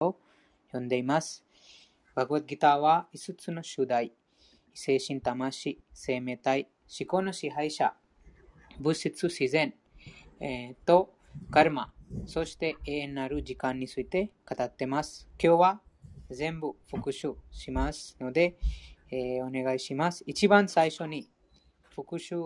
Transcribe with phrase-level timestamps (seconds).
[0.00, 0.16] を
[0.68, 1.44] 読んでいます。
[2.14, 4.12] バグワッギターは5つの主題、
[4.74, 6.68] 精神魂、生命体、
[7.00, 7.94] 思考の支配者、
[8.78, 9.74] 物質自然、
[10.40, 11.14] えー、と
[11.50, 11.92] カルマ、
[12.26, 15.28] そして永遠なる時間について語っています。
[15.42, 15.80] 今日は
[16.30, 18.56] 全部復習しますので、
[19.10, 20.22] えー、お願いします。
[20.26, 21.28] 一番最初に、
[21.94, 22.36] 復習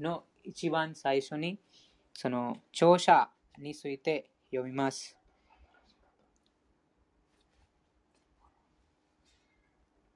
[0.00, 1.58] の一番最初に、
[2.14, 3.28] その聴者
[3.58, 5.16] について読みます。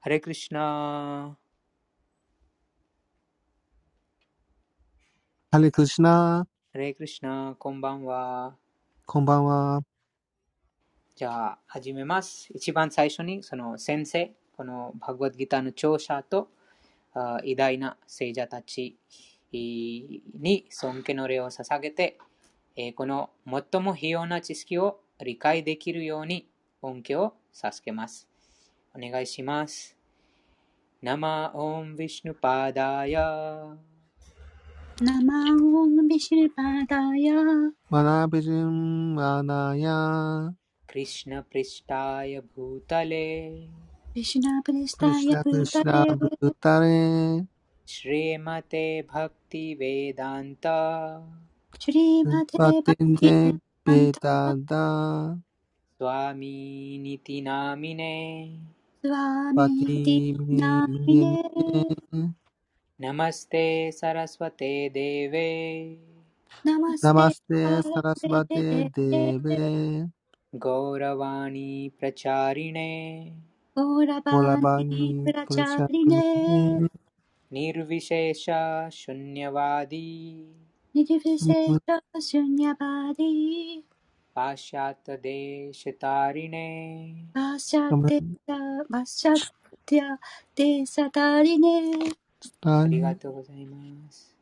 [0.00, 1.36] ハレクリシナ
[5.50, 8.54] ハレクリシナハレクリシナこんばんは。
[9.06, 9.82] こんばんは。
[11.16, 12.48] じゃあ、始めます。
[12.54, 16.48] 一番最初に、その先生、このバグワッドギターの聴者と、
[17.42, 18.96] 偉大な聖者たち
[19.50, 22.18] に尊敬の礼を捧げて、
[22.94, 26.48] この最も必要な知識を理解できるように
[26.82, 28.28] 恩恵を授けます。
[28.98, 29.96] お願いします。
[31.00, 33.76] 生オンビシュヌパダヤ。
[35.00, 37.32] 生オンビシュヌパダヤ。
[37.88, 39.14] マナビジン
[63.00, 65.48] नमस्ते सरस्वते देवे।
[66.66, 67.24] नमस्ते
[67.64, 68.62] नमस्ते सरस्वते
[68.98, 69.58] देवे।
[70.64, 72.90] गौरवाणी प्रचारिणे।
[73.78, 76.22] गौरवाणी गौरवाणी प्रचारिणे।
[77.52, 78.44] निर्विशेष
[78.92, 80.06] शून्यवादी
[80.94, 81.90] निर्विशेष
[82.22, 83.32] शून्यवादी
[84.37, 86.69] पाश्चात्य देश तारिणे
[87.35, 88.19] पाश्चात्य
[88.91, 90.01] पाश्चात्य
[90.57, 92.11] देश तारिणे
[92.61, 94.35] ありがとうございます。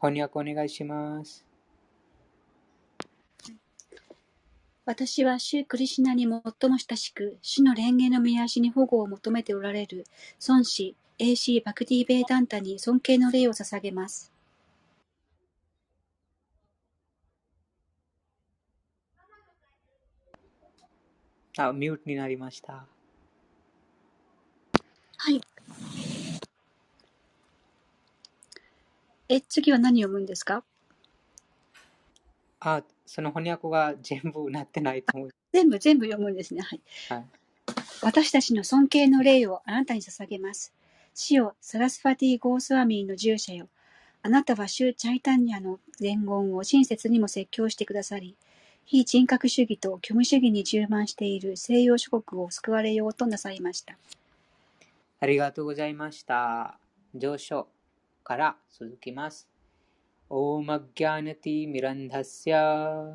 [0.00, 1.44] 翻訳お願いします。
[4.86, 6.42] 私は主クリシナに最も
[6.78, 10.04] 親しく、主の蓮華の見足に保護を求めておられる
[10.46, 11.60] 孫子 A.C.
[11.60, 14.30] バクティ・ベーダンタに尊敬の礼を捧げます。
[21.67, 22.85] あ、ミュートになりました。
[25.17, 25.41] はい。
[29.27, 30.63] え、次は何読むんですか？
[32.61, 35.29] あ、その翻訳が全部なってないと思う。
[35.53, 36.61] 全部、全部読むんですね。
[36.61, 36.81] はい。
[37.09, 37.25] はい、
[38.01, 40.73] 私たちの尊敬の礼をあなたに捧げます。
[41.13, 43.67] 死よ、サラスファティ・ゴースワミーの従者よ。
[44.21, 48.35] あなたはシュ・チャイタンニャの伝言を親切にも説教してくださり、
[48.91, 53.95] 非人格主義と虚無主義に充満している西洋諸国を救われようとなさいました。
[55.19, 56.79] ありがとうございました。
[57.13, 57.67] 上昇
[58.23, 59.47] から続きます。
[60.27, 63.13] オーマギャナティミランダスヤ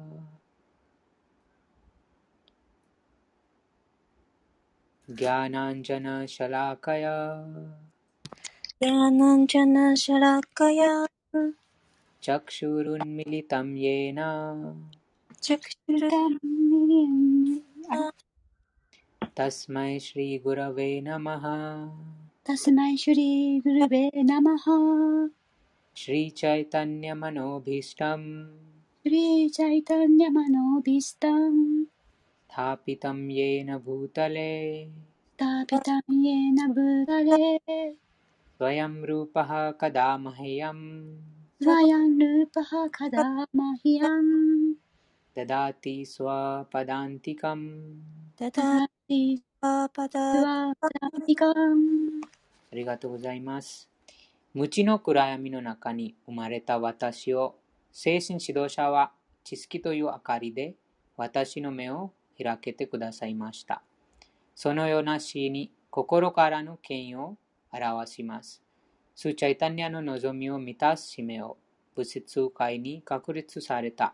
[5.09, 7.45] ギャナンジャナシャラカヤ
[8.81, 11.05] ギャナンジャナシャラカヤ
[12.21, 14.55] チャクシュルンミリタムイェナ
[15.44, 18.10] चक्षुरुन्मिलितं
[19.37, 21.43] तस्मै श्रीगुरवे नमः।
[22.47, 24.65] तस्मै श्रीगुरवे नमः।
[25.97, 28.59] श्रीचैतन्यमनोभीष्टम्।
[29.03, 37.97] श्रीचैतन्यमनोभीष्टम्। स्थापितं येन भूतले। स्थापितं येन भूतले।
[38.56, 41.19] स्वयं रूपः कदा मह्यम्।
[41.62, 44.75] स्वयं रूपः कदा मह्यम्।
[45.38, 47.68] ददाति स्वपदान्तिकम्
[48.42, 49.22] ददाति
[49.64, 51.00] स्वपदान्तिकम्
[52.72, 53.90] ありがとうございます。
[54.53, 57.56] 無知の暗闇の中に生まれた私を、
[57.92, 59.12] 精神指導者は
[59.44, 60.75] 知識という明かりで
[61.18, 63.81] 私の目を開けてくださいました。
[64.56, 67.38] そのような死に心からの権威を
[67.72, 68.61] 表します。
[69.16, 71.58] スチャイタニアの望みを満たす使命を
[71.96, 74.14] 物質界に確立された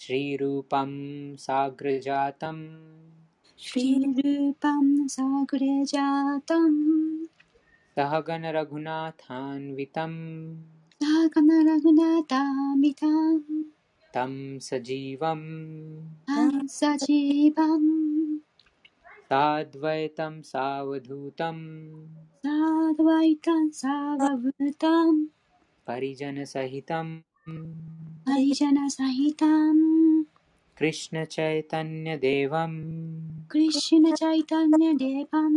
[0.00, 0.90] श्रीरूपं
[1.36, 2.68] साग्रजातम्।
[3.58, 7.24] श्रीरूपं साग्रजातम्।
[7.96, 10.12] सहगन रघुनाथान्वितं
[11.02, 13.62] तहन रघुनाथान्वितं
[14.14, 18.38] तं सजीवं सजीवम्।
[19.24, 22.06] साद्वैतं सावधूतम्।
[22.36, 25.26] साद्वैतं सावभूतम्
[25.86, 27.20] परिजनसहितम्।
[28.29, 29.77] हरिजनसहितं
[30.79, 32.73] कृष्णचैतन्यदेवं
[33.51, 35.53] कृष्णचैतन्यदेवं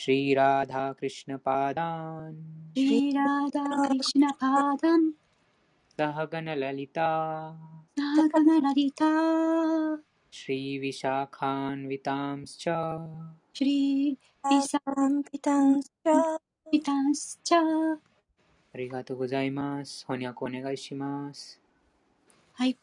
[0.00, 2.38] श्रीराधाकृष्णपादान्
[2.78, 5.02] श्रीराधाकृष्णपादं
[5.98, 7.10] सहगनललिता
[8.00, 9.10] सागमललिता
[10.38, 12.64] श्रीविशाखान्वितांश्च
[13.58, 14.30] श्रीविशापितांश्च
[18.72, 20.06] ありがとうございます。
[20.06, 21.60] 翻訳お願いします。
[22.57, 22.77] はい。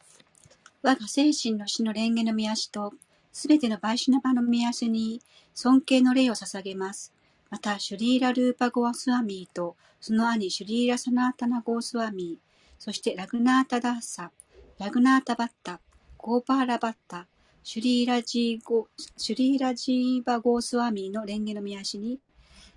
[0.83, 2.93] 我が精神の死の蓮華の御足と、
[3.31, 5.19] すべての売春の場の御足に
[5.55, 7.11] 尊敬の礼を捧げます。
[7.49, 14.29] また、シュリーラ・ルーパ・ゴアスワミーと、その兄シュリーラ・サナータナ・ゴースワミー、そしてラグナータ・ダッサ、
[14.77, 15.79] ラグナータ・バッタ、
[16.19, 17.25] ゴーパーラ・バッタ、
[17.63, 18.87] シュリーラジーゴ、
[19.17, 22.19] シュリーラジーバ・ゴースワミーの蓮華の御足に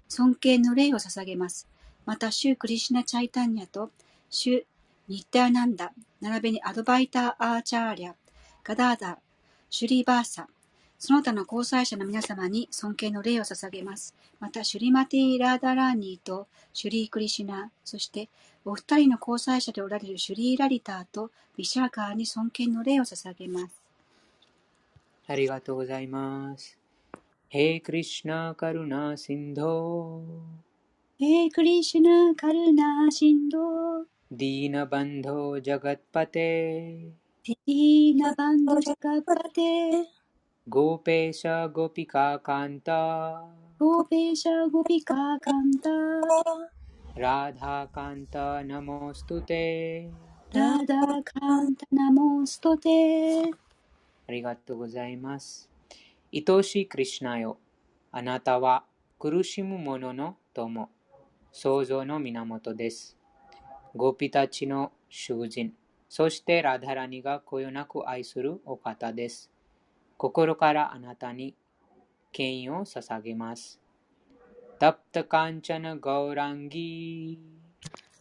[0.08, 1.68] 尊敬の礼を捧げます。
[2.06, 3.90] また、シュー・クリシナ・チャイタンニャと、
[4.30, 4.64] シュ・
[5.08, 8.14] ニッタヤナンダ、並びにアドバイター・アーチャーリャ、
[8.64, 9.18] ガダーダ、
[9.70, 10.48] シュリーバーサ、
[10.98, 14.16] その他の交際者の皆様に尊敬の礼を捧げます。
[14.40, 18.28] また、シュリマティ・ラーダラーニーとシュリー・クリシュナ、そして
[18.64, 23.80] お二人の交際者でおられるシュリー・ラリターとビシャーカーに尊敬の礼を捧げます。
[25.28, 26.76] ありがとうございます。
[27.50, 30.24] へイクリシナカルナシンド
[31.18, 37.12] ヘイ・クリシュナ・カルナ・シンド、ディーナバンドジャガッパテ
[37.44, 40.08] ティーナ・バンド・ジャカパテ、
[40.68, 43.44] ゴーペーシャゴピカカンタ
[43.78, 45.90] ゴーペーシャ・ゴピカ・カンタ、
[47.14, 50.10] ラダカンタナモストテ
[50.52, 53.44] ラダ・カンタ・ナモストテ、
[54.28, 55.70] ありがとうございます。
[56.34, 57.58] 愛しいクリシナよ。
[58.10, 58.82] あなたは
[59.20, 60.88] 苦しむ者の友、
[61.52, 63.15] 創造の源です。
[63.96, 65.72] ゴピたちの囚人、
[66.08, 69.50] そしてラダラニがこよなく愛するお方です。
[70.16, 71.54] 心からあなたに
[72.32, 73.80] 敬意を捧げます。
[74.78, 77.38] तप्तकाञ्चनगौराङ्गि。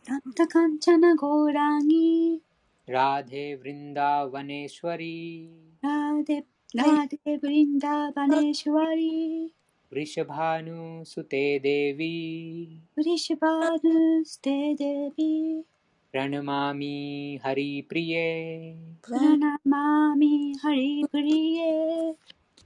[0.08, 2.40] तप्त काञ् चन गौराङ्
[2.88, 5.50] गि、राधे वृन्दावनेश्वरि
[5.82, 9.50] राधे、राधे वृन्दावनेश्वरि、
[9.88, 15.64] वृषभानुसुते देवि वृषभानुसुते देवि、
[16.12, 22.16] प्रणमामि हरिप्रिये प्रणमामि हरिプリエ。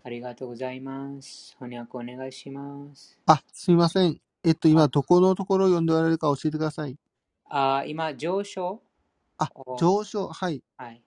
[0.02, 1.58] ありがとうございます。
[1.60, 3.20] 翻訳お願いします。
[3.26, 4.22] あ、すみません。
[4.46, 6.96] えっと、今、どこのところを読んでおられるか教えてください。
[7.50, 8.82] あ今、上昇
[9.38, 10.64] あ、を上昇、はい。
[10.78, 11.02] はい。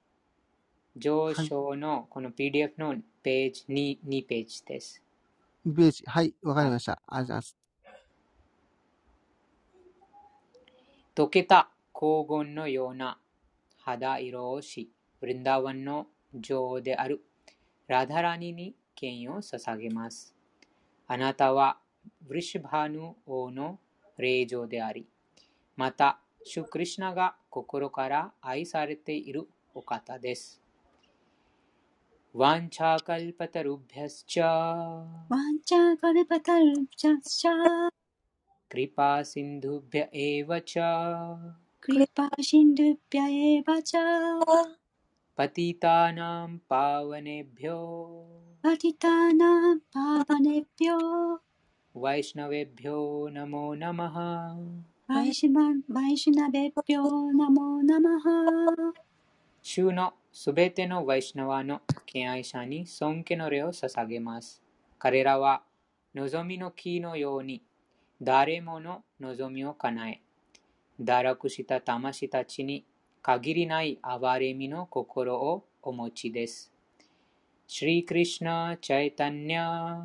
[0.95, 5.03] 上昇のこの PDF のページ 2, 2ページです。
[5.67, 6.05] 2ページ。
[6.07, 6.93] はい、わかりました。
[6.93, 7.57] ありがとうございます。
[11.15, 13.19] 溶けた黄金のような
[13.79, 17.23] 肌色をし、ブリンダワンの女王である
[17.87, 20.35] ラダラニに敬意を捧げます。
[21.07, 21.79] あなたは
[22.23, 23.79] ブリシュバーヌ王の
[24.17, 25.07] 霊場であり、
[25.77, 30.62] また、シュクリシナが心から愛されているお方です。
[32.35, 34.39] वाञ्छाकल्पतरुभ्यश्च।
[35.33, 37.43] वाञ्छाकल्पतरुभ्यश्च।
[38.71, 40.75] कृपासिन्धुभ्य एव च।
[41.83, 43.93] कृपासिन्धुभ्य एव च।
[45.39, 47.79] पतितानां पावनेभ्यो।
[48.65, 50.99] पतितानां पावनेभ्यो।
[51.97, 54.17] वैष्णवेभ्यो नमो नमः।
[55.11, 58.93] वैष्ण वैष्णवेभ्यो नमो नमः।
[59.65, 59.99] शून।
[60.35, 64.63] すべてのワイシナワの敬愛者に尊敬の礼を捧げます。
[64.99, 65.63] 彼らは
[66.15, 67.63] 望みの木のように
[68.21, 70.23] 誰もの望みを叶え、
[71.03, 72.87] 堕落した魂たちに
[73.21, 76.73] 限りない憐れみの心をお持ちです。
[77.67, 80.01] シリ・クリシナ・チャイタニャ、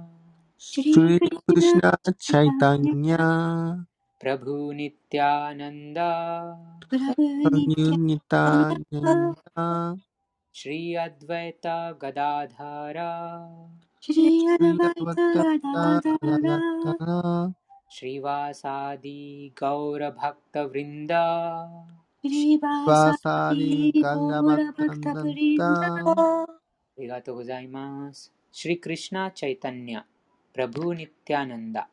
[0.57, 1.07] シリク
[1.55, 3.77] リシナ、チャイタニャ
[4.19, 6.57] プラブ・ニティアナンダ、
[6.89, 9.96] プラブ、ニニュニタニャンダ
[10.57, 13.09] श्री अद्वैता गदाधारा
[14.03, 15.43] श्री अद्वैता
[17.91, 21.25] श्रीवासादि गौरभक्तवृन्दा
[26.97, 28.31] arigatou gozaimasu.
[28.53, 30.01] Shri Krishna Chaitanya,
[30.55, 31.83] Prabhu Nityananda,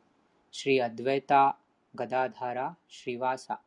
[0.51, 1.53] Shri Advaita
[1.95, 3.59] Gadadhara Shrivasa、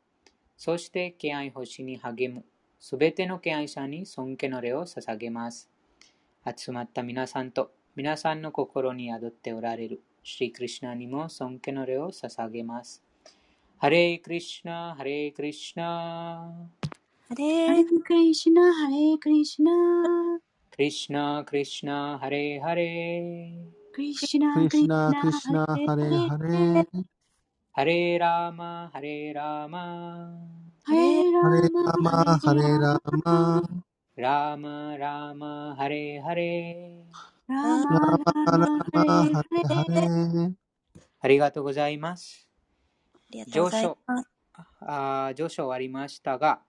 [0.56, 2.44] そして、敬愛星に励む
[2.80, 5.68] すべての敬愛者に尊敬の礼を捧げます。
[6.56, 13.02] 集まった皆さんと皆さんの心に宿っておられるシリクリシナにも尊敬の礼を捧げます。
[13.78, 16.52] ハレークリシナ、ハレークリシナ。
[17.28, 19.72] ハレークリシナ、ハレークリシナ。
[20.70, 23.92] クリシナ、クリシナ、ハレーハレー。
[23.92, 26.86] クリシナ、クリシナ、クリシナ、ハレーハレー。
[27.72, 30.57] ハレーラーマ、ハレーラーマ。
[30.88, 33.62] ハレーラーマ、ハレーラーマ。
[34.16, 37.52] ラーマ、ラーマ、ハレーハレー。
[37.52, 40.52] ラーマ、ラーマ、ハレーハレー。
[41.20, 42.48] ありがとうございます。
[43.48, 43.98] 上昇
[44.80, 46.62] あ上昇ありましたが、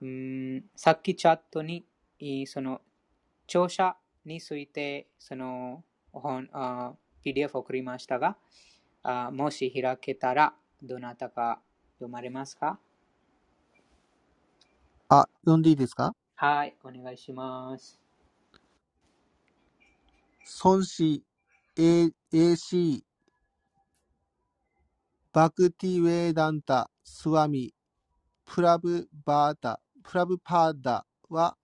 [0.00, 1.84] うんさっきチャットに
[2.46, 2.80] その
[3.46, 3.94] 聴者
[4.24, 8.38] についてその本あ PDF 送りましたが
[9.02, 11.60] あ、もし開けたらどなたか
[11.98, 12.78] 読まれますか？
[15.14, 16.14] あ、読んでいいですか？
[16.36, 18.00] はい、お願いします。
[20.64, 21.22] 孫子
[21.76, 23.02] AC
[25.34, 27.74] バクティウェーダンタスワミ
[28.46, 31.58] プラブバータプラブパーダは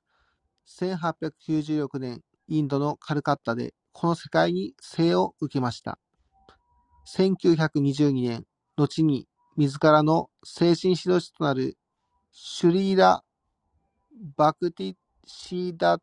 [0.67, 5.99] 1896年インドのカルカッタでこの世界に生を受けました。
[7.17, 8.45] 1922年、
[8.77, 9.27] 後に
[9.57, 11.79] 自らの精神指導者となる
[12.31, 13.25] シュリーラ・
[14.37, 14.95] バクティ
[15.25, 15.99] シーダ、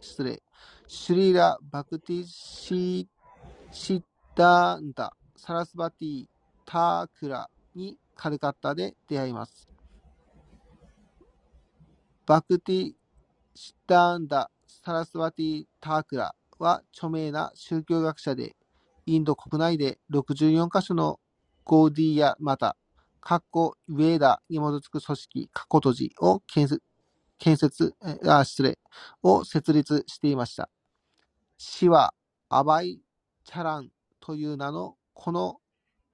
[0.00, 0.42] 失礼、
[0.86, 3.08] シュリーラ・バクティシ
[3.70, 4.02] シ
[4.34, 6.26] ダンダ・サラスバティ・
[6.64, 9.68] タークラにカルカッタで出会います。
[12.24, 12.92] バクティ・
[13.54, 18.56] シダンダ・サラスバティ・タークラは著名な宗教学者で、
[19.04, 21.20] インド国内で64カ所の
[21.64, 22.76] ゴーディーヤマタ、
[23.20, 26.82] カッコウェーダに基づく組織、カッコ閉じを建設
[27.38, 27.94] 建設、
[28.26, 28.78] あ、失礼、
[29.22, 30.68] を設立していました。
[31.56, 32.14] 死は
[32.48, 33.00] アバイ・
[33.44, 33.90] チャラン
[34.20, 35.58] という名のこの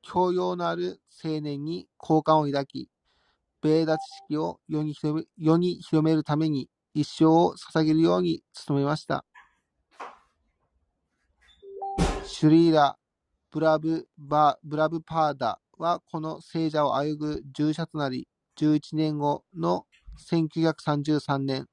[0.02, 2.88] 教養のある青年に好感を抱き、
[3.60, 9.24] 米ダ知識を世に広め世に広めるために一生を捧げるように努めました。
[12.24, 12.96] シュリーラ・
[13.50, 18.28] ブラブバブラブパーダはこの聖者を歩ぐ従者となり、
[18.58, 19.86] 11年後の
[20.18, 21.66] 1933年、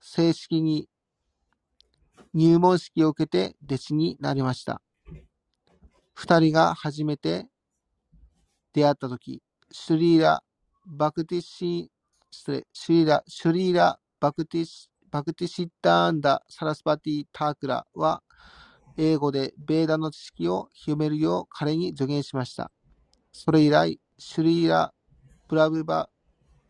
[0.00, 0.88] 正式に
[2.32, 4.82] 入門式を受けて弟子になりました。
[6.14, 7.48] 二人が初めて
[8.72, 10.42] 出会ったとき、シュリーラ・
[10.86, 11.90] バクティシ、
[12.30, 18.22] 失礼、シュリーラ、シュリーラ・バクティシ、バクティシッターンダ・サラスパティ・タークラは、
[18.96, 22.70] 英語でベーダの知識を広めるよう彼に助言しました。
[23.32, 24.92] それ以来、シュリーラ・
[25.48, 26.08] プラブパ、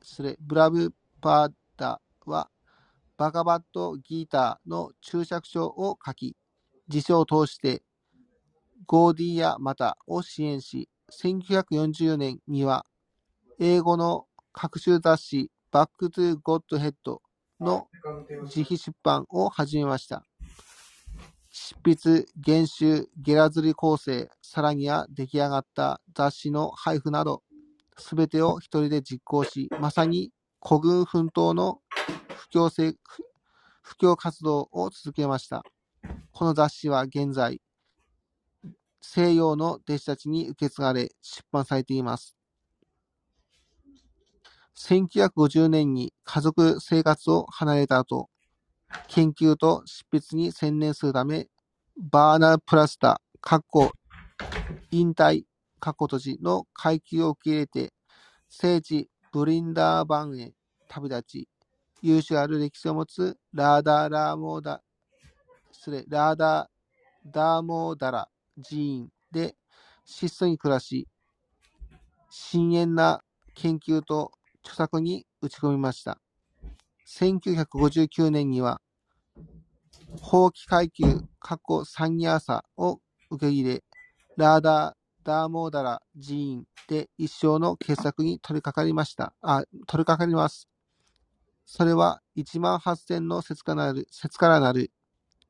[0.03, 0.93] シュリ、プラブ
[1.25, 2.51] パーダは、
[3.17, 6.37] バガバットギーターの注釈書を書き、
[6.89, 7.83] 辞書を通して
[8.87, 12.85] ゴーディア・マタを支援し、1940年には
[13.59, 17.23] 英語の各種雑誌 Back to Godhead
[17.59, 17.89] の
[18.43, 20.27] 自費出版を始めました。
[21.49, 27.43] 執筆、編集、ゲラ釣り構成、さらには出来上がった雑誌の配布など、
[27.97, 30.31] すべてを一人で実行し、まさに
[30.67, 31.83] 孤軍奮闘の
[32.39, 32.95] 布教せ
[33.83, 35.63] 布教活動を続けました。
[36.33, 37.61] この雑誌は現在、
[39.03, 42.35] 西洋の弟子たちに受け継がれ、出版されています。
[44.79, 48.31] 1950年に家族生活を離れた後、
[49.09, 51.49] 研究と執筆に専念するため、
[51.99, 53.93] バーナー・プラスタ、カッコ、
[54.91, 55.45] 引退、
[55.79, 57.93] カッコ閉じの階級を受け入れて、
[58.49, 60.53] 聖地ブリンダーバンへ
[60.87, 61.49] 旅立ち、
[62.03, 64.81] 優秀ある歴史を持つラーダーラーモーダ、
[65.73, 68.29] 失礼、ラーダーダーモーダラ
[68.63, 69.57] 寺院で
[70.05, 71.09] 質素に暮らし、
[72.31, 73.25] 深淵な
[73.57, 74.31] 研究と
[74.63, 76.21] 著作に打ち込みました。
[77.09, 78.81] 1959年には、
[80.21, 83.01] 法規階級、過去サンニャーサを
[83.31, 83.83] 受け入れ、
[84.37, 89.35] ラーダーダーモーダラ寺院で一生の傑作に取り掛かりました。
[89.41, 90.69] あ、取り掛かります。
[91.65, 94.93] それは一万八千の説からなる、説からなる、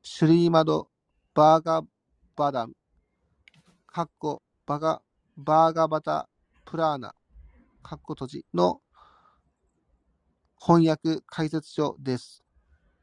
[0.01, 0.89] シュリーマド・
[1.33, 1.81] バーガ
[2.35, 2.73] バダム、
[3.85, 5.01] カッコ、バガ、
[5.37, 6.29] バーガバタ・
[6.63, 7.13] プラーナ、
[7.83, 8.81] カッコ閉じの
[10.59, 12.43] 翻訳解説書です。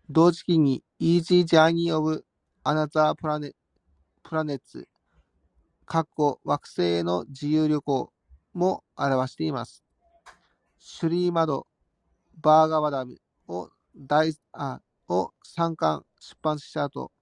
[0.08, 2.24] 同時期に Easy Journey of
[2.64, 3.54] Another Planet
[4.22, 4.88] プ
[5.92, 8.10] ラネッツ、かっこ惑星への自由旅行
[8.54, 9.84] も表しています。
[10.78, 11.66] シュリーマド・
[12.40, 17.12] バーガワダムを大あを3巻出版した後、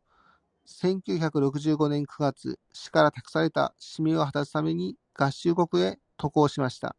[0.69, 6.95] 1965年9月、市から託された使命を果たすために合衆国へ渡航しました。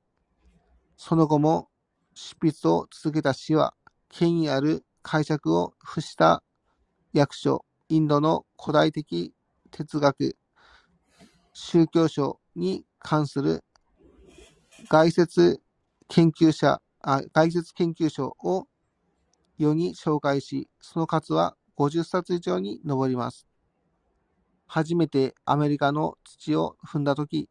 [0.98, 1.70] その後も
[2.14, 3.74] 執筆を続けた詩は、
[4.10, 6.44] 権威ある解釈を付した
[7.14, 9.34] 役所、インドの古代的
[9.72, 10.36] 哲学、
[11.54, 13.64] 宗教書に関する
[14.90, 15.62] 外説
[16.08, 18.68] 研究者、あ外説研究書を
[19.58, 23.48] 世に紹介し、その数は50冊以上に上ります。
[24.68, 27.50] 初めてアメリカの土を踏んだとき、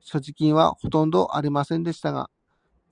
[0.00, 2.30] 所持金はほとんどありませんでしたが、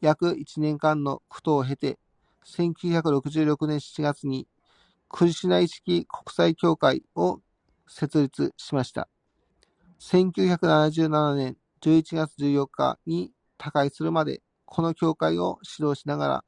[0.00, 1.98] 約1年間の苦闘を経て、
[2.46, 4.46] 1966年7月に
[5.08, 7.40] クリシナ意識国際協会を
[7.88, 9.08] 設立しました。
[10.04, 16.44] 1977年11月14日に他界するまで、この協会を指導しながら、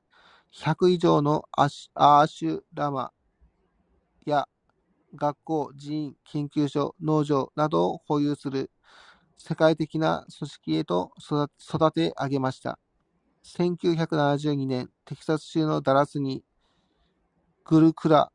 [0.54, 3.12] 100以上のアシアーシュラマ
[4.26, 4.46] や
[5.14, 8.70] 学校、寺院、研究所、農場などを保有する
[9.38, 12.78] 世界的な組織へと育育て上げました。
[13.42, 16.44] 1972年、テキサス州のダラスに
[17.64, 18.30] グルクラ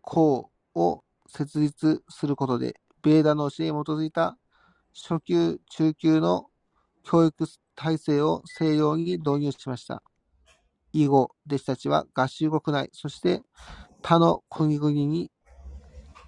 [0.00, 4.38] 校を設立することで、ベーダの教えに基づいた
[4.94, 6.46] 初級、中級の
[7.02, 10.02] 教育体制を西洋に導入しました。
[10.92, 13.42] 以後、弟子たちは合衆国内、そして
[14.00, 15.32] 他の国々に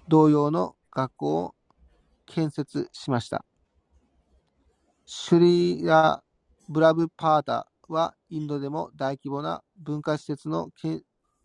[0.09, 1.55] 同様の学校を
[2.25, 3.45] 建設しました。
[5.05, 6.21] シュリーラ・
[6.67, 10.69] ブラブパーダはインドでも大規模な文化施設の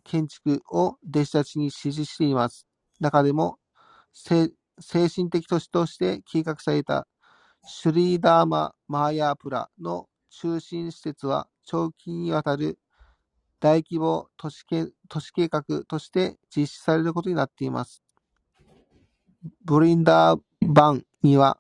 [0.03, 2.67] 建築を弟子たちに指示しています。
[2.99, 3.61] 中でも、
[4.13, 4.51] 精
[4.81, 7.07] 神的都市として計画された
[7.65, 12.79] シュリーダーマ・マーヤープラの中心施設は長期にわたる
[13.61, 18.03] 大規模都市計都市計画として実施されることになっています。
[19.65, 21.57] ブリンダーバンには、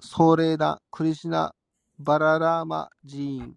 [0.00, 1.54] ソーレーダ・クリシナ・
[1.98, 3.54] バララーマ寺院、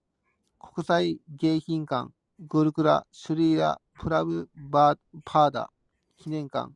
[0.59, 5.69] 国際迎賓館、グルクラ・シュリーラ・プラブバーパーダ
[6.17, 6.73] 記念館、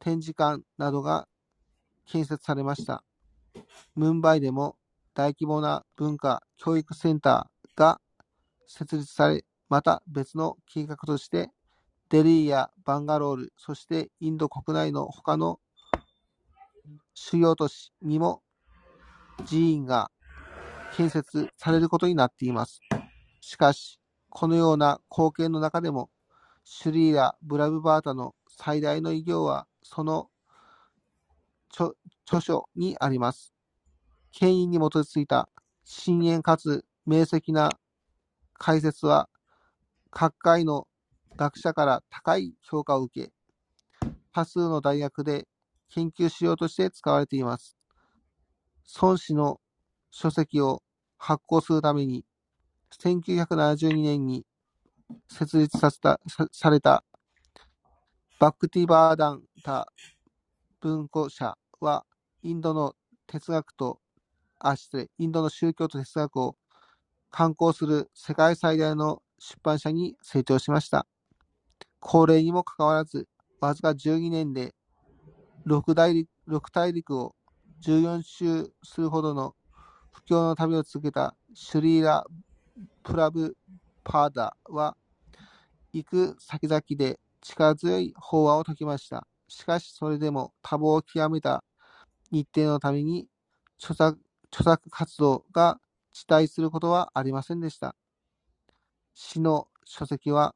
[0.00, 1.28] 展示館などが
[2.06, 3.04] 建設されました。
[3.94, 4.76] ムンバイでも
[5.14, 8.00] 大規模な文化教育センターが
[8.66, 11.50] 設立され、また別の計画として、
[12.10, 15.60] デリーやバンガロール、そしてインド国内の他の
[17.14, 18.42] 主要都市にも
[19.48, 20.10] 寺院が
[20.96, 22.80] 建設されることになっています。
[23.40, 26.10] しかし、このような貢献の中でも、
[26.64, 30.30] シュリーラ・ブラブバータの最大の偉業は、その
[31.70, 33.53] 著書にあります。
[34.36, 35.48] 権威に基づいた
[35.84, 37.70] 深淵かつ明晰な
[38.54, 39.28] 解説は、
[40.10, 40.88] 各界の
[41.36, 43.32] 学者から高い評価を受け、
[44.32, 45.46] 多数の大学で
[45.88, 47.76] 研究資料として使われています。
[49.00, 49.60] 孫子の
[50.10, 50.82] 書籍を
[51.16, 52.24] 発行するために、
[53.00, 54.44] 1972年に
[55.30, 57.04] 設立させたさされた
[58.40, 59.86] バクティバーダンタ
[60.80, 62.04] 文庫社は、
[62.42, 62.94] インドの
[63.28, 64.00] 哲学と、
[64.66, 66.56] あ、失礼、インドの宗教と哲学を
[67.30, 71.06] 刊行する世界最大の出版社に成長しました。
[72.00, 73.28] 高齢にもかかわらず、
[73.60, 74.74] わずか12年で
[75.66, 77.34] 6大陸 ,6 大陸を
[77.82, 79.54] 14周するほどの
[80.12, 82.24] 布教の旅を続けたシュリーラ・
[83.02, 83.58] プラブ
[84.02, 84.96] パーダは、
[85.92, 89.26] 行く先々で力強い法話を説きました。
[89.46, 91.62] しかし、それでも多忙を極めた
[92.30, 93.28] 日程のために
[93.78, 94.18] 著作
[94.54, 95.80] 著作活動が
[96.14, 97.96] 遅滞することはありませんでした。
[99.12, 100.54] 詩の書籍は、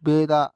[0.00, 0.54] ベーダ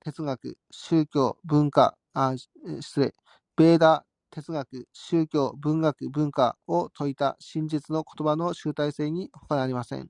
[0.00, 2.34] 哲学、宗教、文化、あ、
[2.80, 3.12] 失礼、
[3.56, 10.08] ベーダ哲学、宗教、文学、文化を説いた真実の言葉の集大成に他なりません。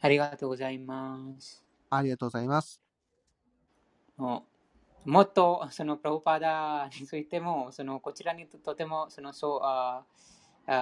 [0.00, 1.62] ありがとうございます。
[1.90, 2.80] ありがとうございます。
[5.04, 10.04] もっとそのプラブパダについても、そのこちらにとてもそのそうあ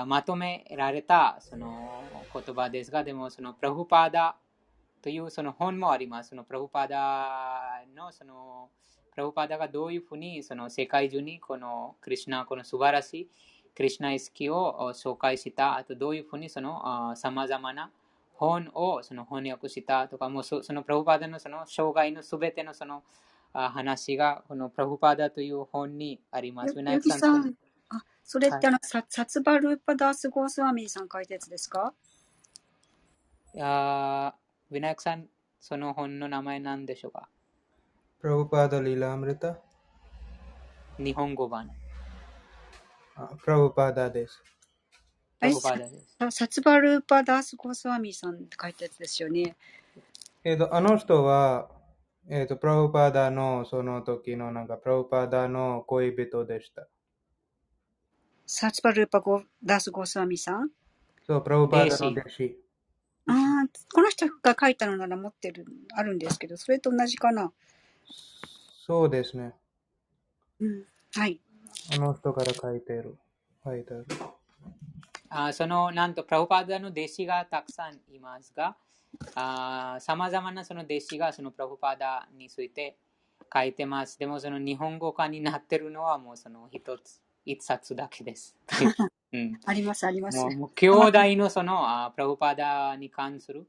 [0.05, 2.03] まとめられたその
[2.33, 4.37] 言葉ですが、でもそのプラブパダ
[5.01, 6.31] というその本もあります。
[6.31, 8.69] そのプラブパダのその
[9.13, 13.29] プラブパダがどういうふうにその世界中にこのクリシュナ、この素晴らしい
[13.77, 17.91] クリシュナ意識を紹介した、あとどういうふうにそのさまざまな
[18.35, 23.05] 本をその翻訳したとか、もうそのプラブパダのその生涯のすべてのその
[23.53, 26.69] 話が、このプラブパーダという本にあります。
[26.69, 27.55] よ、ウィナよヤクさん、ぎさん、
[27.99, 28.61] あ、それっはい。
[28.61, 31.93] てあの、サ、サツバルーパダース・ゴースワミーさん書いたやつですか？
[33.59, 35.27] あーウィナヤクさん、
[35.61, 37.29] その本の名前なんでしょうか？
[38.21, 39.57] プラブパーダ・リーラ・アムリタ？
[40.99, 41.71] 日本語版。
[43.15, 44.43] あプラブパーダです。
[45.41, 46.17] プラブパダです。
[46.19, 49.57] ササツバルーパダース・ゴースワミーさんって書いたやつですよね。
[50.45, 51.69] えっと、あの人は、
[52.29, 56.89] えっと、プラブパーダのその時のなんか、プラブパーダの恋人でした。
[58.47, 60.71] サツバルーパゴダース・ゴースワミーさん？
[61.27, 61.91] そう、プラブパー。
[61.91, 62.59] ダの弟子。
[63.29, 63.33] あ
[63.65, 67.53] あ、この人が書いたのなら持ってる、あるんですけど、それと同じかな？
[68.87, 69.53] そうですね。
[70.61, 70.85] うん。
[71.15, 71.41] はい。
[71.93, 73.17] あの人から書いてる。
[73.65, 74.07] 書いてある。
[75.29, 78.77] あーその、なんと、プラブパーダの弟子がたくさんいますが、
[79.35, 82.97] さまざまなその弟子がそのプラブパーダについて
[83.53, 84.19] 書いてます。
[84.19, 88.57] でも、その日本語化になってるのはもうその一つ、一冊だけです。
[89.33, 90.39] うん、あります、あります。
[90.39, 93.67] もう、もう兄弟のそのあープラブパーダに関する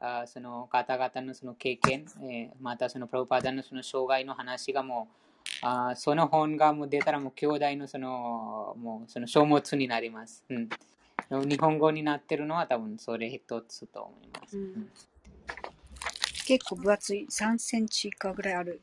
[0.00, 10.44] あーその方々のその経験、えーまたそのプラブパーダのその障害の話がもう、あーその本がもう出たらもう兄弟のそのもうその書物になります。
[10.48, 10.68] うん
[11.30, 14.56] 日本語になってるのは多分それ一つと思います。
[14.56, 14.90] ううんん
[16.46, 18.80] 結構分厚い、3センチかぐらいある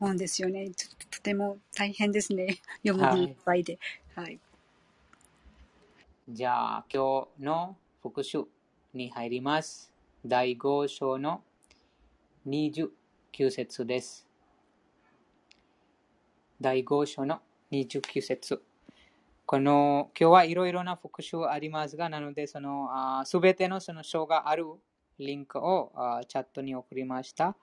[0.00, 0.70] 本ですよね。
[0.70, 2.56] ととても大変ですね。
[2.86, 3.20] 読 むはい。
[3.20, 3.78] にいっぱいで。
[4.14, 4.40] はい。
[6.26, 8.46] じゃあ今日の復習
[8.94, 9.92] に入ります。
[10.24, 11.42] 第5章の
[12.46, 12.90] 29
[13.50, 14.26] 節です。
[16.62, 18.62] 第5章の29節。
[19.46, 22.88] この今日はいろいろな復習ありますが、なのでその
[23.26, 24.64] すべてのその章がある
[25.18, 27.54] リンクをあチャットに送りました。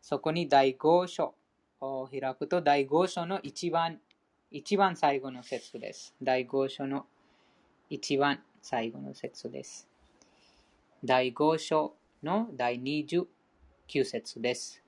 [0.00, 1.34] そこに第5章
[1.80, 4.00] を開くと第5章の一番
[4.50, 6.12] 一番最後の節です。
[6.20, 7.06] 第5章の
[7.88, 9.88] 一番最後の節です。
[11.04, 13.26] 第5章の第29
[14.04, 14.82] 節です。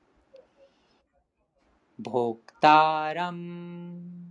[1.97, 4.24] ボクタラ、ム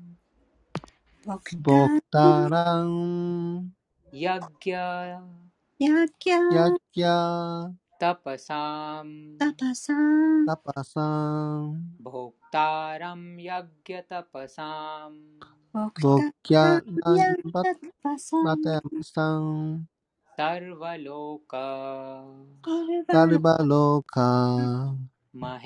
[19.03, 19.87] さん、
[20.35, 22.25] サルバローカ、
[22.61, 24.95] カルバガルバローカ、
[25.33, 25.57] マ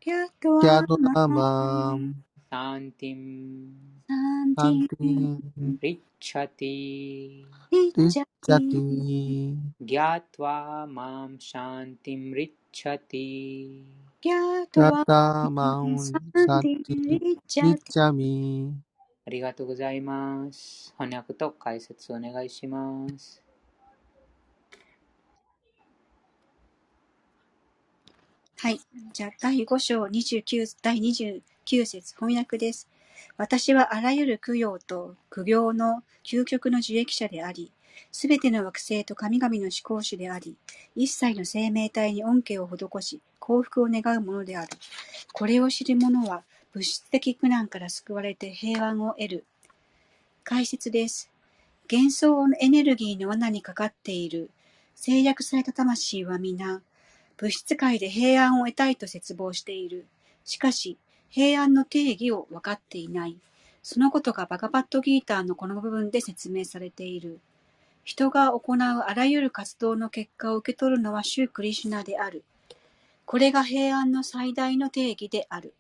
[0.03, 0.59] キャド
[0.97, 2.15] ラママン、
[2.49, 3.69] サンティン。
[4.09, 13.83] サンテティン、リッチャティ、ィリッチャテティィ、ギャトワマム、シャンティム、リッチャティ、
[14.23, 16.13] ギャトワマン、サ
[16.47, 16.83] サンティン。
[16.83, 18.73] ティ、リッチャテリッチャミ。
[19.27, 20.95] ありがとうございます。
[20.99, 23.43] 翻訳と解説お願いします。
[28.63, 28.81] はい。
[29.15, 31.41] じゃあ、第5章29、第29
[31.87, 32.91] 節翻訳です。
[33.39, 37.73] 私はあらゆる供養と苦行の究極の受益者であり、
[38.13, 40.59] すべての惑星と神々の思考主であり、
[40.95, 44.69] 一切の生命体に恩恵を施し、幸福を願うものである。
[45.33, 46.43] これを知る者は、
[46.75, 49.45] 物質的苦難から救われて平安を得る。
[50.45, 51.31] 解説です。
[51.91, 54.51] 幻想のエネルギーの罠にかかっている
[54.95, 56.83] 制約された魂は皆、
[57.41, 60.05] 物質界で平安を得たいと絶望している。
[60.45, 60.99] しかし、
[61.31, 63.39] 平安の定義を分かっていない。
[63.83, 67.41] そのことがバガバットギーターのこの部分で説明されている。
[68.05, 72.45] 人が行うあらゆる活動の結果を受け取るのはシュークリシュナである。
[73.25, 75.73] これが平安の最大の定義である。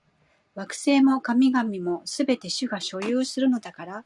[0.55, 4.05] 惑星も神々もすべて主が所有するのだから、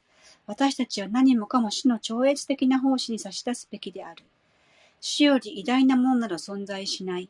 [0.48, 4.24] 私たちは何もかも主の超越的な奉仕に差し出すべきである。
[5.00, 7.28] 主より偉大なものなど存在しない。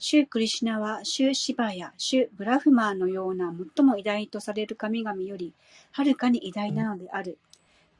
[0.00, 5.52] シュークリシナは、シューシバやシューブラフマーのような最も偉大とされる神々より、
[5.90, 7.38] はるかに偉大なのである。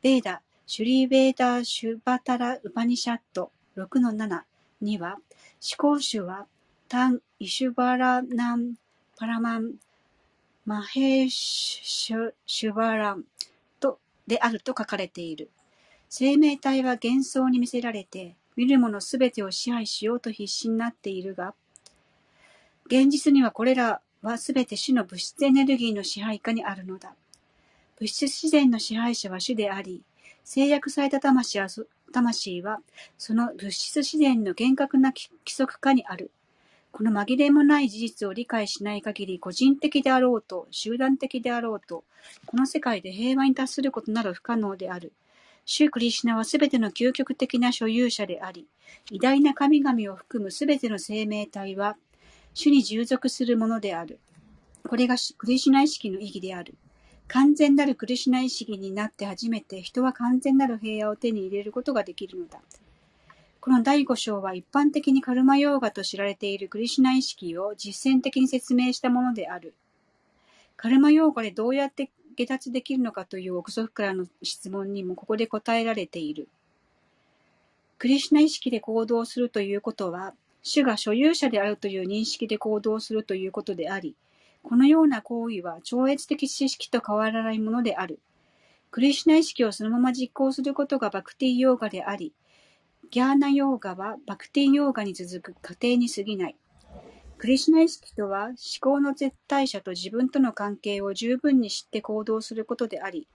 [0.01, 4.43] ベーダ、シュリーベーダーシュバタラ・ウパニシャット6-7
[4.81, 6.47] には、思考主は、
[6.89, 8.75] タン・イシュバラナン・
[9.17, 9.75] パラマン・
[10.65, 13.25] マヘーシュシュバラン
[13.81, 15.51] とであると書かれている。
[16.09, 21.55] 生命体は幻想に見せられて、見るものすべてを支配しようと必死になっているが、
[22.89, 27.15] 現実にはこれらはすべて主の物質エネルギーの支配下にあるのだ。
[27.99, 30.03] 物質自然の支配者は主であり、
[30.43, 31.69] 制約された魂は
[32.13, 32.81] 魂は
[33.19, 36.31] その物質自然の厳格な規則下にある。
[36.91, 42.05] この紛れもない事実を理解しない限り、個人的であろうと、集団的であろうと、
[42.47, 45.13] この世界で平和に達することなど不可能である。
[45.67, 48.67] シュークリシナはすべての究極的な所有者であり、
[49.11, 51.99] 偉大な神々を含むすべての生命体は、
[52.59, 54.19] 主に従属するものである。
[54.83, 56.75] これがクリシュナ意識の意義である。
[57.29, 62.59] 完全なるクリシュナ意識になって初めて人は完全なる平和を手に入れることができるのだ。
[63.61, 69.73] この第五章は一般的にカルマヨーガと知られているクリシュナ意識を実践的に説明したものである。
[70.77, 76.49] カルマヨーガでどうやって下脱できるのかという奥祖父からの質問にもここで答えられている。
[77.99, 84.15] クリシュナ意識で行動するということは、主が所有者であるという認識で行動するということであり、
[84.63, 88.19] このような行為は超越的知識と変わらないものである。
[88.91, 92.33] クリシュナ意識をそのまま実行することがバクティヨーガであり、
[93.11, 96.57] ギャーナヨーガはバクティヨーガに続く過程に過ぎない。
[97.39, 103.29] クリシュナ意識とは思考の絶対者と自分との関係を十分に知って行動することであり、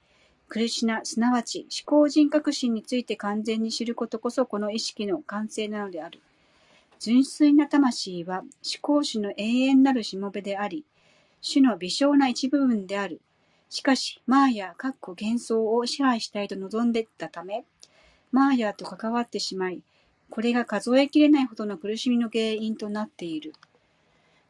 [0.50, 6.22] クリシュナ、すなわち思考人格心について完全に知ることこそこの意識の完成なのである。
[7.04, 8.48] 純粋な魂は思
[8.82, 10.86] 考主の永遠なるしもべであり、
[11.42, 13.20] 主の微小な一部分である。
[13.70, 17.66] しかし、マーヤ、かっこ幻想を支配したいと望んでいたため、
[18.32, 19.82] マーヤと関わってしまい、
[20.30, 23.54] これが数えきれないほどの苦しみの原因となっている。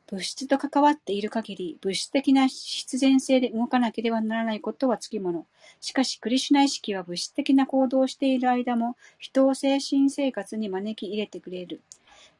[0.05, 5.47] 物質と関わっている限り、物質的な必然性で動かなければならないことはつきもの。
[5.81, 11.81] しかし、クリシュナ意識は物質的な行動をしている間も、人を精神生活に招き入れてくれる。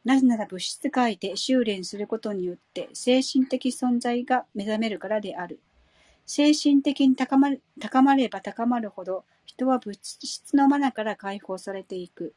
[0.06, 5.60] なぜなら物質界で修練することによって、精神的存在が目覚めるからである。
[6.26, 12.34] 精神的に高ま高まれば高まるほど、人は物質の罠から解放されていく。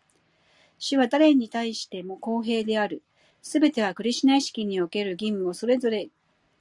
[0.79, 3.03] 主は誰に対しても公平である。
[3.43, 6.09] すべてはクリシナ意識における義務をそれぞれ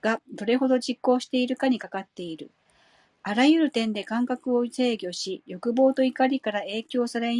[0.01, 2.51] がどれほど実行しているかにかかっている。
[3.23, 7.33] あらゆる点で感覚を制御し、欲望と怒りから影響され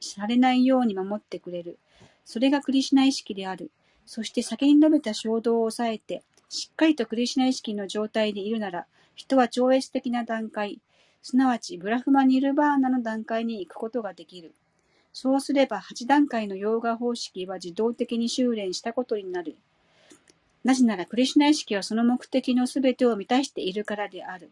[0.00, 1.78] されないように守ってくれる。
[2.24, 3.70] それがクリシュナ意識である。
[4.06, 10.80] そして先に述べた衝動を抑えて、しっかりとクリシュナ意識の状態でいるなら、人は超越的な段階、
[11.22, 14.54] すなわちブラフマニルバーナの段階に行くことができる。
[15.12, 19.56] そうすれば8段階のヨーガ方式は自動的に修練したことになる。
[20.64, 24.50] なぜならクリシュナ意識はその目的のすべてを満たしているからである。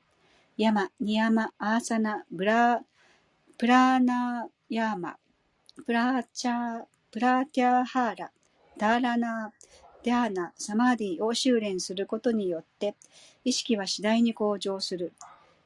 [0.56, 2.82] ヤマ、ニヤマ、アーサナ、ブラ、
[3.56, 5.16] プラーナヤーマ、
[5.86, 8.30] プラーチャー、プラーティアハーラ、
[8.78, 12.94] ダーラナー、デャーナ、サマーディを修練することによって、
[13.44, 15.12] 意識は次第に向上する。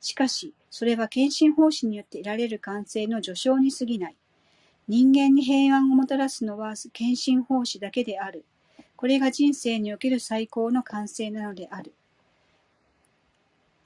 [0.01, 4.17] しかし、それは献身奉仕によって得られる完成の序章に過ぎない。
[4.89, 8.45] 人間に平安をもたらすのは献身奉仕だけである。
[8.97, 11.93] これが人生における最高の完成なのである。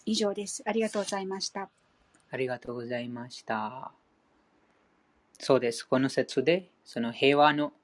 [0.07, 0.63] 以上です。
[0.65, 1.69] ありがとうございました。
[2.31, 3.93] ありがとうございました。
[5.39, 5.85] そうです。
[5.85, 7.75] この説で、その平和の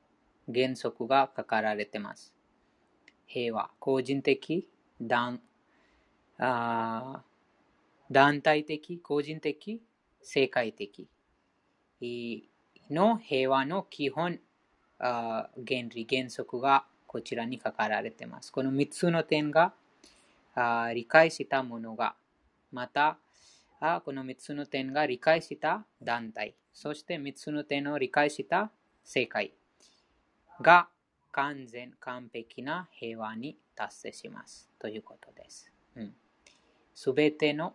[0.51, 2.33] 原則が書かられています。
[3.27, 4.67] 平和、個人的、
[4.99, 5.43] 団
[6.39, 7.23] あ
[8.11, 9.83] 団体的、個人的、
[10.23, 11.07] 世界的
[12.89, 14.41] の平和の基本
[14.99, 18.51] あ原理、原則がこちらに書かられています。
[18.51, 19.75] この3つの点が
[20.55, 22.15] あ理解したものが、
[22.73, 23.19] また
[23.81, 28.71] あこの3つの点が理解した団体、そして3つの点を理解した
[29.05, 29.53] 世界
[30.61, 30.89] が
[31.31, 34.71] 完全、完璧な平和に達成します。
[34.79, 35.71] ということです。
[36.95, 37.75] す、べ、ての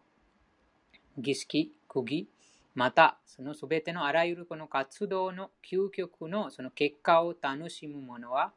[1.17, 2.29] 儀式、区議、
[2.73, 8.53] また、そのすべてのあらゆるこの活動の究極のその結果を楽しむものは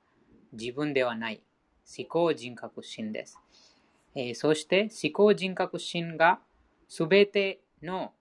[0.53, 1.43] 自分ではない。
[1.99, 3.39] 思考人格心です。
[4.15, 6.41] えー、そして思考人格心が
[6.89, 8.13] すべての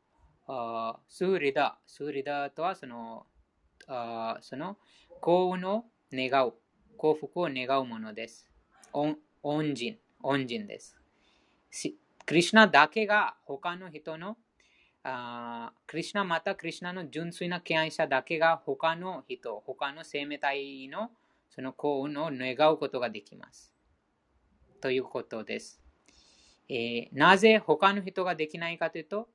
[1.07, 3.25] スーリダ、スーリダとはその
[3.93, 4.77] あその
[5.19, 6.53] 幸運を願う、
[6.97, 8.49] 幸福を願うものです。
[8.93, 9.17] 恩
[9.73, 10.97] 人、恩人です。
[12.25, 14.37] クリュナだけが他の人の
[15.03, 21.09] あクリュナまたクリュナの純粋な敬愛者だけが他の人、他の生命体の
[21.49, 23.73] その幸運を願うことができます。
[24.79, 25.81] ということです。
[26.69, 29.27] えー、なぜ他の人ができないかというと、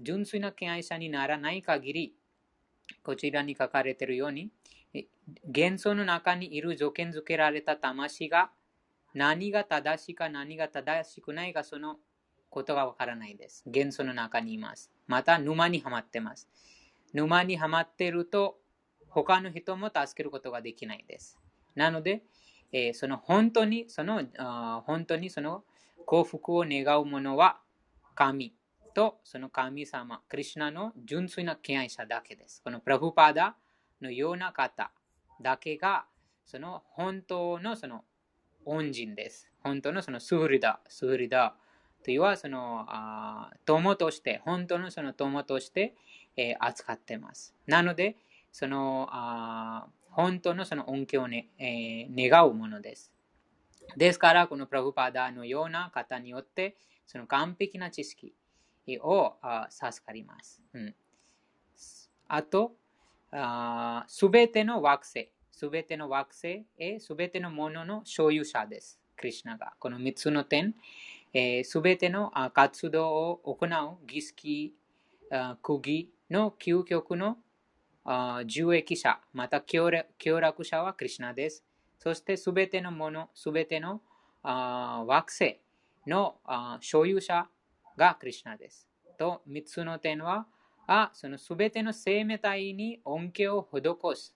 [0.00, 2.16] 純粋な敬愛者にならない限り、
[3.02, 4.50] こちらに書かれているように、
[5.46, 8.50] 幻想の中にいる条件付けられた魂が
[9.14, 11.96] 何が正しいか何が正しくないかその
[12.50, 13.62] ことがわからないです。
[13.66, 14.90] 幻想の中にいます。
[15.06, 16.48] また沼にはまってます。
[17.12, 18.58] 沼にはまっていると
[19.08, 21.38] 他の人も助けることができないです。
[21.74, 22.22] なので、
[22.72, 24.22] えー、その本当にその
[24.84, 25.64] 本当にその
[26.04, 27.60] 幸福を願う者は
[28.14, 28.54] 神
[28.94, 32.62] とその神様、クリュナの純粋な敬愛者だけです。
[32.62, 33.56] このプラフパーダ
[34.00, 34.90] のような方
[35.40, 36.06] だけが
[36.44, 38.04] その本当のその
[38.64, 39.50] 恩人です。
[39.62, 41.54] 本当のそのスーリダ、スーリダ
[42.04, 45.94] というはそのあ友として、本当のその友として、
[46.36, 47.54] えー、扱っています。
[47.66, 48.16] なので、
[48.50, 53.12] そのあ本当のその恩恵を、ねえー、願うものです。
[53.96, 56.76] ですから、このプラフパダのような方によって、
[57.06, 58.34] その完璧な知識
[59.02, 59.36] を
[59.70, 60.60] 授かります。
[60.74, 60.94] うん、
[62.28, 62.74] あと、
[64.06, 66.66] すべての惑星、すべての惑星
[67.00, 68.98] すべてのものの所有者です。
[69.16, 69.74] クリュナが。
[69.78, 70.74] この3つの点、
[71.64, 74.74] す、べ、ての活動を行う儀式、
[75.62, 77.38] 釘の究極の
[78.44, 81.64] 受益者、また協楽者はクリュナです。
[81.98, 84.02] そしてすべてのもの、すべての
[84.42, 85.60] 惑星
[86.06, 86.38] の
[86.80, 87.48] 所有者
[87.96, 88.88] がクリュナです。
[89.18, 90.46] と、3つの点は、
[90.86, 94.34] あそのすべての生命体に恩恵を施す。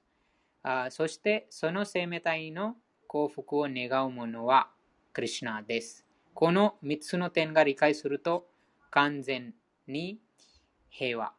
[0.62, 4.68] あそしてその生命体の幸福を願う者は
[5.12, 6.06] クリュナです。
[6.34, 8.46] この3つの点が理解すると
[8.90, 9.54] 完全
[9.86, 10.20] に
[10.88, 11.32] 平和。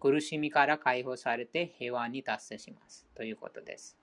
[0.00, 3.06] 苦しみから解放されて平和に達成します。
[3.14, 3.98] ということです。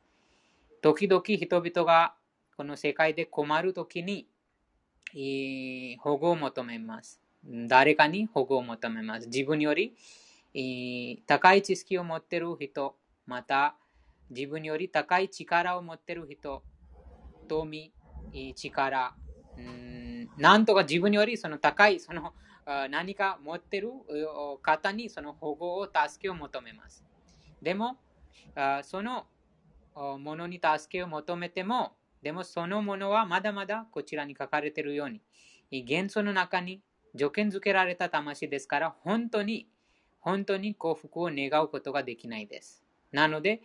[0.81, 2.13] 時々人々が
[2.55, 4.27] この世界で困るときに
[5.99, 7.24] 保護を求めます。
[7.47, 9.27] 誰かに保護を求めます。
[9.27, 9.95] 自分より
[11.27, 13.75] 高い知識を持っている人、また
[14.29, 16.63] 自分より高い力を持っている人、
[17.47, 17.93] 富、
[18.55, 19.15] 力、
[20.37, 22.33] なんとか自分よりその高いその
[22.89, 23.91] 何か持っている
[24.63, 27.03] 方にその保護を助けを求めます。
[27.61, 27.97] でも、
[28.83, 29.27] その
[29.95, 31.91] ものに助けを求めても、
[32.23, 35.21] でもそのものはまだまだこちらに書かれているように、
[35.83, 36.81] 元素の中に
[37.15, 39.67] 条件付けられた魂ですから、本当に、
[40.19, 42.83] 本当に幸福を願うことができないです。
[43.11, 43.61] なので、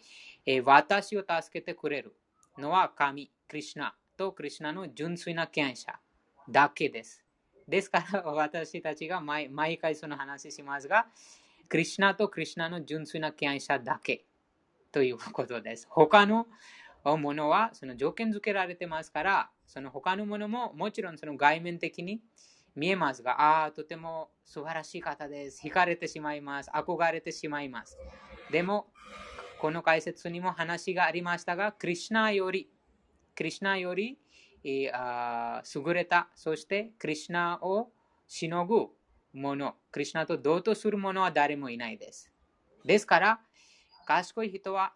[0.46, 2.14] え私を助けてくれる
[2.58, 5.98] のは神、クリュナとクリュナの純粋な権者
[6.48, 7.24] だけです。
[7.66, 11.06] ですから私たちが毎毎回その話しますが、
[11.68, 14.24] クリュナとクリュナの純粋な権者だけ
[14.92, 15.86] ということです。
[15.90, 16.46] 他の
[17.04, 22.20] ものはその条件付けられてますから、その他のものももちろんその外面的に
[22.80, 25.60] 見えますが、ああ、とても素晴らしい方です。
[25.62, 26.70] 惹かれてしまいます。
[26.70, 27.98] 憧れてしまいます。
[28.50, 28.86] でも、
[29.60, 32.70] この解説にも話がありましたが、クリュナより、
[33.36, 34.18] クリュナより、
[34.64, 37.90] えー、優れた、そしてクリュナを
[38.26, 38.86] しのぐ
[39.34, 42.32] もの、クリュナと同等するものは誰もいないです。
[42.86, 43.40] ですから、
[44.06, 44.94] 賢い人は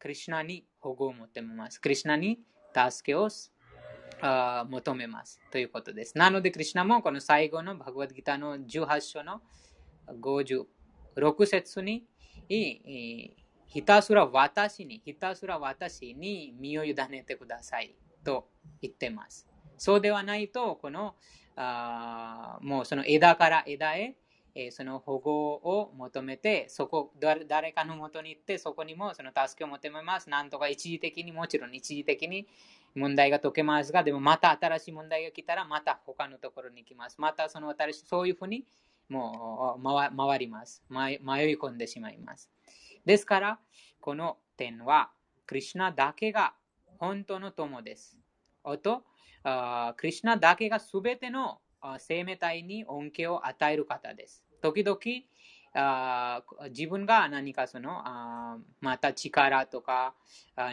[0.00, 1.80] クリュナに保護を求めます。
[1.80, 2.40] クリュナに
[2.74, 3.28] 助けを
[4.22, 5.40] 求めます。
[5.50, 6.16] ということです。
[6.16, 9.42] なので、クリュナもこの最後のバグワッドギターの18章の
[10.08, 12.06] 56節に
[12.48, 18.48] ひたすら私に、ひたすら私に身を委ねてくださいと
[18.80, 19.48] 言ってます。
[19.76, 21.16] そうではないと、この
[21.56, 24.16] あもうその枝から枝へ
[24.54, 30.28] えその保護を求めて、そこ、誰かのもとに行って、そこにもその助けを求めます。
[30.28, 32.46] なんとか一時的に、もちろん一時的に
[32.94, 37.20] 問題が解けますが、でもまた新しい問題が来たら、また他のところに行きます。
[37.20, 38.66] またその新しい、そういうふうに
[39.08, 40.82] もう回ります。
[40.88, 41.18] 迷い
[41.56, 42.50] 込んでしまいます。
[43.04, 43.58] ですから、
[44.00, 45.10] この点は、
[45.46, 46.54] クリュナだけが
[46.98, 48.18] 本当の友です。
[48.64, 49.04] おと、
[49.96, 51.60] クリュナだけがすべての
[51.98, 54.44] 生命体に恩恵を与える方です。
[54.60, 54.98] 時々、
[55.74, 60.14] あ自分が何かそのあまた力とか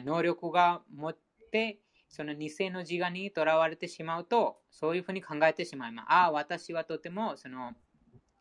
[0.03, 1.17] 能力が持っ
[1.51, 1.79] て
[2.09, 6.05] その偽の自我にとらわれてしまうとそういうふうに考えてしまいます。
[6.09, 7.73] ああ、私はとてもその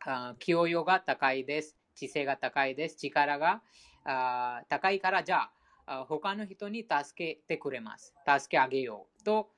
[0.05, 1.77] あ教養が高いです。
[1.95, 2.97] 知性が高いです。
[2.97, 3.61] 力が
[4.03, 5.49] あ高いからじゃ
[5.85, 8.13] あ他の人に助けてくれます。
[8.25, 9.49] 助けあげようと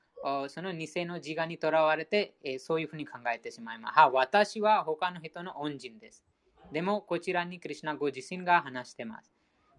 [0.48, 3.98] その偽の自我にとらわれて、えそういうふうに考えてしまいます。
[3.98, 6.22] は私は他の人の恩人です。
[6.70, 9.32] でも、こちらにクリュナご自身が話してます。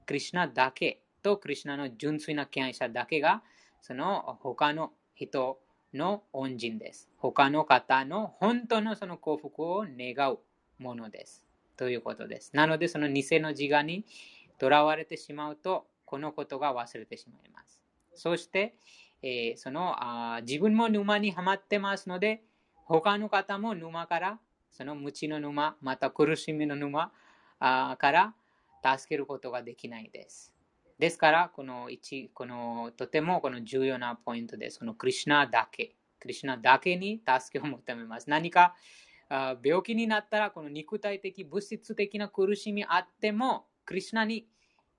[0.05, 3.41] クリュナだけとクリュナの純粋な敬愛者だけが、
[3.83, 5.59] その他の人
[5.93, 7.09] の恩人です。
[7.17, 10.39] 他の方の本当のその幸福を願う
[10.79, 11.43] ものです。
[11.75, 12.51] ということです。
[12.55, 14.05] なので、その偽の自我に
[14.57, 17.81] とらわれてしまうと、このことが忘れてしまいます。
[18.15, 18.73] そして、
[19.21, 22.41] えー、そのあ自分も沼にはまってますので、
[22.85, 24.39] 他の方も沼から、
[24.71, 27.11] その無知の沼、また苦しみの沼
[27.59, 28.33] あから
[28.97, 30.52] 助けることができないです。
[31.03, 34.79] ですから、この1、このとてもこの重要なポイントです。
[34.79, 35.97] このクリュナだけ。
[36.17, 38.29] クリュナだけに助けを求めます。
[38.29, 38.73] 何か
[39.27, 44.47] あ病気になったら、この肉体的、物質的な苦しみあっても、クリュナに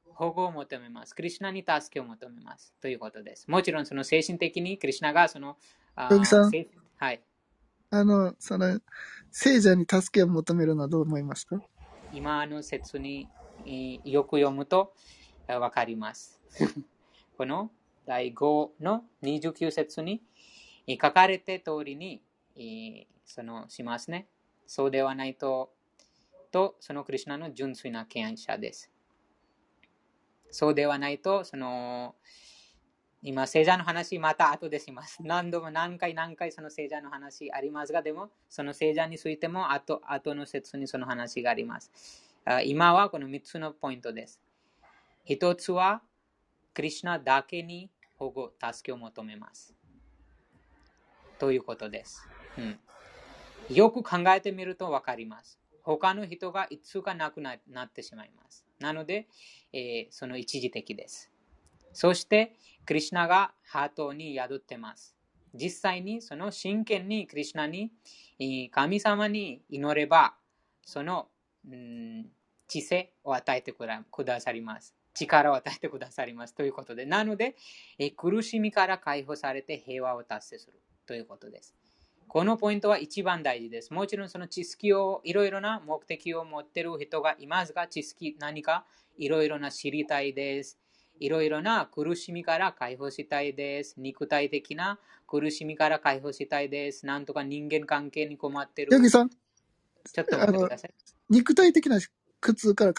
[0.05, 1.15] 保護を求めます。
[1.15, 2.75] クリュナに助けを求めます。
[2.83, 3.51] ということです。
[3.51, 5.57] もちろん、その精神的にクリュナがその、
[5.97, 7.23] あはい。
[7.89, 8.79] あの、その、
[9.31, 11.63] 聖者に助けを求めるのはどう思いますか？
[12.13, 13.27] 今の説に
[14.05, 14.93] よく読むと
[15.49, 16.41] わかります。
[17.37, 17.71] この
[18.07, 20.23] 第5の29節に
[20.89, 22.23] 書かれて通りに
[23.25, 24.29] そのしますね。
[24.67, 25.73] そうではないと、
[26.51, 28.91] とそのクリュナの純粋な敬愛者です。
[30.51, 32.15] そうではないと、その、
[33.23, 35.19] 今、聖者の話、また後でします。
[35.27, 41.91] 何度も何回何回その聖者の話ありますが、でも、その聖者についても後、後の説にその話があります。
[42.67, 44.41] 今はこの3つのポイントです。
[45.29, 46.03] 1つは、
[46.75, 49.75] クリュナだけに保護、助けを求めます。
[51.39, 52.29] ということです。
[52.59, 52.79] うん、
[53.75, 55.59] よく考えてみると分かります。
[55.83, 58.67] 他の人がいつかなくなってしまいます。
[58.79, 59.27] なので、
[59.73, 61.31] えー、その一時的です。
[61.93, 65.17] そして、クリュナがハートに宿ってます。
[65.55, 67.93] 実際にその真剣にクリュナに
[68.71, 70.35] 神様に祈れば、
[70.85, 71.29] その、
[71.67, 72.27] うん、
[72.67, 73.87] 知性を与えてく
[74.25, 74.95] ださります。
[75.15, 76.55] 力を与えてくださります。
[76.55, 77.07] ということで。
[77.07, 77.57] なので、
[77.99, 81.75] え苦しみから解放されて平和を達成するということです。
[82.27, 83.95] このポイントは一番大事です。
[83.95, 88.85] もちろんその知識をいろいろな目的を持っている人がいますが、知識何か
[89.17, 90.79] いろいろな知りたいです。
[91.21, 93.95] いろいろな苦しみから解放したいです。
[93.99, 94.99] 肉体的な
[95.29, 97.07] 苦しみから解放したいです。
[97.07, 98.93] なんとか人間関係に困っている。
[98.93, 100.95] ヨギさん、ちょっと待ってください。
[101.31, 102.01] 肉体的な
[102.41, 102.95] 苦痛から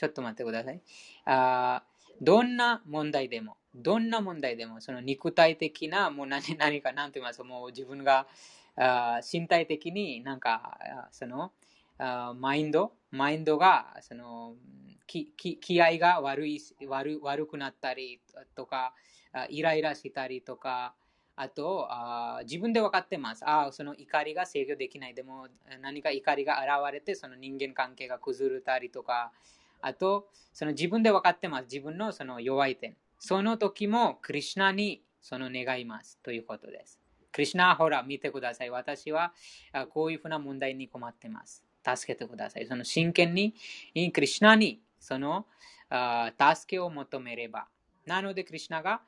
[0.00, 0.80] ちょっと待ってください。
[1.26, 1.82] あ
[2.22, 8.26] どんな問題でも、どんな問題でも、その肉体的な、もう何 何か、なんて言いますか、もう自分が
[8.76, 10.78] あ身体的になんか、
[11.10, 11.52] その
[11.98, 14.54] あマインド、マインドが、その
[15.06, 18.22] 気気合が悪い悪悪くなったり
[18.54, 18.94] とか、
[19.50, 20.94] イライラしたりとか、
[21.36, 23.42] あとあ自分で分かってます。
[23.46, 25.14] あその怒りが制御できない。
[25.14, 25.48] でも
[25.82, 29.32] 何か怒りが現れてその人間関係が崩れたりとか、
[29.82, 31.64] あとその自分で分かってます。
[31.64, 32.96] 自分のその弱い点。
[33.18, 36.98] その時もクリュナにその願いますということです。
[37.32, 38.70] クリュナ、ほら、見てください。
[38.70, 39.32] 私は
[39.90, 41.64] こういうふうな問題に困ってます。
[41.86, 42.66] 助けてください。
[42.66, 43.54] その真剣に、
[44.12, 45.46] クリュナにその
[46.36, 47.68] 助けを求めれば。
[48.06, 49.02] なので、クリュナが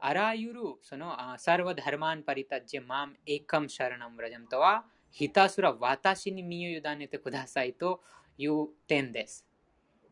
[0.00, 8.00] あらゆるそのサルバダルマンパリタジェマンエカムシャラナムラジャムとは、ひたすら私に身を委ねてくださいと
[8.38, 9.45] いう点です。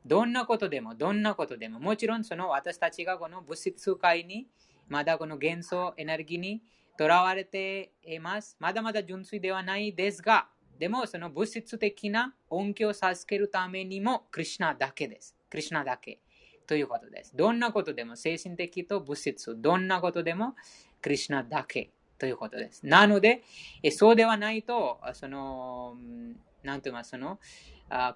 [0.05, 4.47] どんなことでも、どんなことでも、もちろんその私たちがこの物質界に、
[4.89, 6.63] まだこの元素エネルギーに
[6.99, 8.57] とらわれています。
[8.61, 10.49] まだまだ純粋ではないですが、
[10.79, 15.35] でもその物質的な恩恵を授けるためにも、クリュナだけです。
[15.49, 16.21] クリュナだけ。
[16.67, 17.37] ということです。
[17.37, 20.55] どんなことでも、精神的と物質、どんなことでも、
[21.01, 22.87] クリュナだけということです。
[22.87, 23.43] なので、
[23.91, 25.97] そうではないと、その、
[26.63, 27.39] なんて言いますその、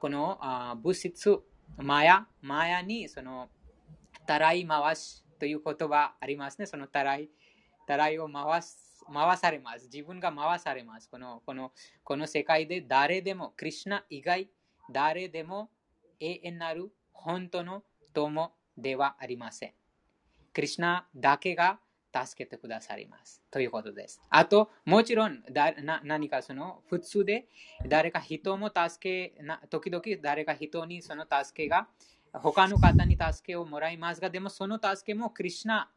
[0.01, 0.39] この
[0.82, 1.41] 物質、
[1.78, 3.48] マヤ、マヤにその、
[4.26, 6.66] たらい回しという言葉ありますね。
[6.66, 7.28] そのたらい、
[7.86, 9.84] たらいを回す、回されます。
[9.84, 11.08] 自分が回されます。
[11.08, 11.72] この、この、
[12.02, 14.50] この世界で誰でも、クリュナ以外、
[14.90, 15.70] 誰でも
[16.18, 19.72] 永遠なる本当の友ではありません。
[20.52, 21.78] クリュナだけが
[22.14, 23.42] 助けてくださります。
[23.50, 24.20] ということです。
[24.30, 27.46] あと、もちろんだな何かその普通で
[27.86, 31.88] 誰か人も助けな、時々誰か人にその助けが
[32.32, 35.90] 他の方に助けをもらいますが、でもその助けもクリュナ、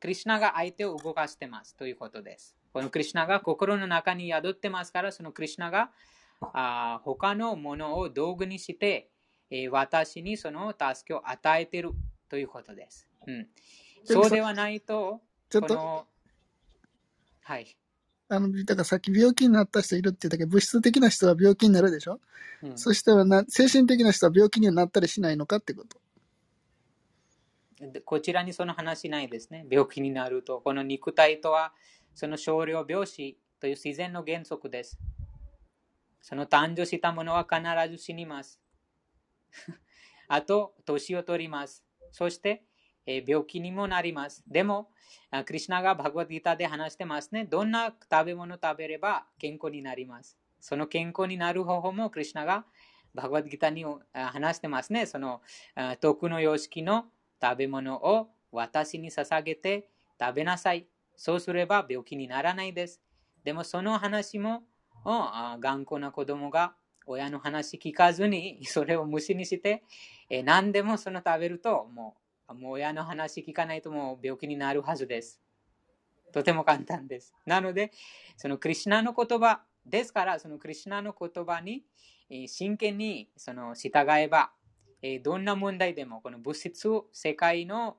[0.00, 2.56] クリュナが相手を動かしてますということです。
[2.72, 5.90] このクリュナが心の中に宿ってますから、そのクリュナが
[6.40, 9.10] あ他のものを道具にして、
[9.50, 11.90] えー、私にその助けを与えている
[12.28, 13.08] ということです。
[13.26, 13.48] うん、
[14.04, 15.20] そうではないと、
[15.50, 16.06] ちょっと、
[17.42, 17.76] はい。
[18.28, 22.20] あの、だからさっき病気になった人いるって言ったけど、物質的な人は病気になるでしょ、
[22.62, 26.00] うん、そしたらな、精神的な人は病気にはなったりしないのかってこと。
[27.80, 29.66] でこちらにその話ないですね。
[29.68, 30.60] 病気になると。
[30.60, 31.72] この肉体とは、
[32.14, 34.98] その少量病死という自然の原則です。
[36.20, 38.60] その誕生したものは必ず死にます。
[40.28, 41.84] あと、年を取ります。
[42.12, 42.62] そして、
[43.06, 44.44] え病気にもなります。
[44.46, 44.90] でも、
[45.46, 47.44] クリシナがバグワッドギターで話してますね。
[47.44, 50.36] どんな食べ物を食べれば健康になります。
[50.60, 52.64] その健康になる方法もクリシナが
[53.14, 55.06] バグワッドギターに話してますね。
[55.06, 55.40] その
[55.74, 57.06] あ徳の様式の
[57.42, 59.88] 食べ物を私に捧げて
[60.20, 60.86] 食べなさい。
[61.16, 63.00] そうすれば病気にならないです。
[63.44, 64.62] でもその話も
[65.04, 66.74] 頑固な子供が
[67.06, 69.82] 親の話聞かずにそれを無視にして、
[70.28, 72.19] え何でもその食べるともう
[72.54, 75.40] もう親の話聞かないともう病気になるはずです。
[76.32, 77.34] とても簡単です。
[77.46, 77.92] なので、
[78.36, 81.84] そのクリシナの言葉ですから、そのクリシナの言葉に
[82.46, 84.52] 真剣にその従えば、
[85.22, 87.96] どんな問題でもこの物質世界の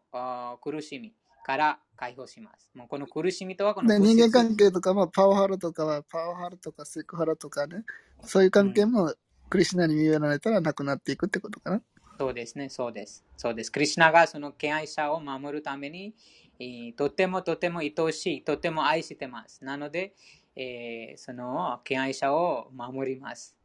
[0.62, 2.70] 苦しみから解放します。
[2.76, 7.84] もうこの苦しみとはこの、人間関係とか、まあ、パワハラとかは、パワハラとかセクハラとかね、
[8.24, 9.14] そういう関係も、
[9.50, 11.82] クリシナに見られたらなくなっていくってことかな。
[12.22, 13.26] そうですね、そうです。
[13.36, 13.72] そうです。
[13.72, 16.14] クリシナがその敬愛者を守るために、
[16.60, 19.66] えーとてもとても愛しい、とても愛してます。
[19.66, 20.14] なので、
[20.56, 23.56] えーその敬愛者を守ります。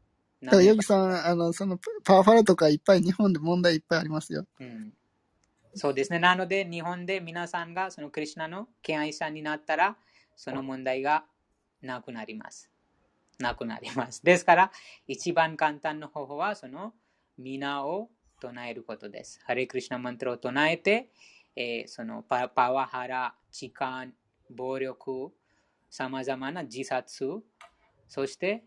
[0.43, 4.47] だから、なヨギさん、あの、その、パワハラとかいっぱい、日本で問題いっぱいありますよ。
[4.59, 4.95] うん、
[5.75, 6.19] そうですね。
[6.19, 9.99] なので、日本で皆さんがそのクリシナの敬愛者になったら、
[10.35, 11.27] その問題が
[11.83, 12.71] なくなります。
[13.39, 14.25] なくなります。
[14.25, 14.73] ですから、
[15.07, 16.95] 一番簡単な方法は、その
[17.37, 18.09] 皆を
[18.41, 19.41] 唱えることです。
[19.45, 21.11] ハレクリシナマントラを唱えて、
[21.55, 24.09] えーそのパパワハラ、痴漢、
[24.51, 25.33] 暴力、
[25.89, 27.25] さまざまな自殺、
[28.09, 28.65] そして、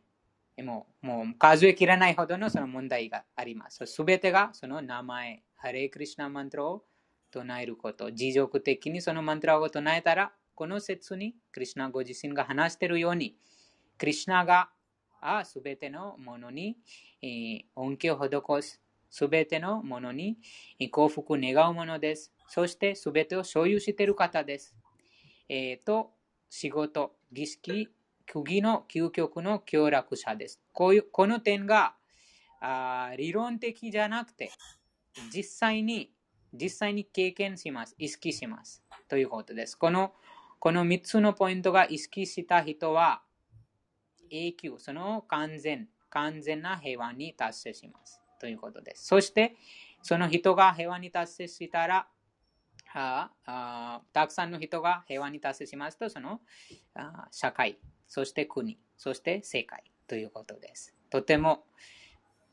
[0.58, 3.86] えもうもう数えきれないほどのその問題があります。
[3.86, 6.84] すべてがその名前、ハレクリシナマントラを
[7.32, 8.12] 唱えること。
[8.12, 13.38] 持続的にそのマントラを唱えたら、この説にクリシナご自身が話しているように、
[13.98, 14.70] クリシナが
[15.46, 16.78] すべてのものに、
[17.22, 18.82] えー恩恵を施す。
[19.10, 20.38] すべてのものに
[20.92, 22.34] 幸福を願うものです。
[22.48, 24.76] そしてすべてを所有している方です。
[25.48, 26.12] えーと、
[26.50, 27.90] 仕事、儀式、
[28.26, 30.62] 区議の究極の協力者です。
[30.74, 31.96] こういうこの点が
[32.62, 34.52] あ理論的じゃなくて、
[35.34, 36.12] 実際に、
[36.54, 37.96] 実際に経験します。
[37.98, 38.84] 意識します。
[39.08, 39.76] ということです。
[39.76, 40.14] この
[40.60, 43.22] この3つのポイントが意識した人は、
[44.30, 48.22] 永久、その完全、完全な平和に達成します。
[48.40, 49.06] ということです。
[49.06, 49.56] そして、
[50.02, 52.08] その人が平和に達成したら、
[52.92, 56.42] ああたくさんの人が平和に達成しますと、その
[56.96, 57.78] あ社会、
[58.08, 60.96] そして国、そして世界ということです。
[61.10, 61.66] とても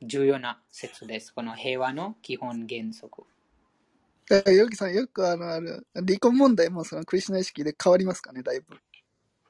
[0.02, 1.32] 重要な説です。
[1.32, 3.24] この平和の基本原則。
[4.28, 8.76] だからヨギさん、よくあの、ある、離婚問題もそのクリシナ意識で変わりますかね、だいぶ。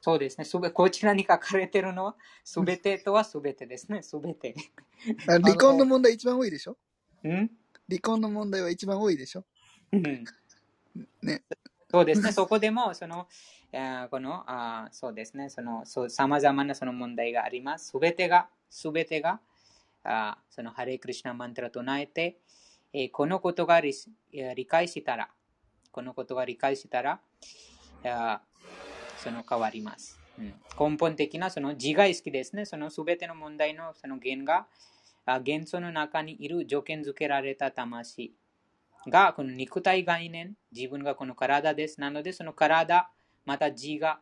[0.07, 0.45] そうですね。
[0.45, 4.03] すべこちらに書かれているのは、すべてとはすべてですね。
[4.05, 4.55] すべて。
[5.27, 6.77] あ離婚の問題一番多いでしょ？
[7.25, 7.51] うん？
[7.89, 9.45] 離婚の問題は一番多いでしょ？
[9.91, 10.25] うん
[11.23, 11.43] ね。
[11.91, 12.31] そうですね。
[12.31, 13.27] そこでも、その、
[13.73, 15.51] えーこの、あーそうですね。
[15.51, 17.89] その、そう、様々なその問題があります。
[17.89, 19.41] すべてが、すべてが、
[20.05, 22.39] あーその、ハレクリシナマントラ唱えて、
[22.93, 23.93] えーこのことが理
[24.33, 25.31] えー理解したら、
[25.91, 27.21] このことが理解したら、
[29.27, 30.21] その変わります。
[30.39, 32.65] うん根本的なその自我意識ですね。
[32.67, 34.67] そのすべての問題のその原が、
[35.43, 38.35] 元素の中にいる条件付けられた魂
[39.09, 42.01] がこの肉体概念、自分がこの体です。
[42.01, 43.11] なので、その体、
[43.47, 44.21] また自我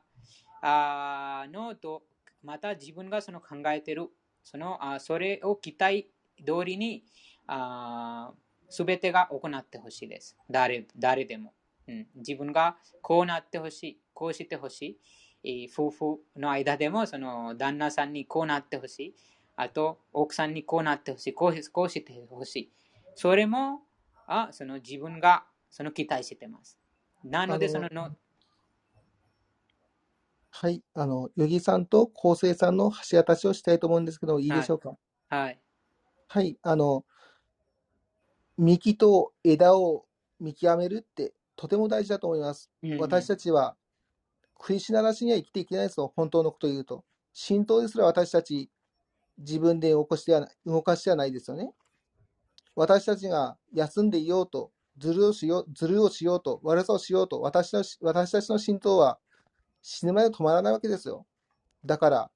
[0.62, 2.04] あのと、
[2.42, 4.08] また自分がその考えている、
[4.42, 7.04] そのあそれを期待通りに
[8.70, 10.36] すべてが行ってほしいです。
[10.48, 11.52] 誰誰でも、
[11.88, 12.06] うん。
[12.14, 15.00] 自分がこうなってほしい、こうしてほしい。
[15.46, 19.14] えー夫婦の間でもその旦那さんにこうなってほしい。
[19.56, 21.34] あと、奥さんにこうなってほしい。
[21.34, 22.72] こうこうしてほしい。
[23.14, 23.82] それも
[24.26, 26.78] あその自分がその期待してます。
[27.24, 28.10] なので、そのの、
[30.50, 30.82] はい。
[30.94, 34.96] あの、ヨギさんと昴生さんの橋渡しをしたいと思うんですけど、いいでしょうか？
[35.28, 35.60] はい。
[36.28, 36.58] はい。
[36.62, 37.04] あの、
[38.56, 40.06] 幹と枝を
[40.38, 42.70] 見極めるってとても大事だと思います。
[42.82, 43.76] うんうん私たちは、
[44.58, 46.12] クリシナなしには生きていけないですよ。
[46.16, 47.04] 本当のことを言うと。
[47.48, 48.70] 神道ですら私たち、
[49.38, 51.72] 自分で動かしてはな動かしてはないですよね。
[52.76, 59.18] 私たちが休んでいようと、ずるをしよう、ずるをしようと、悪さをしようと、私の私たちの神道は
[59.82, 61.26] 死ぬまで止まらないわけですよ。
[61.84, 62.30] だから、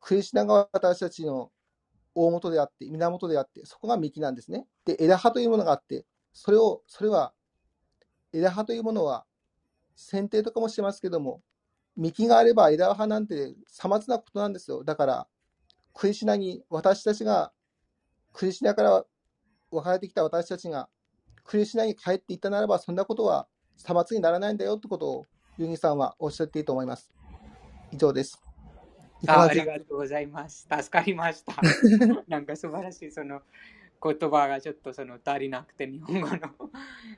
[0.00, 1.50] クリシナが私たちの
[2.14, 4.66] 大元であって、源であって、そこが幹なんですね。
[4.84, 7.32] で、枝葉というものがあって、それを、それは
[8.32, 9.24] 枝葉というものは、
[9.96, 11.42] 剪定とかもしてますけども、
[11.96, 14.82] 幹があれば枝葉なんてさまつなことなんですよ。
[14.84, 15.28] だから、
[15.92, 17.52] クリシュナに、私たちが、
[18.32, 19.04] クリシュナから
[19.70, 20.88] 別れてきた私たちが、
[21.44, 25.26] クリシュナに帰っていったならば、そんなことはさまつにならないんだよってことを、
[25.56, 27.12] ユニさんはおっしゃっていいと思います。
[27.92, 28.42] 以上です。
[29.26, 30.66] あありがとうございます。
[30.68, 31.54] 助かりました。
[32.26, 33.42] なんか素晴らしいその
[34.02, 36.36] 言葉がちょっとその足りなくて日本語の。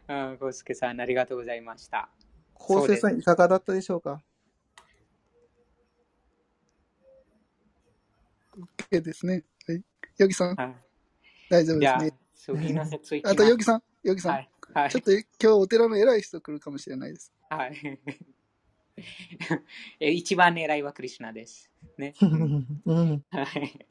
[0.09, 0.35] う？
[0.35, 2.11] ん、コウスケさんありがとうございました。
[2.59, 4.23] 昴生さん、いかがだったでしょうか
[8.91, 9.45] ？OK ですね。
[9.67, 9.83] はい。
[10.19, 10.77] ヨギさん、はい、
[11.51, 13.23] 大丈夫ですね。。
[13.25, 14.49] あと、ヨギさん、ヨギさん、はい。
[14.77, 17.33] はいちょっと今日お寺の偉い人来るかもしれないです。
[17.49, 17.99] はい。
[20.01, 21.71] え一番狙いはクリシュナです。
[21.97, 22.15] ね。
[22.21, 23.25] うん。
[23.31, 23.87] はい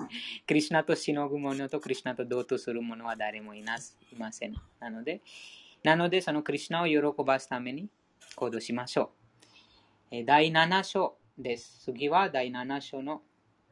[0.46, 4.54] クリシュナとしのぐ者とクリシュナと同等する者は誰もいますいません。
[4.80, 5.22] なので、
[5.84, 7.90] なのでそのクリシュナを喜ばすために
[8.36, 9.10] 行動しましょう。
[10.12, 11.82] え第7章です。
[11.86, 13.22] 次は第7章の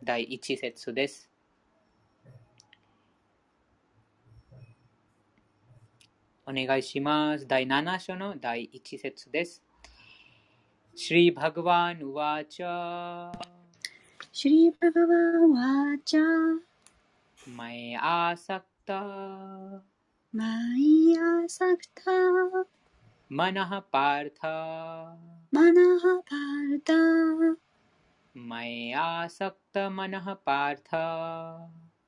[0.04, 1.30] 第1節です。
[6.46, 7.48] お願いします。
[7.48, 9.64] 第7章の第1節です。
[10.96, 13.34] シリーバグワンウ・ワーチャー。
[14.32, 17.56] シリーバグワンウ・ワーチャー。
[17.56, 19.02] マイアサクタ。
[20.34, 20.46] マ
[20.78, 22.83] イアサクタ。
[23.36, 24.40] मनः पार्थ।
[25.56, 26.92] मनः पार्थ।
[28.38, 30.90] मय्यासक्तमनः पार्थ।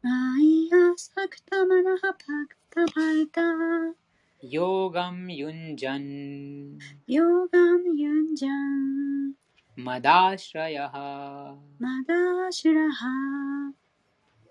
[0.05, 3.39] मय्यासक्तमनः भक्त पार्थ।
[4.43, 9.33] योगं युञ्जन्। योगं युञ्जन्।
[9.79, 10.91] मदाश्रयः।
[11.81, 12.99] मदाश्रयः।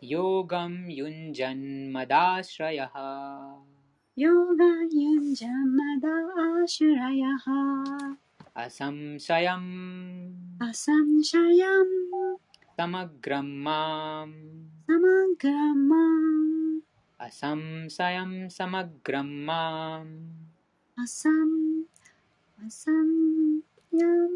[0.05, 2.93] योगं युञ्जन् मदाश्रयः।
[4.16, 8.18] ヨガンユンジャン、マダシュラヤハ、
[8.54, 11.86] असंशयं アサンシャヤン、
[12.78, 14.34] समग्रं माम्
[14.88, 16.82] サマングラマン、
[17.18, 20.06] असंशयं समग्रं माम्
[20.98, 21.86] アサン、
[22.60, 23.62] アサン
[23.94, 24.30] ヤン、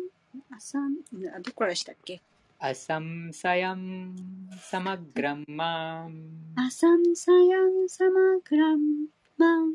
[0.50, 0.98] アサン、
[1.36, 2.22] あどこからしたっけ
[2.60, 4.16] असंशयं
[4.72, 6.88] समग्रं माम् アサ
[9.38, 9.74] ンサ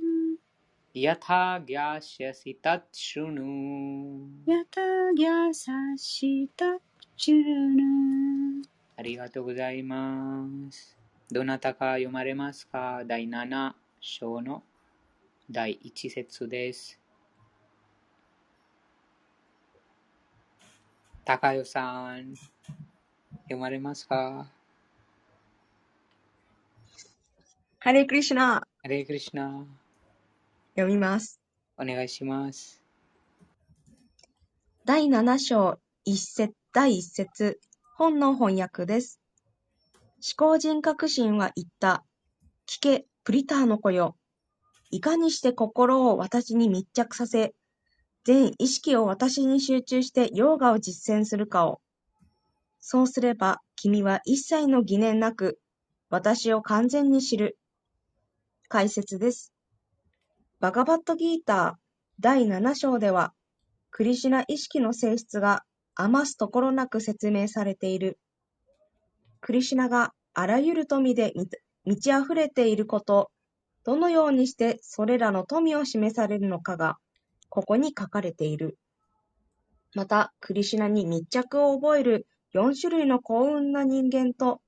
[0.94, 4.80] ヤンサマグラマン、 यथा ज्ञास्यसि तत् शृणु ヤタ
[5.14, 6.78] ギャサシタ
[7.16, 8.62] チュルヌ。
[8.96, 10.96] ありがとうございます。
[11.30, 14.62] どなたか読まれますか第7章の
[15.50, 17.00] 第1節です。
[21.24, 22.34] 高代さん、
[23.42, 24.50] 読まれますか
[27.80, 29.65] ハレークリシュナ ハレークリシュナ、
[30.75, 31.39] 読みます。
[31.77, 32.83] お願いします。
[34.83, 37.61] 第7章一節第一節
[37.95, 39.21] 本の翻訳です。
[40.37, 42.03] 思考人格心は言った。
[42.67, 44.17] 聞け、プリターの子よ。
[44.91, 47.53] いかにして心を私に密着させ、
[48.25, 51.79] 全意識を私に集中してヨーガを実践するかを。
[52.81, 55.57] そうすれば、君は一切の疑念なく、
[56.09, 57.57] 私を完全に知る。
[58.73, 59.53] 解説です。
[60.59, 61.73] バガバットギーター
[62.19, 63.31] 第7章では、
[63.91, 65.63] クリシナ意識の性質が
[65.93, 68.17] 余すところなく説明されている。
[69.41, 71.33] クリシナがあらゆる富で
[71.85, 73.29] 満ち溢れていること、
[73.83, 76.97] どのようにしてそれらの富を示されるのかが、
[77.49, 78.79] ここに書かれている。
[79.93, 84.62] また、クリシナに密着を覚える4種類の幸運な人間と、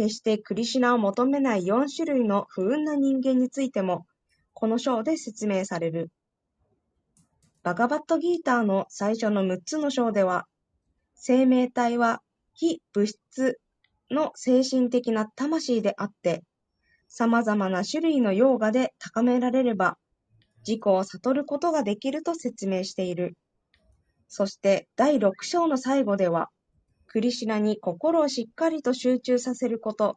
[0.00, 4.06] 決してクリシナを求めない4種類の不運な人間についても、
[4.54, 6.10] この章で説明される。
[7.62, 10.46] バガバットギーターの最初の6つの章では、
[11.16, 12.22] 生命体は
[12.54, 13.60] 非物質
[14.10, 16.44] の精神的な魂であって、
[17.06, 19.98] 様々な種類のヨーガで高められれば、
[20.66, 23.36] 自己を悟ることができると説明している。
[24.28, 26.48] そして第6章の最後では、
[27.12, 30.16] クリシナに心をしっかりと集中させること、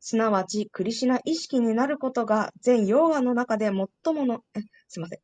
[0.00, 5.18] すなわちクリシナ意識になることが全ヨーガの中で最もの、えすいません。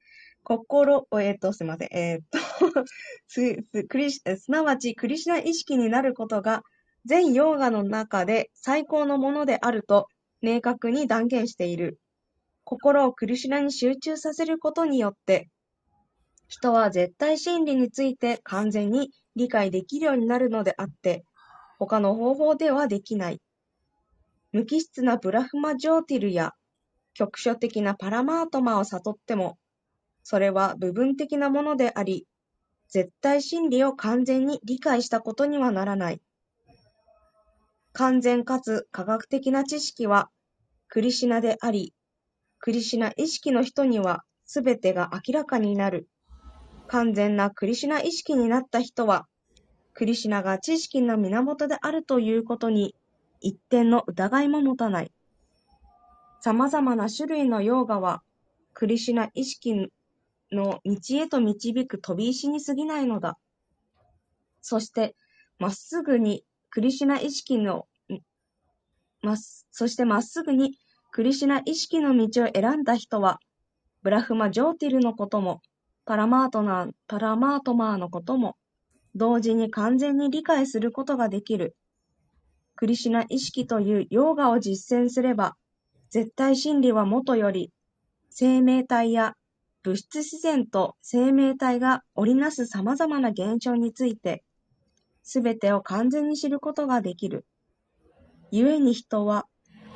[0.45, 1.89] 心を、えっ、と、すいません。
[1.91, 2.39] えっ、と
[3.27, 6.63] す、す、クリ、すなわちクリシナ意識になることが
[7.05, 10.07] 全ヨーガの中で最高のものであると
[10.41, 11.99] 明確に断言している。
[12.63, 15.49] 心をクリシナに集中させることによって、
[16.49, 21.25] 人は絶対真理について完全に理解できるようになるのであって、
[21.79, 23.41] 他の方法ではできない。
[24.53, 26.55] 無機質なブラフマジョーティルや
[27.15, 29.59] 局所的なパラマートマを悟っても、
[30.23, 32.27] それは部分的なものであり、
[32.89, 36.21] 絶対真理を完全に理解したことにはならない。
[37.93, 40.31] 完全かつ科学的な知識は、
[40.89, 41.95] クリシナであり、
[42.59, 46.09] クリシナ意識の人にはすべてが明らかになる。
[46.87, 49.27] 完全なクリシュナ意識になった人は、
[49.95, 52.95] クリシュナが知識の源であるということに
[53.41, 55.13] 一点の疑いも持たない。
[56.41, 58.23] 様々な種類のヨーガは、
[58.73, 59.91] クリシュナ意識
[60.53, 63.39] の道へと導く飛び石に過ぎないのだ。
[64.61, 65.17] そして、
[65.59, 67.87] まっすぐにクリシュナ意識の、
[69.23, 70.79] ま、そしてまっすぐに
[71.11, 73.41] クリシュナ意識の道を選んだ人は、
[74.03, 75.63] ブラフマ・ジョーティルのことも、
[76.07, 78.57] パラマートナパラマートマーのことも、
[79.17, 81.77] 同時に完全に理解することができる。
[82.77, 85.57] クリシュナ意識というヨーガを実践すれば、
[86.11, 87.73] 絶対真理はもとより、
[88.31, 89.35] 生命体や
[89.83, 94.45] 物質自然と生命体が織りなす様々な現象について、
[95.25, 97.45] すべてを完全に知ることができる。
[98.53, 99.47] 故に人は、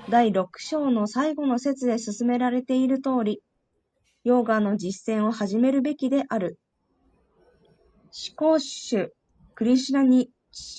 [0.09, 3.43] 第六章の最後の説で進められている通り、
[4.23, 6.59] ヨーガの実践を始めるべきである。
[8.05, 9.15] 思考主、
[9.55, 10.31] クリシュナに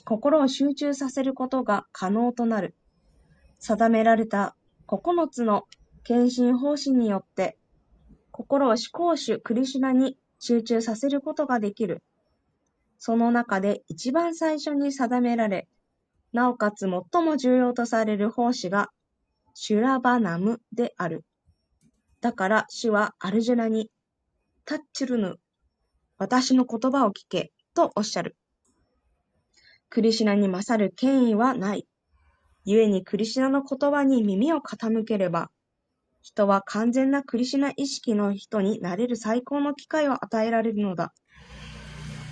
[0.06, 2.76] 心を集中させることが可能となる。
[3.60, 4.56] 定められた
[4.88, 5.66] 9つの
[6.04, 7.58] 献身方針によって、
[8.32, 12.04] 心を思考主クリシュナに集中させることができる。
[12.98, 15.68] その中で一番最初に定められ、
[16.34, 18.92] なおかつ最も重要とされる奉仕が、
[19.54, 21.26] シュラバナムである。
[22.22, 23.89] だから主はアルジュナに、
[24.63, 25.39] タッチルヌ、
[26.19, 28.38] 私の言葉を聞け、とおっしゃる。
[29.89, 31.88] クリシナに勝る権威はない。
[32.63, 35.49] 故にクリシナの言葉に耳を傾ければ、
[36.22, 41.15] 人は完全なクリシナ意識の人になれる最高の機会を与えられるのだ。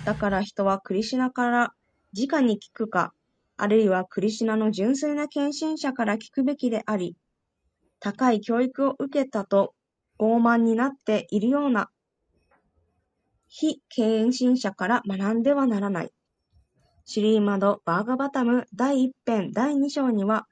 [0.04, 1.74] だから人はクリシナから
[2.16, 3.12] 直に聞くか、
[3.56, 7.16] あるいはクリシナの純粋な献身者から聞くべきであり、
[7.98, 9.74] 高い教育を受けたと
[10.20, 11.90] 傲慢になっているような
[13.52, 16.12] 非献身者から学んではならない。
[17.04, 20.46] シュリーマド・バーガバタム第一編第二章には、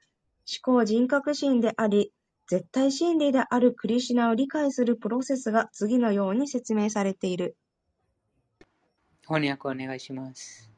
[0.65, 2.13] 思考人格心であり、
[2.49, 7.57] 絶対真理であるクリシュナを理解するプロセスが次のように説明されている。
[9.23, 10.69] 翻訳お願いします。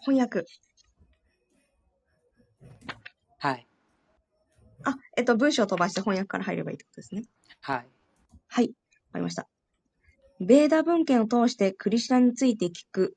[0.00, 0.44] 翻訳。
[3.38, 3.69] はい。
[4.84, 7.24] あ、えっと、文章を飛ばして翻訳から入ればいいってことですね。
[7.60, 7.86] はい。
[8.48, 8.66] はい。
[8.66, 8.72] わ
[9.12, 9.48] かりました。
[10.40, 13.14] ベーダ文献を通してクリシュナについて聞く、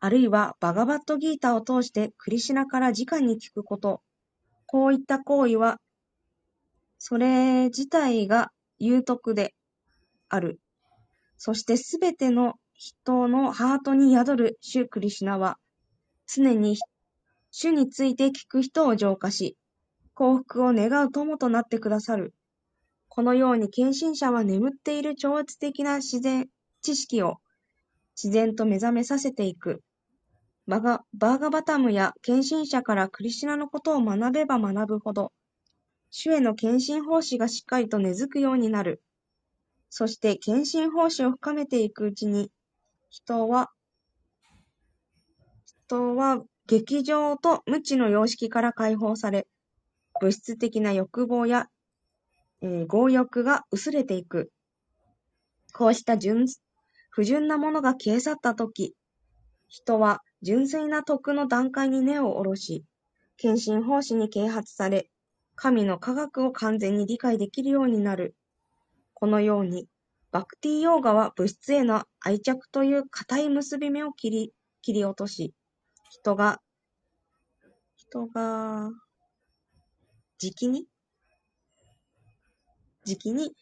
[0.00, 4.00] あるいはバガバットギータを通してクリシュナから直に聞くこと、
[4.66, 5.78] こういった行為は、
[6.98, 9.54] それ自体が有徳で
[10.28, 10.60] ある。
[11.36, 15.58] そしてすべての人のハートに宿る主クリシュナは、
[16.26, 16.76] 常に
[17.50, 19.56] 主について聞く人を浄化し、
[20.14, 22.34] 幸福を願う友となってくださる。
[23.08, 26.48] このように献身者は眠っている超越的な自然、
[26.80, 27.36] 知識を
[28.16, 29.82] 自然と目覚めさせていく。
[30.66, 35.32] バーガバーガバタムや献身者からクリシナのことを学べば学ぶほど、
[36.10, 39.02] 主への献身奉仕がしっかりと根付くようになる。
[39.90, 42.50] そして献身奉仕を深めていくうちに、
[43.10, 43.70] 人は、
[45.86, 49.46] 人は劇場と無知の様式から解放され、
[50.20, 51.66] 物質的な欲望や、
[52.60, 54.52] えー強欲が薄れていく。
[55.72, 56.46] こうした純
[57.10, 58.94] 不純なものが消え去ったとき、
[59.68, 62.84] 人は純粋な徳の段階に根を下ろし、
[63.36, 65.08] 献身奉仕に啓発され、
[65.54, 68.34] 神の科学を完全に理解できるようになる。
[69.14, 69.88] このように、
[70.30, 74.52] バクティヨーガは物質への愛着という固い結び目を切り
[74.82, 75.54] 切り落とし、
[76.10, 76.60] 人が、
[77.96, 78.90] 人が、
[80.42, 80.86] じきに、
[83.04, 83.54] じきに、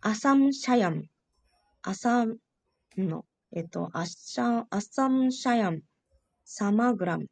[0.00, 1.04] アサムシャヤム、
[1.80, 2.40] アサム
[2.96, 5.82] の、えっと、アッシャアサムシャヤム、
[6.44, 7.26] サマグラム、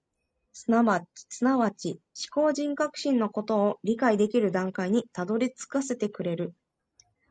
[0.52, 1.98] すなわち、すなわち、
[2.34, 6.54] 思考人格心のことを理解できる段階にたどり着かせてくれる。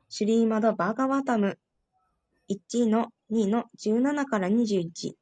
[0.09, 1.57] シュリーマド・バーガワタム。
[2.49, 5.13] 1の2の17から21。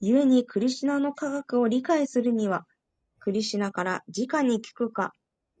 [0.00, 2.68] 故にクリシナの科学を理解するには、
[3.26, 5.12] クリシナから直に聞くか、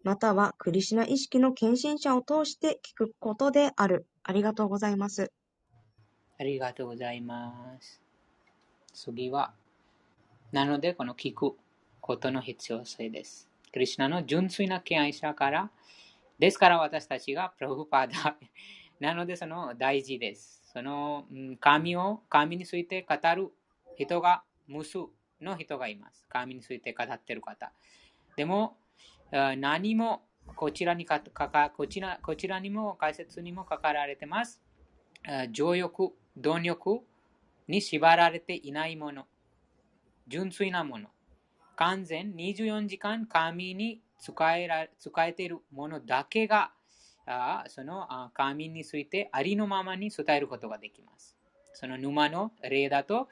[0.04, 4.06] またはクリシナ意識の献身者を通して聞くことである。
[4.22, 5.32] ありがとうございます。
[6.38, 8.00] ありがとうございます。
[8.94, 9.52] 次は、
[10.52, 11.56] なのでこの聞く
[12.00, 13.48] ことの必要性です。
[13.72, 15.70] クリシナの純粋な敬愛者から
[16.38, 18.36] ですから私たちがプラブパーダ。
[19.00, 20.62] なのでその大事です。
[20.72, 21.24] その
[21.58, 23.50] 神を、神について語る
[23.96, 24.98] 人が無数
[25.40, 26.26] の人がいます。
[26.28, 27.72] 神について語っている方。
[28.36, 28.76] でも、
[29.30, 30.22] 何も
[30.54, 34.60] こちらにかかこちらこちらにも解説にも書かられています。
[35.50, 37.00] 情欲、貪欲
[37.66, 39.26] に縛られていないもの、
[40.28, 41.08] 純粋なもの、
[41.74, 46.70] 完全24時間神に使えら使えているものだけが、
[47.26, 51.36] あそのあ神についてありのままに伝えることができます。
[51.72, 53.28] その沼の例だと、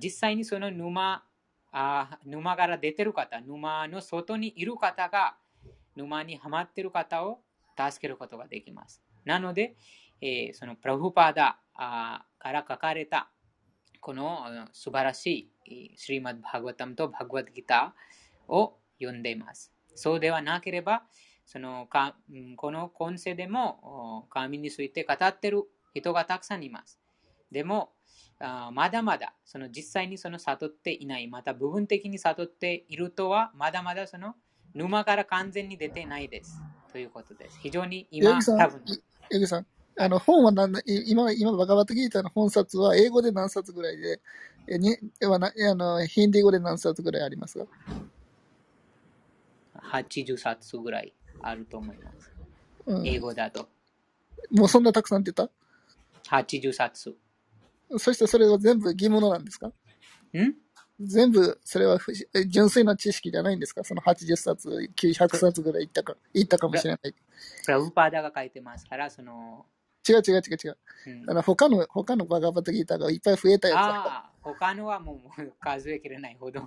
[0.00, 1.22] 実際にその沼
[2.24, 5.36] 沼から出てる方、沼の外にいる方が、
[5.96, 7.40] 沼にはまっている方を
[7.76, 9.02] 助けることができます。
[9.24, 9.76] なので、
[10.20, 13.30] えーそのプラフパーダから書かれた
[14.00, 19.72] この素晴らしいシリマッバーガワタムとバグワッギターを読んでいます。
[19.94, 21.04] そうではなければ、
[21.46, 22.16] そのか
[22.56, 27.00] この今世でも神について語っている人がたくさんいます。
[27.50, 27.92] でも、
[28.44, 34.34] あまだまだその実際にその悟っていない、また部分的に悟っているとは、まだまだその
[34.74, 36.60] 沼から完全に出てないです。
[36.92, 37.58] ということです。
[37.60, 38.82] 非常に今、多分
[39.30, 39.66] 八木さん、
[39.96, 44.20] あの、本は何今、今、バカバットギーターの本冊は英語で何冊ぐらいで、
[44.66, 47.66] えにはなあのヒンディー語で何冊ぐらいありますか
[49.76, 52.32] ？80冊ぐらいあると思います。
[52.86, 53.06] うん。
[53.06, 53.68] 英語だと。
[54.50, 55.50] もうそんなたくさんって言っ
[56.28, 57.16] 80冊。
[57.92, 59.68] たそしてそれは全部疑問なんですか？
[59.68, 59.72] ん？
[61.00, 61.98] 全部、それは
[62.48, 63.82] 純粋な知識じゃないんですか？
[63.84, 67.14] その80冊、900冊ぐらいいったか、いったかもしれない。
[67.64, 69.66] プラブパーダが書いてますから、その、
[70.08, 70.78] 違う違う違う違う。
[71.06, 73.78] うんあの、他の、他のバカバットギーターがいっぱい増えたやつ。
[73.78, 76.60] ああ、他のはもう数えきれないほど、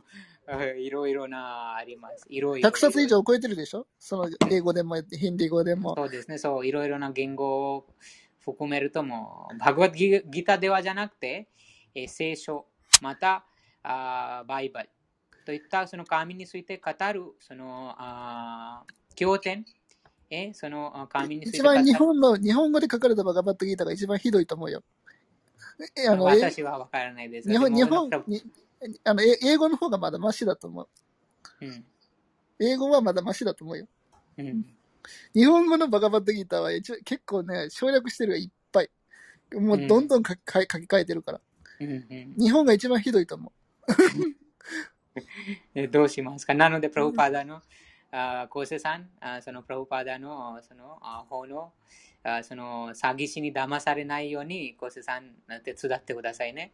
[0.47, 2.25] う んいろいろなあります。
[2.29, 2.69] いろいろ。
[2.69, 3.87] 100冊以上超えてるでしょ？
[3.99, 5.95] その英語でも、ヒンディー語でも。
[5.95, 7.87] そうですね、そう、いろいろな言語を
[8.45, 11.47] 含めるともう、バグワッドギギターではじゃなくて、
[11.93, 12.65] えー聖書、
[13.01, 13.45] また
[13.83, 14.89] あーバイバル
[15.45, 19.65] といったその神について語る、そのあー経典、
[20.29, 24.83] えーそのあ神について一語る番日本の、日本語で書かれたバカバットギーターが一番ひどいと思うよ。
[25.97, 27.49] えあの、え私はわからないです。
[27.49, 28.41] 日本、日本、に
[29.03, 30.87] あの、え英語の方がまだマシだと思う。
[31.61, 31.85] うん
[32.57, 33.87] 英語はまだマシだと思うよ。
[34.37, 34.65] うん
[35.33, 38.89] 日本語のバカバットギーターは結構ね、省略してるがいっぱい。
[39.53, 41.41] もうどんどん書き換え書き換えてるから。
[41.79, 43.51] うんうん日本が一番ひどいと思
[45.75, 46.53] えどうしますか？
[46.53, 47.61] なので、プラブパーダの、
[48.11, 51.73] あーコーセさん、あーそのプラブパーダのそのあー方の
[52.23, 56.71] あーその詐欺師に騙されないように、コーセさん手伝ってくださいね。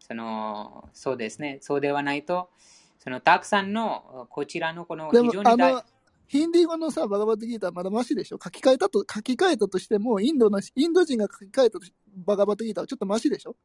[0.00, 1.58] そのそうですね。
[1.60, 2.50] そうではないと、
[2.98, 5.84] そのたくさんのこちらのこの非常、に大
[6.28, 8.38] ヒンディー語のさ、バカバットギーターはまだマシでしょ？
[8.42, 11.92] 書き換えたと、書き換えたとしても、インドの、インド人が書き換えたとし
[12.26, 13.56] バカバットギーターはちょっとマシでしょ？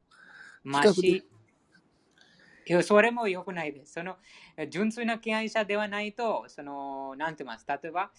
[0.63, 3.93] マシ、いやそれも良くないです。
[3.93, 4.15] その
[4.69, 7.65] 純粋な敬愛者ではないと、その、なんて言います？
[7.67, 8.11] 例えば、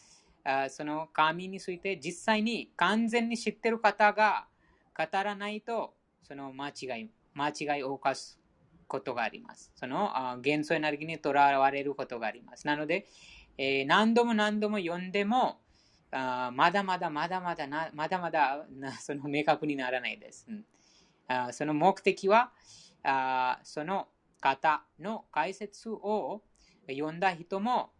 [0.45, 4.47] あその神について実際に完全に知ってる方が
[4.95, 8.39] 語らないと、その間違い、間違いを犯す
[8.87, 9.73] ことがあります。
[9.75, 12.67] そのあ元素エネルギーにとらわれることがあります。
[12.67, 13.07] なので、
[13.57, 15.61] えー何度も何度も読んでも、
[16.11, 20.47] あまだまだまだまだな、まだまだなその明確にならないです。
[20.49, 20.65] うん
[21.27, 22.53] あその目的は
[23.03, 24.09] あその
[24.41, 26.43] 方の解説を
[26.87, 27.91] 読んだ人も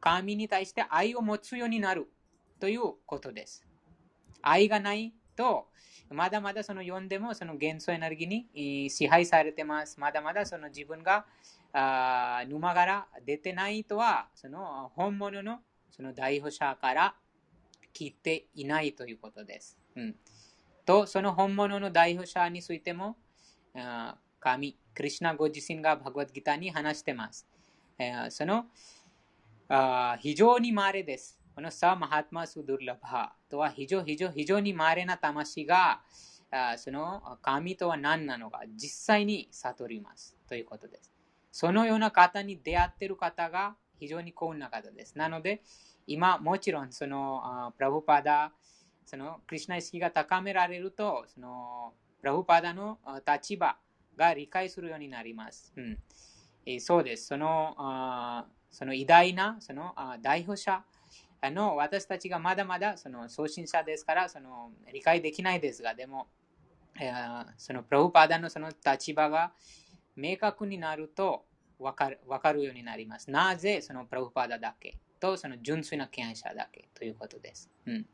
[0.00, 2.10] 神に対して愛を持つようになる
[2.60, 3.64] ということです。
[4.42, 5.68] 愛がないと
[6.10, 9.98] まだまだその読んでもその元素エネルギーに支配されてます。
[9.98, 11.24] まだまだその自分が
[11.76, 15.58] あ沼から出てないとはその本物の
[15.90, 17.14] その代表者から
[17.94, 19.76] 聞いていないということです。
[19.96, 20.16] うん
[20.84, 23.16] と、その本物の代表者についても、
[23.74, 27.46] あ神、クリシナご自身がバグワッドギターに話してます。
[27.98, 28.66] えーその
[29.66, 31.40] あ非常に稀です。
[31.54, 36.02] このサ・マハトマ・ス・ドゥルラバとは非常非常非常に稀な魂が
[36.50, 41.13] あその神とは何なのか実際に悟りますということです。
[41.54, 45.16] そのような方に出会っている方が非常に幸運な方です。
[45.16, 45.62] なので、
[46.04, 48.50] 今もちろんそのプラブパダ
[49.06, 53.76] そのクリュナ意識が高められると、そのプラブパダの立場
[54.16, 55.72] が理解するようになります。
[55.76, 55.98] うん
[56.66, 57.28] えーそうです。
[57.28, 60.82] そのあその偉大なその代表者
[61.44, 66.26] の私たちがまだまだその送信者ですからその理解できないですが、でも、
[67.00, 69.52] えーそのプラブパダのその立場が
[70.16, 71.44] 明確になると
[71.78, 73.30] 分かる分かるようになります。
[73.30, 74.96] なぜそのプラブパダだけ？
[75.20, 76.88] とその純粋な敬愛者だけ？
[76.94, 77.70] ということです。
[77.86, 78.06] うん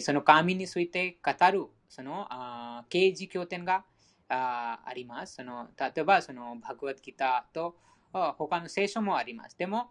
[0.00, 3.84] その神について語るそのあ刑事経典が
[4.28, 5.36] ああります。
[5.36, 7.76] その例えば、そのバグワッドギターと
[8.38, 9.56] 他の聖書もあります。
[9.56, 9.90] でも、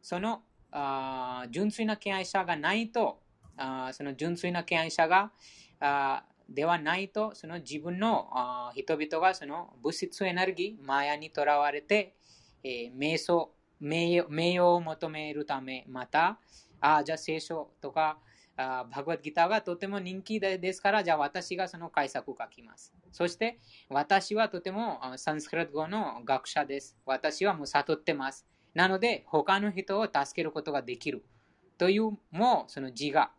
[0.00, 3.20] そのあ純粋な敬愛者がないと、
[3.58, 5.30] あその純粋な敬愛者が
[5.78, 8.28] あではないと、その自分の
[8.74, 12.14] 人々がその物質エネルギー、マヤにとらわれて、
[12.62, 16.38] えー、瞑想名誉、名誉を求めるため、また、
[16.80, 18.18] あじゃあ聖書とか、
[18.56, 22.94] あバグワッドギターがとても人気ですから、じゃあ私がその解釈を書きます。
[23.12, 26.96] そして、私はとてもサンスクリット語の学者です。
[27.04, 28.46] 私はもう悟ってます。
[28.74, 31.24] なので、他の人を助けることができる。
[31.76, 33.30] という、もうその自我、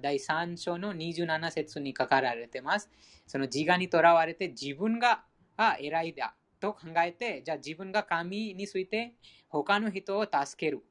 [0.00, 2.90] 第3章の27節に書かられています。
[3.26, 5.24] その自我にとらわれて自分が
[5.80, 9.14] 偉いだと考えて、じゃあ自分が神について
[9.48, 10.82] 他の人を助ける。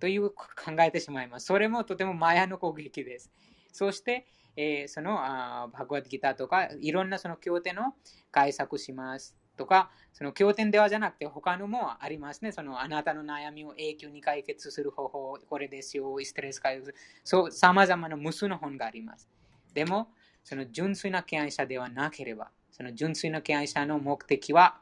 [0.00, 0.46] という考
[0.80, 1.46] えてしまいます。
[1.46, 3.32] それもとてもマヤの攻撃です。
[3.72, 4.26] そして、
[4.56, 7.94] えー、そのあバグワッドギターとかいろんなその経典を
[8.32, 12.52] 解釈しますとか、その経典ではじゃなくて他のもありますね。
[12.52, 16.94] そのあなたの悩みを永久に解決する方法、これですよ、ストレス解決。
[17.22, 19.28] そう、様々な無数の本があります。
[19.74, 20.08] でも、
[20.42, 24.80] その純粋な敬愛者ではなければ、その純粋な敬愛者の目的は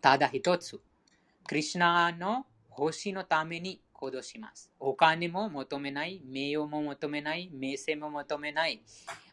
[0.00, 0.80] ただ一つ。
[1.46, 4.70] クリュナの星のために行動します。
[4.78, 8.82] お金も求めない、名誉も求めない、名声も求めない。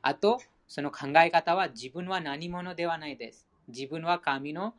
[0.02, 3.48] あと、その考え方は自分は何者ではないです。
[3.68, 4.76] 自分は神の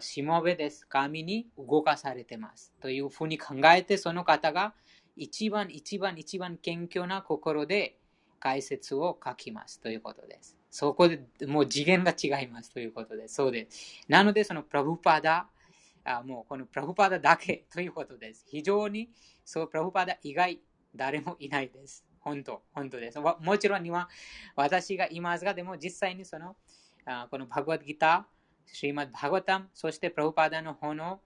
[0.00, 0.86] しもべです。
[0.86, 2.72] 神に動かされてます。
[2.80, 4.74] というふうに考えて、その方が
[5.16, 7.98] 一番一番一番謙虚な心で
[8.40, 10.56] 解説を書きますということです。
[10.70, 13.34] そこでもう次元が違いますということです。
[13.36, 14.02] そうです。
[14.08, 15.48] なので、そのプラブパダ
[16.06, 18.44] あもうこのプラフパダだけということです。
[18.48, 19.10] 非常に
[19.44, 20.60] そうプラフパダ以外
[20.94, 22.04] 誰もいないです。
[22.20, 23.18] 本当、本当です。
[23.20, 24.08] もちろんには
[24.56, 26.56] 私がいますが、でも実際にその
[27.30, 31.20] このバグワッドギター、シーマッバグワタム、そしてプラフパダの本を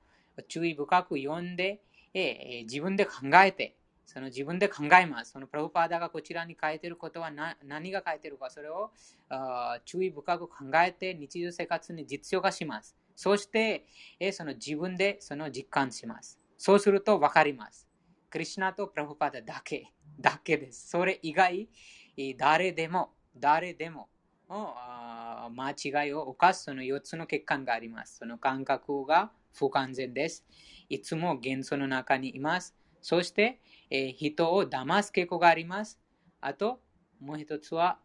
[0.46, 1.80] 注意深く読んで、
[2.12, 3.12] えー、自分で考
[3.42, 5.32] えて、その自分で考えます。
[5.32, 7.30] そのプラフパーダがこちらに書いていることは
[7.64, 8.90] 何が書いているか、それを
[9.84, 12.96] 注意深く考えて日常生活に実用化します。
[13.14, 13.86] そして
[14.18, 16.40] え、その自分でその実感します。
[16.58, 17.88] そうすると分かります。
[18.28, 20.88] クリュナとプラフパダだけ、だけです。
[20.90, 21.68] それ以外、
[22.36, 24.08] 誰でも、誰でも、
[24.52, 25.70] 間
[26.04, 28.18] 違いを犯すその4つの欠陥があります。
[28.18, 30.44] その感覚が不完全です。
[30.88, 32.74] いつも元素の中にいます。
[33.00, 36.00] そして、え人を騙す傾向があります。
[36.40, 36.80] あと、
[37.20, 37.98] もう一つは、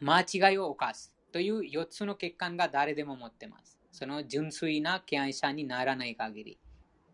[0.00, 3.78] 間違いを犯すという4つの欠陥が誰でも持っています。
[3.92, 6.58] その純粋な敬愛者にならない限り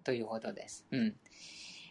[0.05, 0.87] ということです。
[0.91, 1.17] うん、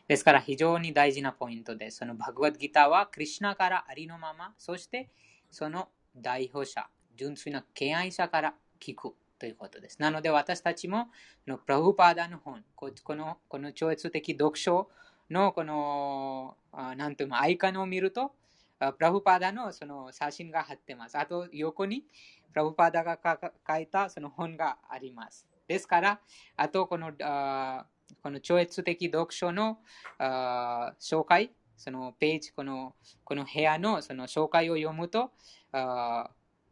[0.07, 1.97] ですから非常に大事なポイントです。
[1.97, 5.09] そのバグワッドギターはクリュナからありのまま、そして
[5.51, 5.89] その
[6.21, 10.01] 代表者、純粋な敬愛者から聞くということです。
[10.01, 11.07] なので私たちも
[11.45, 14.89] のプラフパーダの本、このこの超越的読書
[15.29, 16.57] のこの、
[16.95, 18.33] なんという、アイカンを見ると、
[18.79, 21.17] プラフパーダのその写真が貼ってます。
[21.17, 22.03] あと横に
[22.51, 23.19] プラブパーダが
[23.67, 25.47] 書いたその本があります。
[25.67, 26.21] ですから、
[26.55, 29.79] あとこのこの超越的読書の
[30.19, 35.31] 紹介、そのページ、このこの部屋のその紹介を読むと、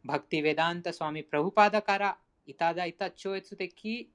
[0.04, 4.10] バクティ・ヴェダンタ・スワミ・プラブパーダからいただいた超越的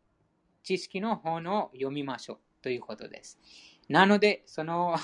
[0.63, 3.39] 知識の本を読みましょうということです。
[3.89, 4.95] なので、その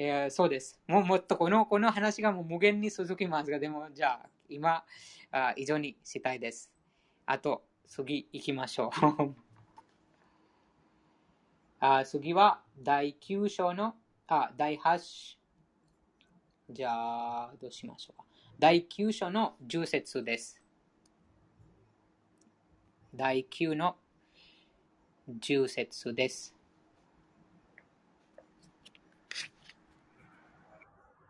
[0.00, 0.80] えー、そうです。
[0.86, 4.84] もうもっとこのこの話がもう無限に続きますが、でもじゃあ今、
[5.32, 6.72] あ以上にしたいです。
[7.26, 9.34] あと、次行きましょう。
[11.80, 13.94] あ次は第9章の
[14.28, 15.38] あ第8章
[16.70, 18.27] じゃあ、どうしましょうか。
[18.60, 20.60] 第9章の10節です。
[23.14, 23.94] 第9の
[25.30, 26.52] 10節です。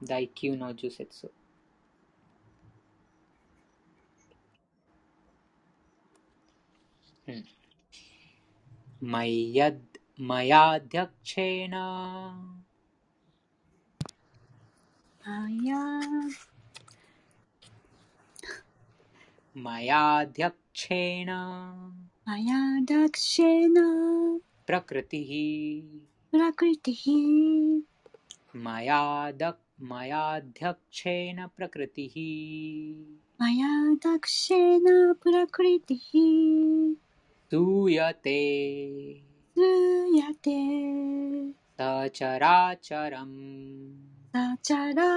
[0.03, 1.31] 第9の10節
[9.03, 9.73] マヤ
[10.17, 12.35] マヤダクチェナ
[15.27, 16.01] マヤ
[19.59, 21.91] エトゥナ
[26.33, 27.83] ネナコンテヤコンテヤ
[40.33, 40.39] ヘ
[44.97, 45.09] ト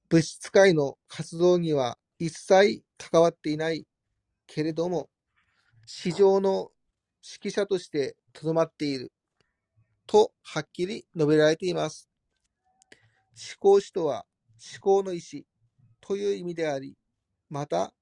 [0.07, 3.85] 物質界の活動には一切関わっていない
[4.47, 5.09] けれども、
[5.85, 6.71] 市場の
[7.21, 9.11] 指揮者としてとどまっている
[10.07, 12.09] とはっきり述べられています。
[13.33, 14.25] 思考主とは
[14.73, 15.45] 思考の意志
[15.99, 16.95] という意味であり、
[17.49, 17.93] また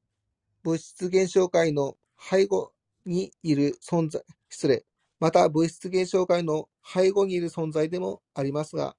[0.62, 2.74] 物質現象界の背後
[3.06, 4.86] にいる存在、失礼、
[5.20, 8.96] また物質現象界の背後にいる存在でもありますが、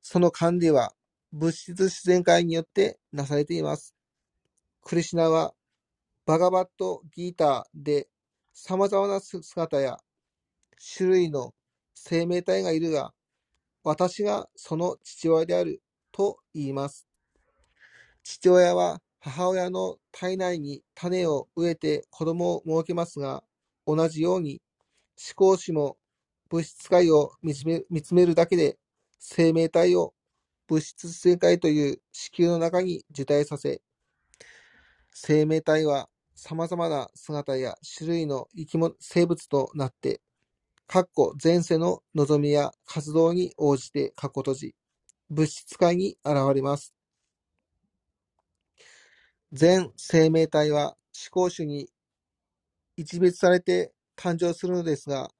[0.00, 0.94] その管理は
[1.32, 3.94] 物質自然界によってなされています。
[4.82, 5.54] クリシナは
[6.24, 8.08] バガバットギーターで
[8.54, 9.98] 様々な姿や
[10.96, 11.52] 種類の
[11.94, 13.12] 生命体がいるが、
[13.84, 17.06] 私がその父親であると言います。
[18.22, 23.42] 父親は母親の体内に種を植えて子供を設けますが、
[23.86, 24.62] 同じように
[25.16, 25.96] 思考主も
[26.48, 28.78] 物質界を見つめるだけで
[29.18, 30.14] 生命体を
[30.68, 33.80] 物質世界という子宮の中に受胎させ、
[35.12, 40.20] 生命体は様々な姿や種類の生き物、生物となって、
[40.86, 44.74] かっこ前世の望みや活動に応じてかっこ閉じ、
[45.28, 46.97] 物質界に現れます。
[49.52, 51.88] 全生命体は思考主に
[52.96, 55.30] 一別されて誕生するのですが、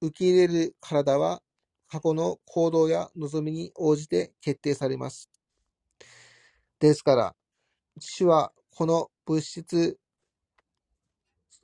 [0.00, 1.42] 受け入れる体は
[1.88, 5.30] 過去の行動や望みに応じて決定されます。
[6.80, 7.36] ですから、
[8.00, 9.98] 主はこの物質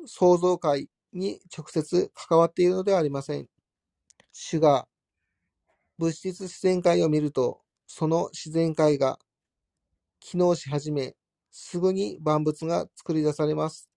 [0.07, 3.47] 創造界に直接関わっているのではありません。
[4.33, 4.87] 主が
[5.99, 9.19] 物質自然界を見ると、その自然界が
[10.21, 11.15] 機能し始め、
[11.51, 13.89] すぐに万物が作り出されます。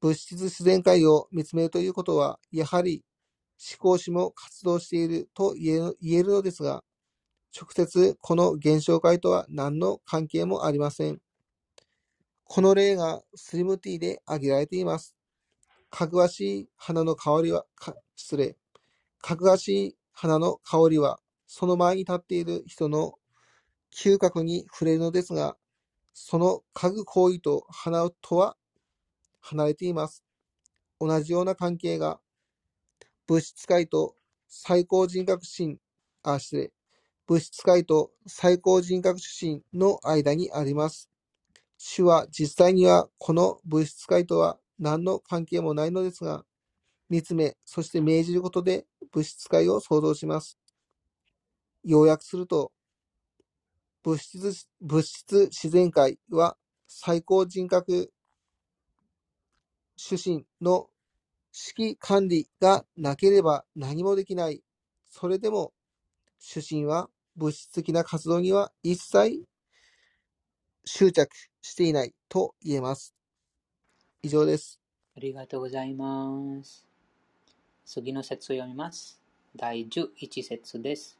[0.00, 3.04] 物質自然界を見つめるということは、やはり
[3.58, 6.82] 思考主も活動していると言えるのですが、
[7.54, 11.20] 直接この現象界とは何の関係もありません。
[12.44, 15.14] この例がスリムティーで挙げられています。
[15.90, 17.66] かぐわしい花の香りは、
[18.16, 18.56] 失礼。
[19.20, 23.14] かぐわしい花の香りは、その前に立っている人の
[23.92, 25.56] 嗅覚に触れるのですが、
[26.22, 28.56] その嗅ぐ行為と花とは
[29.40, 30.22] 離れています。
[31.00, 32.20] 同じような関係が
[33.26, 34.16] 物質界と
[34.46, 35.78] 最高人格心、
[36.22, 36.72] あ、失礼。
[37.26, 41.08] 物質界と最高人格心の間にあります。
[41.78, 46.44] 主は実際にはこの物質界とは何の関係もないのですが、
[47.08, 50.58] 見つめ、そして命じることで物質界を創造します。
[51.82, 52.72] 要約すると、
[54.02, 56.56] 物質物質自然界は
[56.86, 58.12] 最高人格
[59.96, 60.88] 主心の
[61.76, 64.62] 指揮管理がなければ何もできない。
[65.10, 65.74] それでも、
[66.38, 69.44] 主心は物質的な活動には一切
[70.86, 73.14] 執着していないと言えます。
[74.22, 74.80] 以上です。
[75.16, 76.86] ありがとうございます。
[77.84, 79.20] 次の説を読みます。
[79.54, 81.19] 第11節です。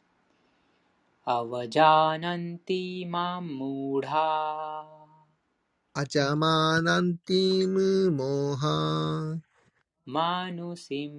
[1.29, 4.29] अवजानन्ति मां मूढा।
[6.01, 7.45] अचमानन्ति
[8.19, 8.77] मोहा।
[10.09, 11.13] मानुषीं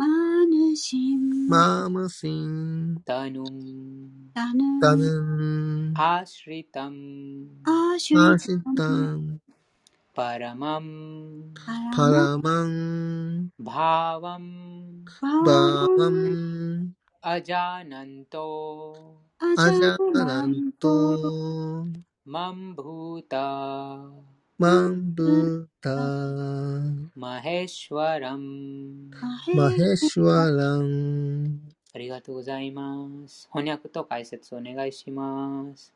[0.00, 1.18] मानुषीं
[1.50, 3.52] मामसीं तनुं
[4.80, 5.08] तनु
[6.04, 7.00] आश्रितम्
[8.16, 9.38] आश्रितम्
[10.16, 10.86] परमं
[11.98, 12.72] परमं
[13.66, 14.46] भावं
[15.34, 16.22] भावम्
[17.25, 20.91] अजानन्तो アジャナン अजानन्तो
[22.27, 23.45] मम भूता
[24.61, 25.95] मां भूता
[27.17, 28.45] महेश्वरम्
[29.21, 31.59] マヘ महेश्वरम्
[31.93, 33.49] ありがとうございます。
[33.51, 35.91] 翻訳と解説お願いします。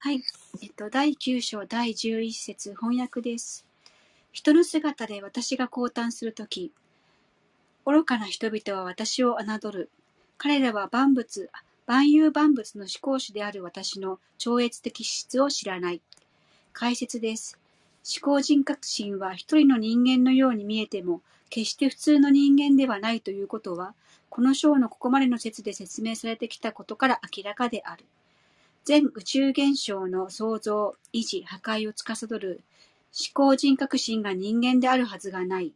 [0.00, 0.22] はい。
[0.60, 3.64] えっと、第9章第11節翻訳です。
[4.32, 6.72] 人の姿で私が降誕するとき、
[7.89, 9.89] 愚かな人々は私を侮る。
[10.37, 11.49] 彼らは万物、
[11.85, 16.01] 万有万物の思考主である私の超越的資質を知らない。
[16.73, 17.57] 解説です。
[18.03, 23.93] 思考人格心は一人の人間のように見えても、決して普通の人間ではないということは、
[24.29, 28.03] この章のここまでの説で説明されてきたことから明らかである。
[28.83, 32.61] 全宇宙現象の創造、維持、破壊を司る
[33.13, 35.71] 思考人格心が人間であるはずがない。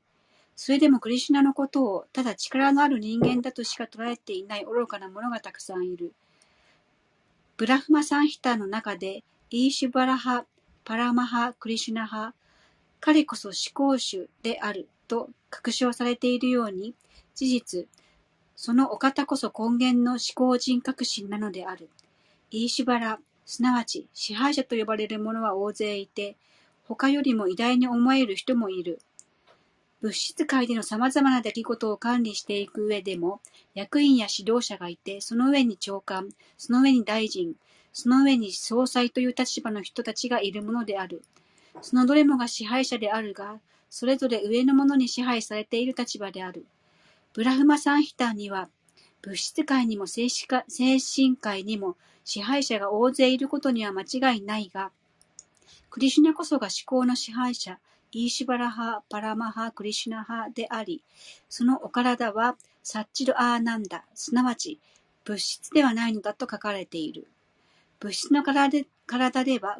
[0.55, 6.13] それでもクリシュナのことをただ力のある人間だとしか捉えていない愚かな者がたくさんいる。
[7.57, 10.47] ブラフマサンヒターの中で、イーシュバラ派、
[10.83, 12.35] パラマ派、クリシュナ派、
[12.99, 16.95] 彼こそ思考主であると確証されているように、
[17.35, 17.87] 事実、
[18.55, 21.89] そのお方こそ根源の思考人格心なのである。
[22.51, 26.37] イーシュバラ、すなわち支配者と呼ばれる者は大勢いて、
[26.87, 28.99] 他よりも偉大に思える人もいる。
[30.01, 33.39] 物質界での様々な出来事を管理していく上でも、
[33.75, 37.53] 役員や指導者がいて、その上に長官、その上に大臣、
[37.93, 41.21] その上に総裁という立場の人たちがいるものである。
[41.81, 43.59] そのどれもが支配者であるが、
[43.89, 46.65] それぞれ上の者に支配されている立場である。
[47.33, 48.69] ブラフマサンヒターには、
[49.21, 51.95] 物質界にも精神か精神界にも
[52.25, 54.91] 支配者が大勢いることには間違いないが、
[55.91, 57.77] クリシュナこそが思考の支配者、
[58.11, 61.01] イーシュバラ派、パラマ派、クリシュナ派であり、
[61.49, 64.79] そのお体はサッチルアーナンダ、すなわち
[65.23, 67.27] 物質ではないのだと書かれている。
[67.99, 69.79] 物質の体で体では、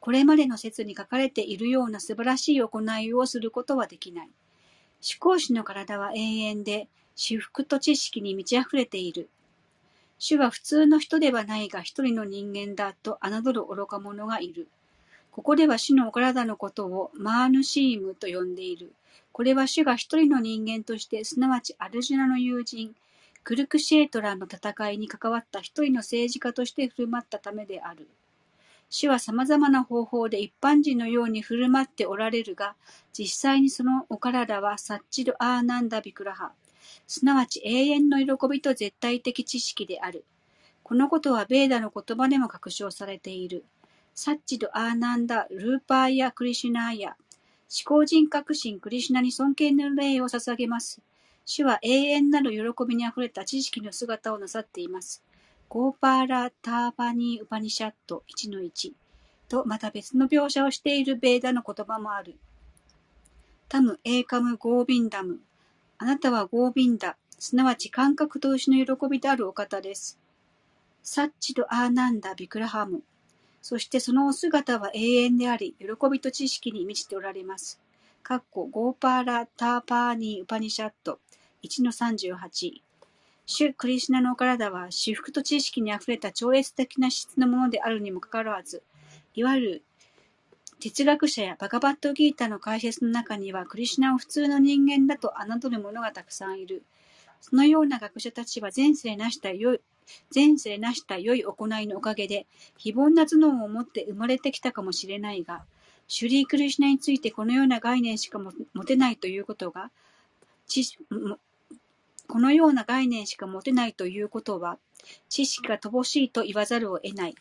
[0.00, 4.26] これまでの説に書かれているような素晴らしい行いをすることはできない。
[4.26, 9.28] 思考主の体は永遠で、至福と知識に満ち溢れている。
[10.18, 14.68] 主は普通の人ではないが一人の人間だと侮る愚か者がいる。
[15.36, 18.94] ここでは主のお体のことをマーヌシームと呼んでいる。
[19.32, 22.96] これは主が一人の人間として、すなわちアルジュナの友人、
[23.44, 28.08] クルクシェートラの戦いに関わった一人の政治家として振る舞ったためである。
[28.88, 32.74] 主は様々な方法で一般人のように振る舞っておられるが、
[33.12, 36.52] 実際にそのお体はサッチル・アーナンダ・ビクラハ、
[37.06, 40.24] すなわち永遠の喜びと絶対的知識である。
[40.82, 43.66] このことはベーダの言葉でも確証されている。
[44.18, 47.16] サッチド・アーナンダ・ルーパーやクリシュナーや、
[47.68, 51.02] 思考人格心クリシュナに尊敬の礼を捧げます。
[51.44, 55.22] 主は永遠なる喜びにあふれた知識の姿をなさっています。
[55.68, 58.92] ゴーパーラ・ターバニー・ウパニシャット1-1
[59.50, 62.36] とまた別の描写をしているベーダの言葉もある。
[63.68, 65.40] タム・エーカム・ゴービンダム。
[65.98, 70.18] あなたはゴービンダ、すなわち感覚と牛の喜びであるお方です。
[71.02, 73.02] サッチド・アーナンダ・ビクラハム。
[73.68, 77.80] そしてそのお姿は永遠であり、喜びと知識に満ちておられます。
[78.22, 81.18] かっこゴーパーラ・ターパーニー・ウパニシャット
[81.64, 82.74] 1-38
[83.44, 88.84] 主クリシュナのお体は至福と知識にあふれた超越的な質のものであるにもかかわらず、
[89.34, 89.82] いわゆる
[90.78, 96.84] 哲学者やバガバットギータの解説の中にはクリシュナを普通の人間だと侮る者がたくさんいる。
[97.40, 99.80] そのような学者たちは前世なした良い
[100.34, 102.46] 前世なした良い行いのおかげで
[102.76, 105.64] 非凡な頭脳を持って生まれてきたかもしれないが、
[106.08, 108.52] シュリー・クリシナについてこのような概念しか持
[108.84, 109.90] てないということが、
[110.66, 111.38] 知も
[112.28, 114.78] このような概念しか持てないということは、
[115.28, 117.34] 知識が乏しいと言わざるを得ない。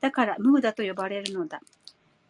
[0.00, 1.60] だからムーダと呼ばれるのだ。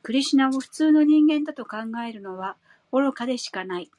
[0.02, 1.76] クリシナを普通の人間だと考
[2.06, 2.56] えるのは
[2.92, 3.90] 愚かでしかない。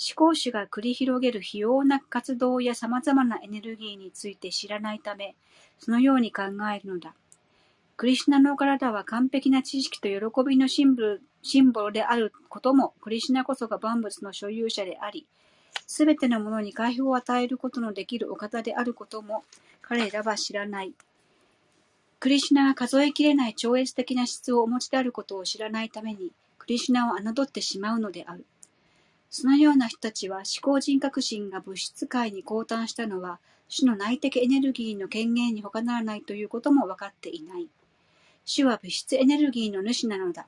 [0.00, 5.34] 思考主が繰り広げる非要な活動や様々なエネルギーについて知らないため、
[5.80, 6.42] そのように考
[6.72, 7.14] えるのだ。
[7.96, 15.26] クリシュナの体は完璧な知識と喜びのシンボルシンボルであることも、クリシュナこそが万物の所有者であり、
[15.86, 19.44] すべてのものに解放を与えることのできるお方であることも
[19.82, 20.92] 彼らは知らない。
[22.20, 28.44] クリシュナが数えきれない超越的な質をお持ちであることを知らないために、クリシュナを侮ってしまうのである。
[29.30, 33.38] そのような人たちは思考人格心が物質界に降誕したのは、
[33.68, 37.68] 主の内的エネルギーの権限に他ならないということも分かっていない。
[38.44, 40.46] 主は物質エネルギーの主なのだ。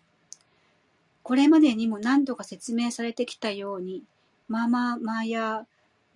[1.22, 4.02] これまでにも何度か説明されてきたように、
[4.48, 5.66] マママヤ、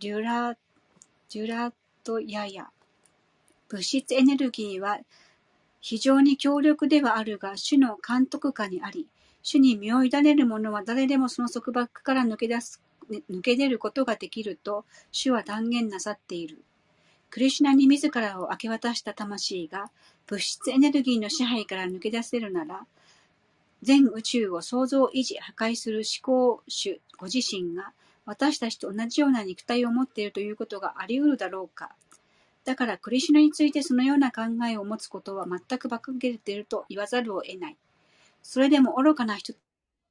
[0.01, 1.73] デュラ、デュラ
[2.03, 2.71] トヤヤ。
[3.69, 4.99] 物質エネルギーは
[5.81, 9.07] 非常に強力ではあるが、主の監督下にあり、
[9.45, 12.83] 主に身を委ねる者は誰でもその束縛から抜け出す、
[13.31, 16.65] 抜け出ることができると、主は断言なさっている。
[17.29, 19.91] クリシュナに自らを明け渡した魂が、
[20.27, 22.87] 物質エネルギーの支配から抜け出せるなら、
[23.83, 27.93] 全宇宙を創造維持破壊する思考主ご自身が、
[28.25, 31.91] 私たちと同じような肉体を持っているということがあり得るだろうか。
[32.65, 37.77] だから、クリシュナについてそのような考えを持つことは全く馬鹿げていると言わざるを得ない。
[38.47, 39.55] それでも愚かな人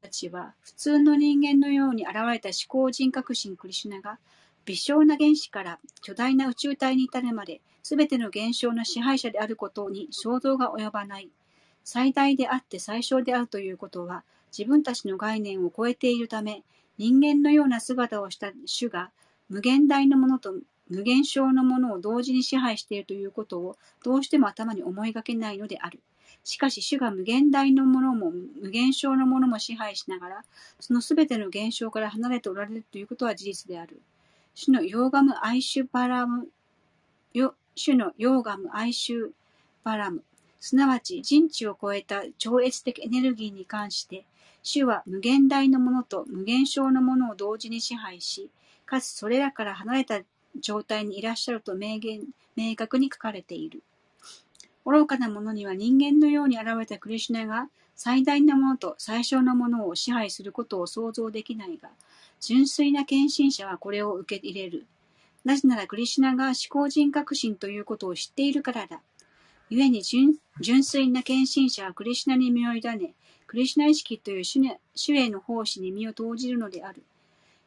[0.01, 4.19] たちは、普通の人間のように現れた思考人格心クリシュナが、
[4.65, 11.29] 微小な原子から巨大な宇宙体に至るまで、すべての現象の支配者であることに想像が及ばない。
[11.83, 14.23] 最大であって最小であるということは、
[14.57, 16.63] 自分たちの概念を超えているため、
[16.97, 19.11] 人間のような姿をした種が、
[19.47, 20.55] 無限大のものと
[20.89, 26.01] 無限小のものを同時に支配しているということをどうしても頭に思いがけないのである。
[26.43, 30.45] しかし主が無限大のものも無限小のものも支配しながら、
[30.79, 34.01] そのすべての現象から離れておられるということは事実である。
[34.53, 36.47] 主のヨーガム・アイシュパラム、
[37.75, 39.31] 主のヨーガム・アイシュ
[39.83, 40.23] パラム、
[40.59, 44.25] すなわち人知を超えた超越的エネルギーに関して、
[44.61, 48.49] 主は無限大のものと無限小のものを同時に支配し、
[48.85, 50.19] かつそれらから離れた
[50.59, 52.21] 状態にいらっしゃると明言
[52.55, 53.81] 明確に書かれている。
[54.85, 61.89] 愚かな者には人間のように現れたクリシュナが最大なものと最小なものを支配することを想像できないが、
[62.39, 64.85] 純粋な献身者はこれを受け入れる。
[65.45, 69.01] なぜならクリシュナが思考人格心ということを知っているからだ。
[69.69, 73.13] 故に純純粋な献身者はクリシュナに身を委ね、
[73.47, 77.03] クリシュナ意識という主への奉仕に身を投じるのである。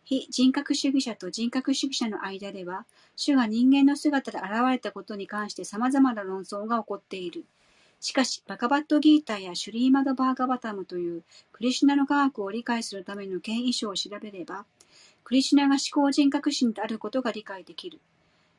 [0.09, 7.45] 非人格主義者と人格主義者の間では、主が人間の姿で現れたことに関して様々な論争が起こっている。
[7.99, 14.65] しかし、バカバットギータやシュリーマド・バーガバタムというクリシュナの科学を理解するための権威書を調べれば、
[15.25, 17.99] クリシュナが思考人格心であることが理解できる。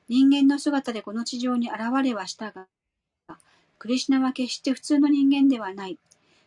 [0.10, 2.68] 人間の姿でこの地上に現れはしたが、
[3.80, 5.98] クリシュナは決して普通の人間ではない。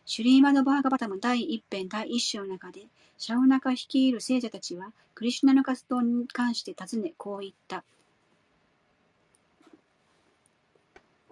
[0.05, 2.87] シュリーマド・バーガバタム第一編第一章の中で、
[3.17, 7.83] シャウナカ率いる聖者たちは、クリシュナの活動に関して尋ね、こう言った。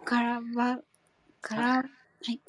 [0.05, 0.79] からは、
[1.41, 1.83] から、は
[2.31, 2.39] い。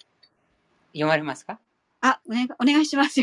[0.93, 1.59] 読まれますか？
[2.03, 3.23] あ、お願い、お願いします。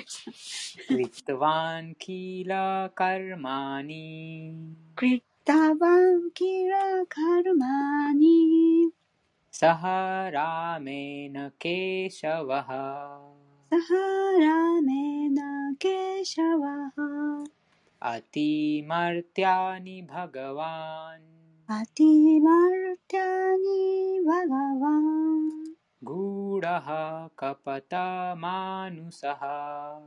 [0.87, 4.53] クリットワンキラカルマニ
[4.95, 8.91] クリッタワンキラカルマニ
[9.59, 13.19] サハラメナケシャワハ。
[13.71, 13.95] サハ
[14.39, 17.43] ラメナケシャワハ。
[17.99, 21.73] アティマルティアニバガワン。
[21.73, 23.23] アティマルティア
[23.57, 25.49] ニバガワン。
[26.03, 29.99] グラハカパタマヌサハ。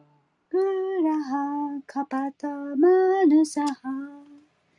[0.49, 0.59] グ
[1.03, 3.73] ラハカパタマヌサハ。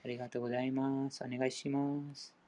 [0.06, 1.22] ありがとうございます。
[1.26, 2.41] お願いします。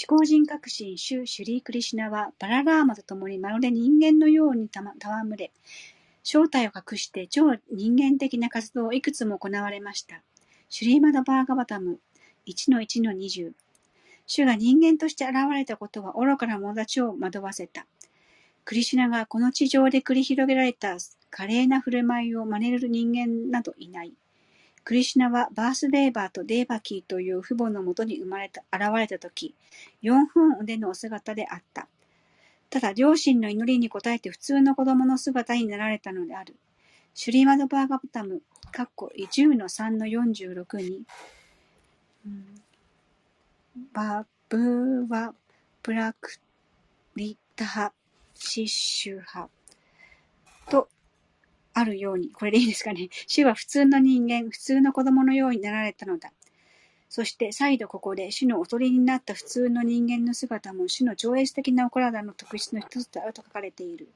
[0.00, 5.50] 思考人格心主シュリークリシュナはバララーマと共にまるで人間のように戯れ、
[6.22, 10.22] 正体を隠して超人間的な活動をいくつも行われました。
[10.68, 11.98] シュリーマダバーガバタム
[12.46, 13.50] 1-1-20
[14.28, 17.84] 主が人間として現れたことは愚かな者たちを惑わせた。
[18.64, 20.96] クリシュナがこの地上で繰り広げられた
[21.28, 24.12] 華麗な振る舞いを真似る人間などいない。
[24.88, 29.54] クリシュナはバースデーバーとデーバキーという父母のもとに生まれた、現れたとき、
[30.02, 31.88] 4分腕のお姿であった。
[32.70, 36.56] ただ、両親の祈りに応えて普通の子供の姿になられたのである。
[37.12, 38.40] シュリーマドバーガブタム、
[38.72, 41.02] かっこ10の3の46に、
[43.92, 45.34] バブーワ
[45.82, 46.30] プラク
[47.14, 47.92] リタハ
[48.34, 49.50] シッシュハ
[51.78, 53.08] あるように、これでいいですかね。
[53.26, 56.32] 主は普通の人間、普通の子供のようになられたのだ。
[57.08, 64.08] そして再度ここで主のおとりになった普通の人間の姿も主の超越的なお体の特質の一つであると書かれている。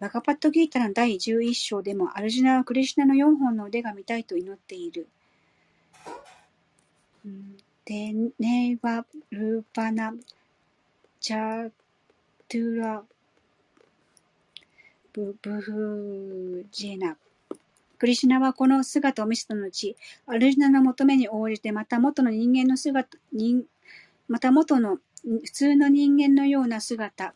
[0.00, 5.08] バガパットギータの第11章でもアルジナはクリシナの4本の腕が見たいと祈っている。
[7.84, 10.14] デネバルーパナ
[11.20, 11.70] チャ
[12.48, 13.04] トゥラ
[15.14, 17.18] ブブフジェナ。
[17.98, 19.94] クリシュナはこの姿を見せた後、
[20.26, 23.62] アルジナの求めに応じて、また元の人間の姿、人
[24.26, 27.34] また元の普通の人間のような姿、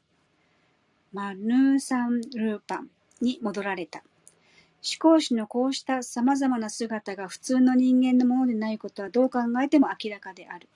[1.12, 2.88] マヌーサンルーパン
[3.20, 3.98] に戻られた。
[3.98, 10.66] 思考主のこうした様々な姿が普通の人間のものでないことはどう考えても明らかである。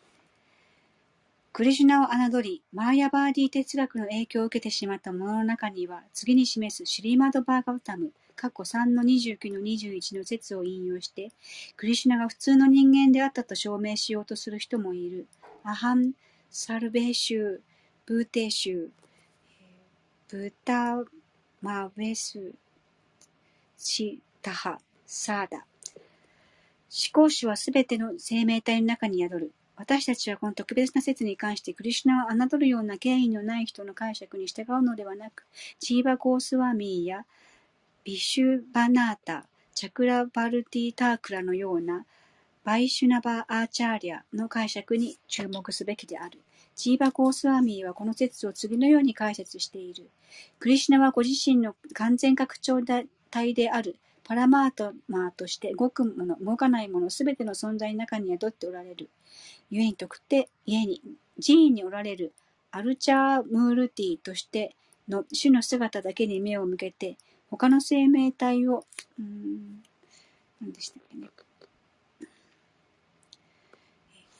[1.52, 11.32] クリシュナを侮り、マーヤバーディ哲学の影響を受けてしまった者の中には、次に示すシリマド・バーガブタム、過去3の29の21の説を引用して、
[11.76, 15.26] クリシュナが普通の人間であったと証明しようとする人もいる。
[15.64, 16.12] アハン・
[16.50, 17.60] サルベーシュー、
[18.06, 18.88] ブーテーシュー、
[20.28, 21.02] ブタ
[21.60, 22.52] マウェス、
[23.76, 25.56] シタハ、サーダ。
[25.56, 25.64] 思
[27.12, 29.52] 考主はすべての生命体の中に宿る。
[29.80, 35.46] 私たちはこの特別な説に関してクリシュナを侮るような権威のない人の解釈に従うのではなく、
[35.78, 37.24] チーバ・ゴースワミーや
[38.04, 42.04] ビシュバナータ、チャクラ・バルティ・タークラのような
[42.62, 46.40] バイシュナバ・アーチャーリアの解釈に注目すべきである。
[46.76, 50.10] チーバ・ゴースワミーはこの説を次のように解説している。
[50.58, 52.82] クリシュナはご自身の完全拡張
[53.30, 59.08] 体であるパラマートマーとして動くもの、動かないものすべての存在の中に宿っておられる。
[59.70, 61.00] 故に特定、家に、
[61.44, 62.32] 寺院におられる
[62.72, 64.74] アルチャームールティとして
[65.08, 67.16] の種の姿だけに目を向けて、
[67.50, 68.84] 他の生命体を、
[69.18, 69.82] うん、
[70.60, 71.28] 何でしたっけね。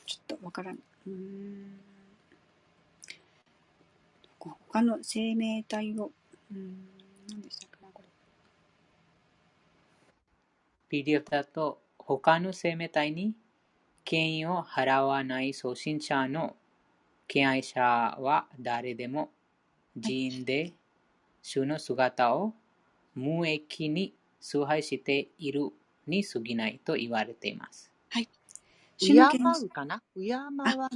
[0.07, 0.79] ちょっとわからん。
[1.07, 1.81] うん。
[4.39, 6.11] 他の生命体を、
[6.53, 6.89] うん、
[7.29, 8.03] 何でしたっけな、こ
[10.91, 11.03] れ。
[11.03, 13.35] PDF だと、他の生命体に
[14.11, 16.57] 権威を払わない送信者の
[17.29, 19.31] 敬愛者は誰でも
[20.03, 20.73] 寺院で
[21.41, 22.53] 主の姿を
[23.15, 25.69] 無益に崇拝している
[26.09, 27.93] に過ぎないと言われています。
[28.09, 28.29] はい。
[28.99, 30.51] 敬うかな敬わ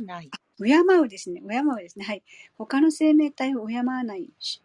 [0.04, 0.20] な？
[0.20, 0.28] い。
[0.58, 1.40] 敬うですね。
[1.40, 2.04] 敬うですね。
[2.04, 2.22] はい。
[2.58, 4.60] 他の生命体を敬わないし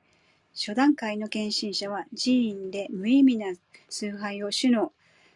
[0.55, 3.53] 初段階の献身者は寺院で無意味な
[3.89, 4.91] 崇拝を主の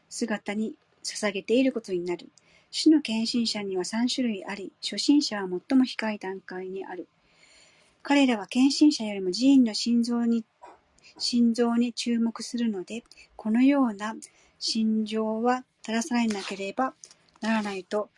[0.10, 0.74] 姿に
[1.04, 2.28] 捧げていることになる。
[2.76, 7.08] 主の献身者には3種類あり、初心者は最も低い段階にある。
[8.02, 10.44] 彼らは献身者よりも寺院の心臓に
[11.20, 13.04] 心臓に注目するので、
[13.36, 14.16] このような
[14.58, 16.96] 心情は正されなければ
[17.42, 18.10] ならないと、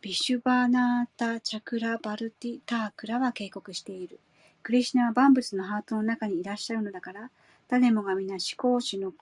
[0.00, 4.18] ビシュバーナータ・チャクラ・バルティ・タークラは警告している。
[4.64, 7.30] クリシュナは万物のハートの中にいらっしゃるのだから、
[7.68, 9.12] 誰もが皆思考主の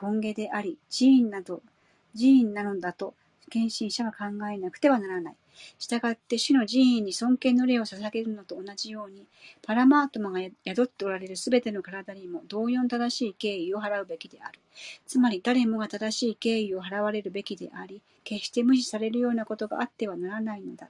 [0.00, 1.60] 根源であり、寺院など、
[2.16, 3.12] 寺院なのだと、
[3.48, 5.36] 献身者は考えなくてはならない。
[5.78, 9.26] したがって主の寺院に尊敬の礼を捧げるのと同じように、
[9.62, 14.60] パラマートマが宿っておられるすべての体にも同様正しい敬意を払うべきである。
[15.06, 20.88] つまり誰もが正しい敬意を払われるべきであり、決して無視されるようなことがあってはならないのだ。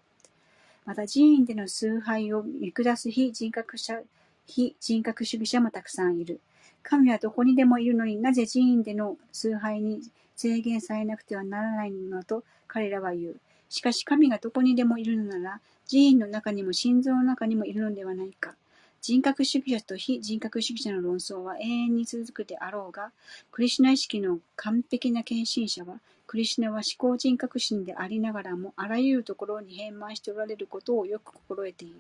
[0.85, 4.01] また寺院での崇拝を見下す非人格者、
[4.47, 6.41] 非人格主義者もたくさんいる。
[6.83, 10.01] 神はどこにでもいるのになぜ寺院での崇拝に
[10.39, 13.41] 制限されなくてはならないのだと彼らは言う。
[13.69, 15.61] しかし神がどこにでもいるのなら、
[15.91, 18.55] 寺院の中にも心臓の中にもいるのではないか。
[19.01, 23.11] 人格主義者と非人格主義者の論争は永遠に続くであろうが、
[23.51, 25.99] クリシュナ意識の完璧な献身者は、
[26.29, 31.97] クリシュナは思考人格心でありながらも、あらゆるところに変満しておられることをよく心得ている。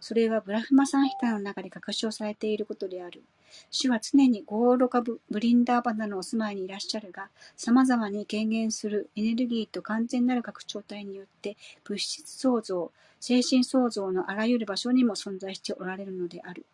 [0.00, 3.22] それはブラフマサンヒタの中で確証されていることである。
[3.70, 16.64] 主は常にゴーロカブブリンダーバナのお住まいにいらっしゃるが、様々に軽減するエネルギーと完全なる拡張体によって、物質創造、精神創造のあらゆる場所にも存在しておられるのである。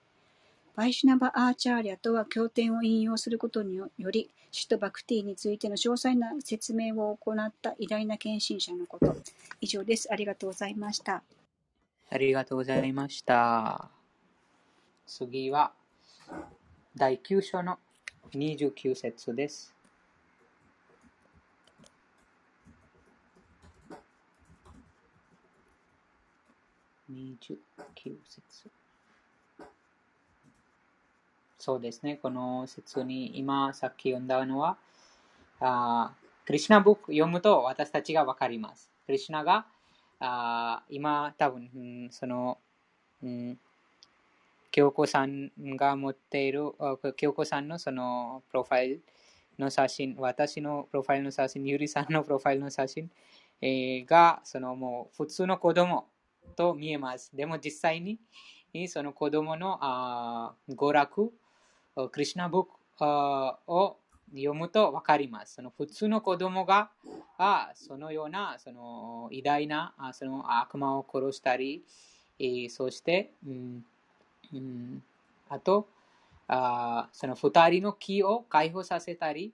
[0.76, 9.16] バイシュナバ・アーチャーリアとは経典を引用することにより、首都バクティについての詳細な説明を行った偉大な献身者のこと。
[9.60, 10.12] 以上です。
[10.12, 11.22] ありがとうございました。
[12.10, 13.90] ありがとうございました。
[15.06, 15.72] 次は、
[16.96, 17.78] 第9章の
[18.32, 19.74] 29節です。
[27.10, 27.58] 29
[28.28, 28.70] 節。
[31.58, 32.18] そうですね。
[32.20, 34.76] この説に今さっき読んだのは、
[35.60, 36.12] あ
[36.44, 38.90] クリシナブック読むと私たちがわかります。
[39.06, 39.66] クリシナが
[40.24, 42.58] あ今多分、うんその、
[43.22, 43.58] うん、
[44.70, 46.72] 京子さんが持っている、
[47.16, 49.02] 京子さんのそのプロファイル
[49.58, 53.10] の写真、私のプロファイルの写真、ゆりさんのプロファイルの写真、
[53.60, 56.06] えーが、そのもう普通の子供
[56.56, 57.30] と見えます。
[57.34, 58.18] でも実際に、
[58.88, 61.32] その子供のあ娯楽、
[62.10, 62.70] クリシナブック
[63.72, 63.96] を
[64.34, 65.54] 読むと分かります。
[65.54, 66.90] その普通の子供が
[67.38, 71.84] あそのようなその偉大なあその悪魔を殺したり、
[72.38, 73.84] えーそして、うん
[74.52, 75.02] うん、
[75.48, 75.86] あと
[76.48, 79.52] あその二人の木を解放させたり、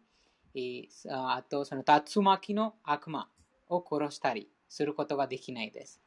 [0.55, 3.29] えーあとその竜巻の悪魔
[3.69, 6.01] を殺したりすることができないです。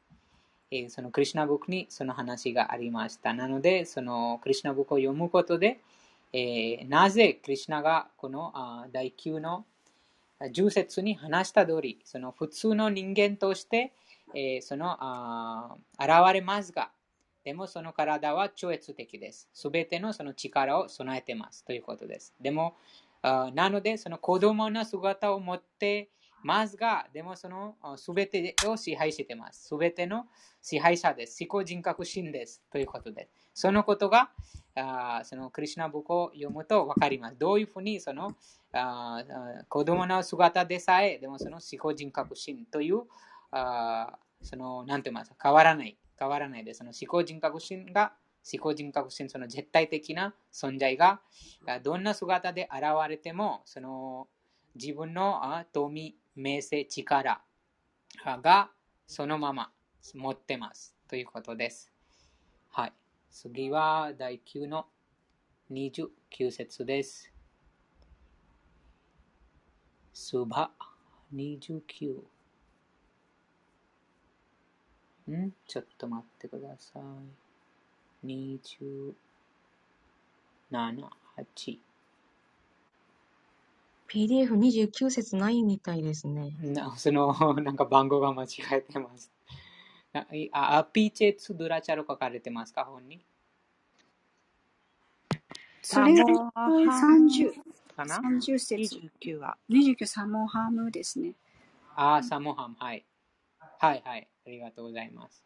[0.70, 3.32] えーそのクリシナブックにその話がありました。
[3.34, 5.80] なので、そのクリシナブックを読むことで、
[6.36, 9.64] えーなぜクリシナがこのあ第9の
[10.40, 13.92] 10節に話した通り、その普通の人間として、
[14.34, 16.90] えーそのあ現れますが、
[17.44, 19.48] でもその体は超越的です。
[19.54, 22.34] すべてのその力を備えてますということです。
[22.40, 22.74] でも、
[23.22, 26.08] あなので、その子供の姿を持って
[26.44, 29.68] ますが、でもそのすべてを支配してます。
[29.68, 30.26] すべての
[30.62, 31.38] 支配者です。
[31.42, 32.62] 思考人格心です。
[32.70, 33.62] ということです。
[33.62, 34.30] そのことが、
[34.76, 37.38] あそのクリシナブックを読むと分かります。
[37.38, 38.36] どういうふうにその
[38.72, 39.24] あ
[39.68, 43.02] 子供の姿でさえ、でもその思考人格心という、
[43.50, 45.96] あその、なんて言いますか、変わらない。
[46.18, 46.78] 変わらないです。
[46.78, 48.12] その思考人格心が、
[48.52, 51.22] 思考人格心、その絶対的な存在が、
[51.82, 54.28] どんな姿で現れても、その
[54.74, 57.40] 自分の富、名声、力
[58.24, 58.70] が
[59.06, 59.70] そのまま
[60.14, 60.96] 持ってます。
[61.08, 61.92] ということです。
[62.70, 62.92] はい。
[63.30, 64.86] 次は第9の
[65.70, 67.30] 29節です。
[70.12, 70.70] スバ
[71.34, 72.24] 29。
[75.30, 75.52] ん？
[75.66, 77.00] ちょっと待ってくださ
[78.24, 78.26] い。
[78.26, 79.14] 27、
[80.76, 81.78] 8。
[84.08, 86.56] PDF29 節ないみたいですね。
[86.60, 89.32] なその、 なんか番号が間違えてます。
[90.52, 93.24] あ、アピーチェツドゥラチャル書かれてますか、本に
[95.82, 96.70] それがサモアハ
[97.16, 97.64] 30ム
[97.96, 99.00] かな？30節。
[99.22, 99.58] 29は。
[99.68, 101.34] 29サモハムですね。
[101.96, 103.04] あ、サモハム、はい。
[103.78, 104.28] はいはい。
[104.46, 105.44] ありがとうございます。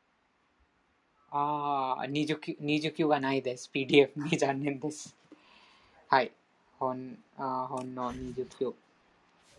[1.31, 3.71] ああ、29, 29がないです。
[3.73, 5.17] PDF に残念です。
[6.09, 6.33] はい。
[6.79, 8.75] 本あ本の29。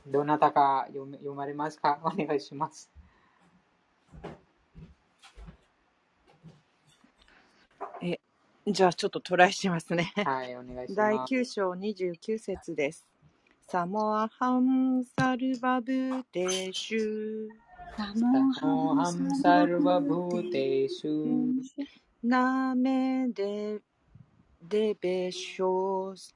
[0.08, 2.00] どなたか読め読まれますか？
[2.04, 2.90] お願いします。
[8.68, 10.14] じゃあちょっとトライしますね。
[10.16, 11.34] はい、お願いし第ます。
[11.34, 13.06] 9章29節です。
[13.68, 17.48] サモアハンサルバブテシュ
[17.96, 18.14] サ
[18.60, 21.54] サモハムサルバブーテーシュ
[22.24, 23.80] ナメデ
[24.68, 26.36] デベショアス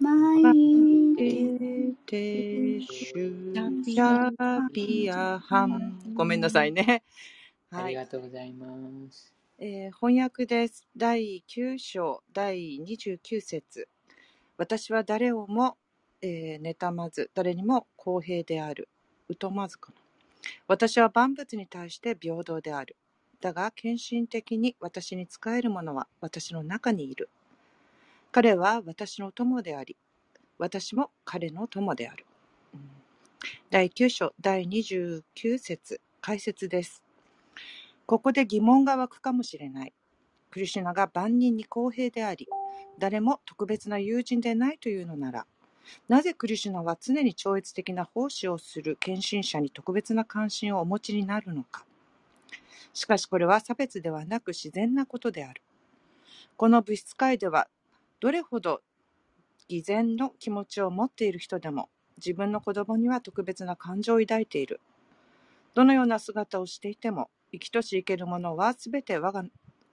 [0.00, 7.02] マイバエバジャンテシュシャピヤハンごめんなさいね。
[7.70, 7.84] はい。
[7.84, 8.66] ありがとうございま
[9.10, 9.34] す。
[9.58, 10.88] えー翻訳です。
[10.96, 13.88] 第9章第29節
[14.56, 15.76] 私は誰をも、
[16.22, 18.88] えー妬まず、誰にも公平である。
[19.38, 20.00] 疎まずかな。
[20.66, 22.96] 私は万物に対して平等である。
[23.40, 27.28] だが、献身的に私に仕える者は私の中にいる。
[28.32, 29.96] 彼は私の友であり、
[30.56, 32.24] 私も彼の友である。
[33.70, 37.02] 第9章第29節解説です。
[38.06, 39.92] ここで疑問が湧くかもしれない。
[40.52, 42.46] クリシュナが万人に公平であり、
[43.00, 45.46] 誰も特別な友人でないというのなら、
[46.08, 51.84] なぜクリシュナは常に超越的な奉仕をする献身者に特別な関心をお持ちになるのか。
[52.92, 55.62] しかしこれは差別ではなく自然なことである。
[56.56, 57.66] この物質界では、
[58.20, 58.82] どれほど
[59.68, 61.88] 偽善の気持ちを持っている人でも、
[62.18, 64.80] 自分の子供には特別な感情を抱いている。
[65.74, 69.48] どのような姿をしていても、生きとし生けるものはすべて我が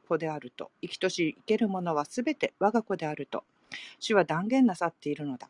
[0.09, 3.45] 子であると、生きとし生けるものはすべて我が子であると、
[3.99, 5.49] 主は断言なさっているのだ。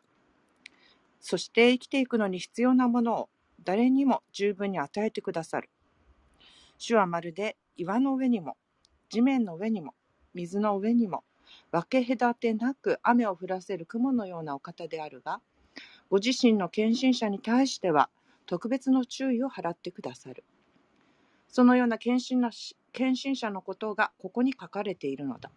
[1.20, 3.28] そして生きていくのに必要なものを
[3.64, 5.68] 誰にも十分に与えてくださる。
[6.78, 8.56] 主はまるで岩の上にも、
[9.08, 9.94] 地面の上にも、
[10.34, 11.24] 水の上にも、
[11.70, 15.40] 分け隔てなく雨を降らせる雲のようなお方であるが、
[16.10, 18.08] ご自身の献身者に対しては
[18.46, 20.44] 特別の注意を払ってくださる。
[21.48, 22.50] そのような献身な
[22.92, 25.50] 献身者のことがここに書かれているのだ。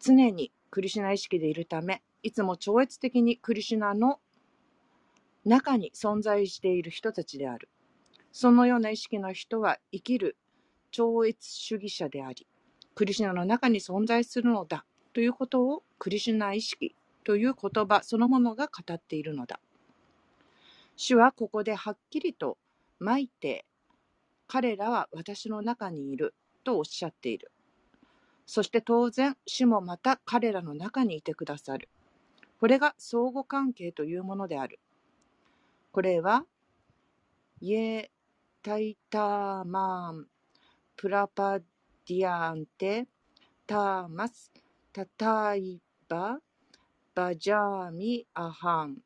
[0.00, 4.20] 常にクリシュナ意識でいるため、いつも超越的にクリシュナの
[5.44, 7.68] 中に存在している人たちである。
[8.32, 10.36] そのような意識の人は生きる
[10.90, 12.46] 超越主義者であり、
[12.94, 16.94] クリシュナの中に存在するのだということをクリシュナ意識
[17.24, 19.60] という言葉そのものが語っているのだ。
[20.96, 22.58] 主はここではっきりと
[22.98, 23.64] 巻いて、
[24.46, 27.50] 彼らは私の中にいるとおっしゃっている。
[28.46, 31.88] そして当然、主もまた彼らの中にいてくださる。
[32.58, 34.80] これが相互関係というものである。
[35.92, 36.44] これは、
[37.60, 38.10] イエ
[38.62, 40.26] タイタマン、
[40.96, 43.06] プラパディアンテ、
[43.66, 44.52] ターマス、
[44.92, 46.38] タタイバ、
[47.14, 48.98] バジャーミアハン。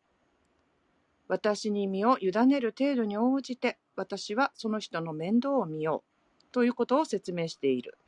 [1.29, 6.53] 私に身を委ねる程度に応じて、私はその人の面倒を見よう。
[6.53, 7.99] ということを説明している。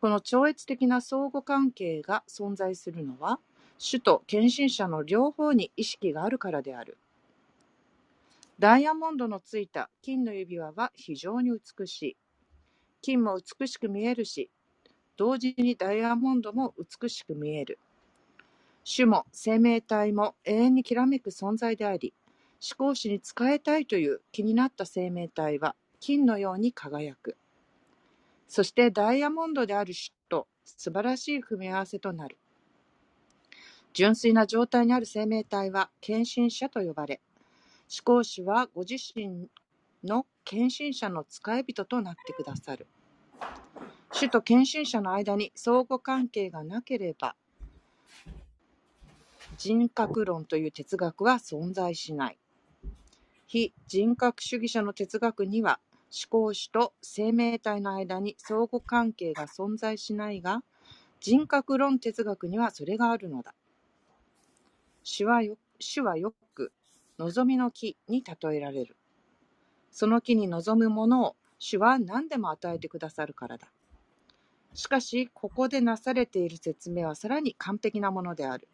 [0.00, 3.40] この超越的な相互関係が存在するのは、
[3.78, 6.98] 主と献身者の両方に意識があるからである。
[8.58, 12.16] ダイヤモンドのついた金の指輪は非常に美しい。
[13.00, 14.50] 金も美しく見えるし、
[15.16, 17.78] 同時にダイヤモンドも美しく見える。
[18.84, 22.14] 主も生命体も永遠にきらめく存在であり、
[22.60, 27.36] 思考史に仕えたいという気になった生命体は金のように輝く。
[28.48, 32.38] そしてダイヤモンドである主と素晴らしい組み合わせとなる。
[33.92, 37.20] 純粋な状態にある生命体は献身者と呼ばれ、
[37.90, 39.48] 思考主はご自身
[40.04, 42.86] の献身者の使い人となってくださる。
[44.12, 47.36] 主と献身者の間に相互関係がなければ、
[49.58, 52.38] 人格論という哲学は存在しない。
[53.46, 55.80] 非人格主義者の哲学には、
[56.10, 60.62] 思考主と生命体の間に相互関係が存在しないが、
[61.20, 63.54] 人格論哲学にはそれがあるのだ。
[65.02, 66.72] 主はよ主はよく
[67.18, 68.97] 望みの木に例えられる。
[69.90, 73.68] その木に望むものを主は何でも与えてくださるからだ。
[74.74, 78.68] しかし、ここでなされている説明はさらに完璧なものである。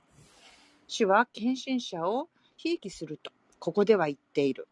[0.86, 4.68] 主は献身者をひいきすると、ここでは言っている。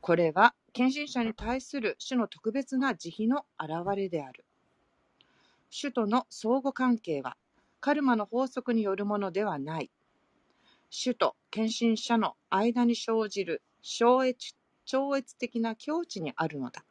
[0.00, 4.44] これは、献身者に対する主の特別な慈悲の表れである。
[5.70, 7.36] 主との相互関係は、
[7.80, 9.90] カルマの法則によるものではない。
[10.90, 14.54] 主と献身者の間に生じる超越
[14.86, 16.84] 超越的な境地にあるのだ。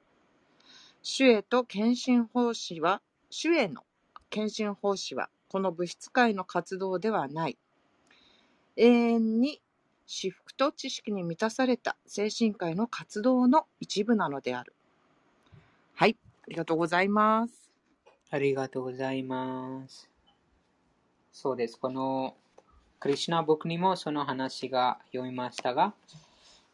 [1.01, 3.83] 主へと献身奉仕は、主への
[4.29, 7.57] 献身奉仕は、この物質界の活動ではない。
[8.75, 9.61] 永遠に
[10.05, 14.73] 私服と知識に満たされた精神界の活動の一部なのである。
[15.95, 17.71] はい、ありがとうございます。
[18.29, 20.09] ありがとうございます。
[21.31, 21.77] そうです。
[21.79, 22.35] この
[22.99, 25.93] クリシュナブックにもその話が読みましたが、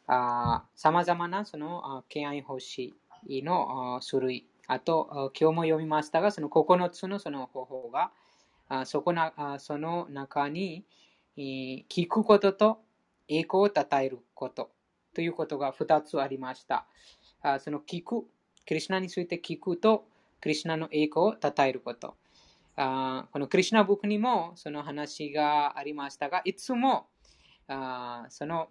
[0.08, 2.94] さまざまなそのあ敬愛欲し
[3.28, 8.12] いの種類、あと今日も読みましたが、その9つのその方法が、
[8.70, 10.86] あそこなあその中に
[11.38, 12.82] え聞くことと
[13.28, 14.72] 栄光を称えること
[15.14, 16.86] ということが2つありました。
[17.42, 18.26] あその聞く、
[18.68, 20.06] クリシュナについて聞くと、
[20.42, 22.16] クリシュナの栄光を称えること。
[22.76, 27.08] あこのクリシュナブックにもその話がありましたが、いつも
[27.68, 28.70] あその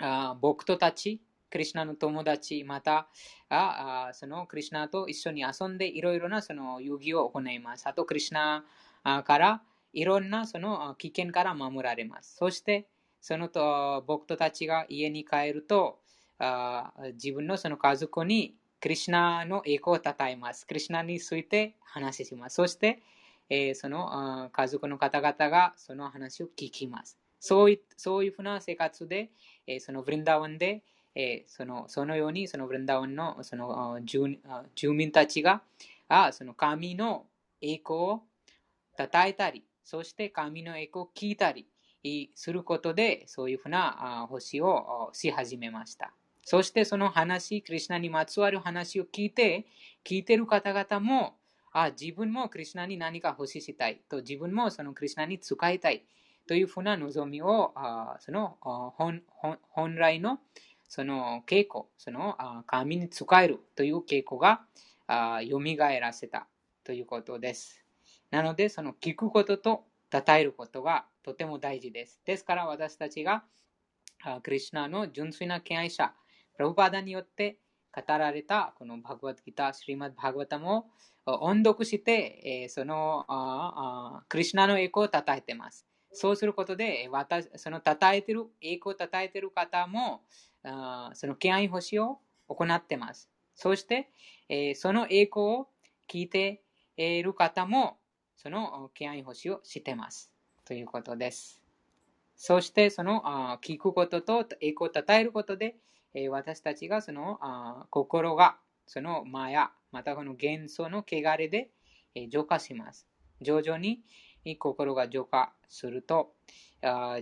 [0.00, 3.08] あ僕とたち、クリシュナの友達、また
[3.48, 7.86] あそのクリシュナと一緒に遊んでいろいろなその遊戯を行います。
[7.88, 9.62] あと、クリシュナから
[9.92, 12.36] いろんなその危険から守られます。
[12.36, 12.88] そして、
[13.20, 16.00] そのと僕とたちが家に帰ると、
[16.38, 20.66] あ自分のその家族にクリシュナの栄光を称えます。
[20.66, 22.54] クリシュナについて話します。
[22.56, 23.02] そして、
[23.50, 27.23] えーその家族の方々がその話を聞きます。
[27.40, 29.30] そういそういうふうな生活で、
[29.66, 30.82] えーそのブリンダワンで、
[31.14, 34.38] えーそのそのようにそのブリンダワンのその住
[34.74, 35.62] 住民たちが
[36.08, 37.26] あその神の
[37.60, 38.22] 栄光を
[38.98, 41.66] 称えたり、そして神の栄光を聞いたり
[42.34, 46.12] することで、そういうふうな星をし始めました。
[46.42, 49.66] そしてその話、クリシュナにまつわる話を聞いて、
[50.04, 51.36] 聞いてる方々も、
[51.72, 56.04] あ自分もクリシュナに何か欲ししたいと、自分もそのクリシュナに使いたい
[56.46, 59.22] というふうな望みを、あその本
[59.70, 60.40] 本来の
[60.88, 64.62] その傾向、その神に使えるという傾向が
[65.06, 66.46] あ蘇らせた
[66.84, 67.84] ということです。
[68.30, 72.20] なので、その聞くことと称えることがとても大事です。
[72.24, 73.44] ですから私たちが
[74.42, 76.14] クリシュナの純粋な敬愛者、
[76.56, 77.58] プラブパダによって
[77.94, 80.90] 語られたこのバグワッドギター、シリマッバグワタも
[81.26, 85.86] 音読して、そのクリュナの栄光を称えています。
[86.14, 90.22] そうすることで、私その称えてる、栄光を称えてる方も、
[90.62, 92.18] あその敬愛星を
[92.48, 93.28] 行ってます。
[93.54, 94.08] そして、
[94.48, 95.68] え、その栄光を
[96.08, 96.62] 聞いて
[96.96, 97.98] いる方も、
[98.36, 100.32] その敬愛星を知ってます。
[100.64, 101.60] ということです。
[102.36, 105.76] そして、その聞くことと栄光を称えることで、
[106.30, 111.70] 私たちがその心が、そのマヤ、またこの元素の汚れで
[112.28, 113.06] 浄化します。
[113.40, 114.02] 徐々に
[114.44, 116.34] に心が浄化すると、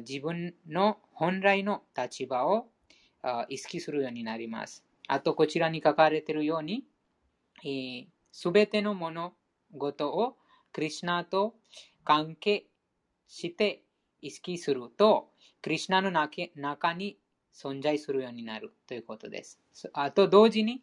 [0.01, 2.66] 自分の本来の立場を
[3.49, 4.85] 意識するようになります。
[5.09, 6.85] あと、こちらに書かれているように、
[8.32, 9.35] すべての物
[9.73, 10.36] 事を
[10.73, 11.55] クリュナと
[12.05, 12.66] 関係
[13.28, 13.82] して
[14.20, 15.31] 意識すると、
[15.61, 17.19] クリュナの中に
[17.55, 19.61] 存在するようになるということです。
[19.93, 20.82] あと同時に、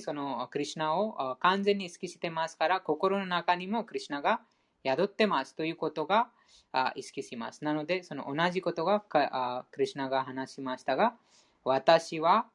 [0.00, 4.42] そのクリュナを完全に意識してますから、心の中にもクリュナが
[4.84, 6.28] 宿ってますということが
[6.94, 7.64] 意識します。
[7.64, 9.18] なので、その同じことがク
[9.80, 11.14] リュナが話しましたが、
[11.64, 12.46] 私は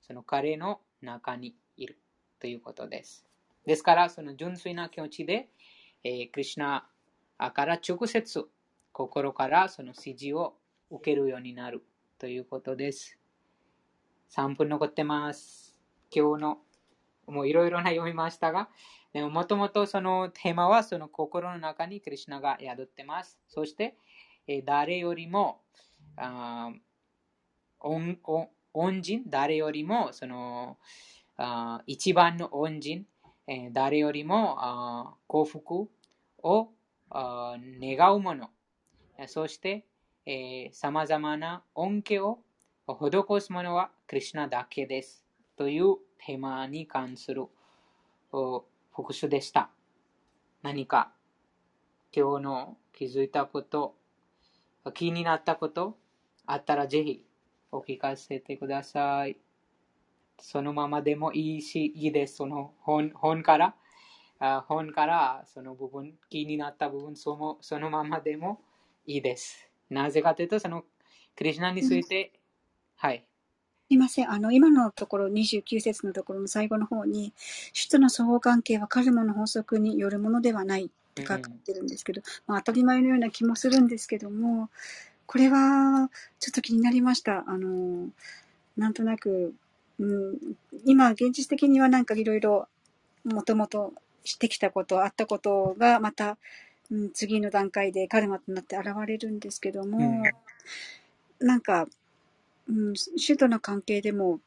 [0.00, 1.98] その彼の中にいる
[2.40, 3.24] ということです。
[3.66, 5.48] ですから、その純粋な気持ちで、
[6.04, 6.88] えクリュナ
[7.52, 8.44] から直接
[8.92, 10.54] 心からその指示を
[10.90, 11.82] 受けるようになる
[12.18, 13.18] ということです。
[14.30, 15.78] 3分残ってます。
[16.10, 16.58] 今日の
[17.26, 18.68] もういろいろな読みましたが、
[19.12, 23.38] でももともとそのテーマはその心の中にクリュナが宿ってます。
[23.48, 23.96] そして、
[24.46, 25.60] え誰よりも
[26.16, 26.72] あ
[27.80, 28.18] 恩
[28.74, 30.78] 恩人、誰よりもその
[31.36, 33.06] あ一番の恩人、
[33.46, 35.90] え誰よりもあ幸福
[36.42, 36.70] を
[37.10, 38.50] あ願うもの、
[39.26, 39.84] そして
[40.72, 42.38] さまざまな恩恵を
[42.86, 45.24] 施すものはクリュナだけです。
[45.56, 47.46] というテーマに関する
[48.30, 49.70] 復習でした。
[50.62, 51.12] 何か
[52.14, 53.96] 今日の気づいたこと、
[54.94, 55.96] 気になったこと
[56.46, 57.24] あったらぜひ
[57.70, 59.38] お聞かせてください。
[60.38, 62.36] そのままでもいいし、いいです。
[62.36, 63.74] その本本から、
[64.38, 68.60] あ本からその部分、気になった部分その、そのままでも
[69.06, 69.70] いいです。
[69.88, 70.84] なぜかというと、その
[71.36, 72.32] クリュナについて、
[72.96, 73.26] はい。
[73.92, 74.30] すみません。
[74.30, 77.34] あの、今のところ、29節のところの最後の方に、
[77.74, 84.70] 首都の相互関係はカルマの法則によるものではないって書かれてるんですけど、まあ、当たり前のような気もするんですけども、
[85.26, 86.10] これは、
[86.40, 87.44] ちょっと気になりました。
[87.46, 88.08] あの、
[88.78, 89.52] なんとなく、
[89.98, 90.38] うん、
[90.86, 92.68] 今、現実的にはなんかいろいろ、
[93.24, 93.92] もともと
[94.24, 96.38] してきたこと、あったことが、また、
[96.90, 100.22] うん、次の段階でカルマとなって現れるんですけども、
[101.40, 101.86] うん、なんか、
[102.68, 104.40] うん、首都の関係でも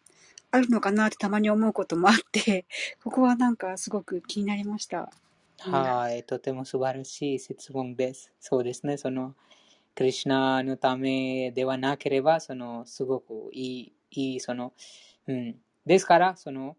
[0.52, 2.66] あるのかなってたまに思うこともあって、
[3.04, 5.12] ここはなんかすごく気になりました。
[5.60, 8.32] はい、とても素晴らしい質問です。
[8.40, 9.36] そうですね、その、
[9.96, 14.74] クリュナのためではなければ、その、すごくいい、いい、その、
[15.28, 15.56] うん。
[15.86, 16.78] ですから、その、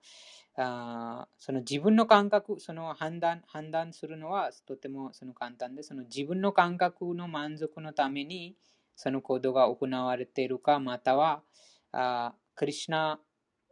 [0.58, 8.56] あその自分の感覚、その判断、判断するのはとてもその簡単で、その自分の感覚の満足のために
[8.96, 11.42] その行動が行われているか、または、
[11.92, 13.20] あクリュナ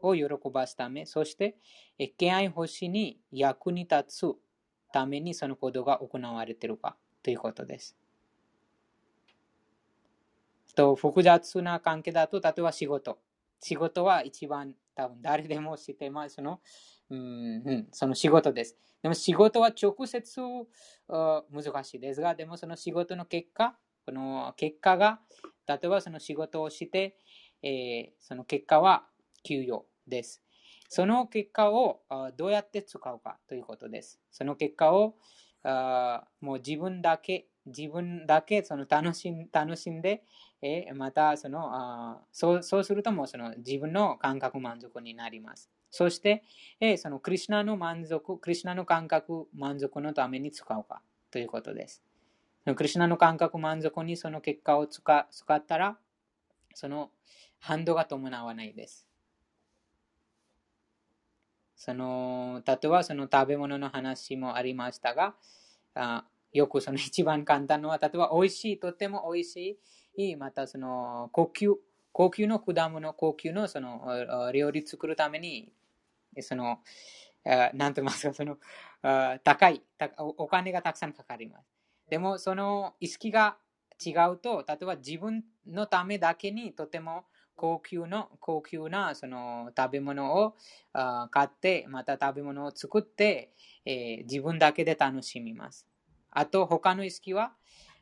[0.00, 1.56] を喜ばすため、そして、
[2.16, 4.26] 敬愛星に役に立つ
[4.92, 7.96] ためにその行動が行われているかということです。
[10.74, 13.18] と複雑な関係だと、例えば仕事。
[13.60, 16.34] 仕事は一番多分誰でも知ってます。
[16.36, 16.60] その、
[17.10, 18.76] うん、その仕事です。
[19.02, 20.40] でも仕事は直接
[21.50, 25.20] 難しいですが、でもその仕事の結果、この結果が、
[25.66, 27.16] 例えばその仕事をして、
[27.62, 29.06] えー、その結果は
[29.42, 30.42] 給与です。
[30.88, 32.02] その結果を
[32.36, 34.20] どうやって使うかということです。
[34.30, 35.16] その結果を
[36.40, 40.22] もう自分だけ、自分だけその楽しん楽しんで、
[40.60, 45.70] えまたそのあそうそうするともうその自分の感覚満足になります。
[45.90, 46.44] そして、
[46.80, 51.00] えそのクリュナの満足、クリュナの感覚満足のために使うか
[51.30, 52.02] ということです。
[52.64, 55.98] クリュナの感覚満足にその結果を使使ったら、
[56.74, 57.10] その
[57.60, 59.06] 反動が伴わないです。
[61.76, 65.34] その例えばその食べ物の話もありましたが、
[65.94, 69.80] あよくその一番簡単のは、例えば美味しい、とても美味し
[70.16, 71.74] い、またその高級、
[72.12, 75.72] 高級の果物、高級のその料理作るために、
[76.40, 76.78] その、
[77.74, 78.58] なんと言いますか、その、
[79.44, 79.82] 高い
[80.18, 81.73] お金がたくさんかかります。
[82.08, 83.56] でも、その意識が
[84.04, 87.24] 違うと、例えば自分のためだけにとても
[87.56, 90.54] 高級の高級なその食べ物を
[91.30, 93.52] 買って、また食べ物を作って、
[93.84, 95.86] えー自分だけで楽しみます。
[96.30, 97.52] あと、他の意識は、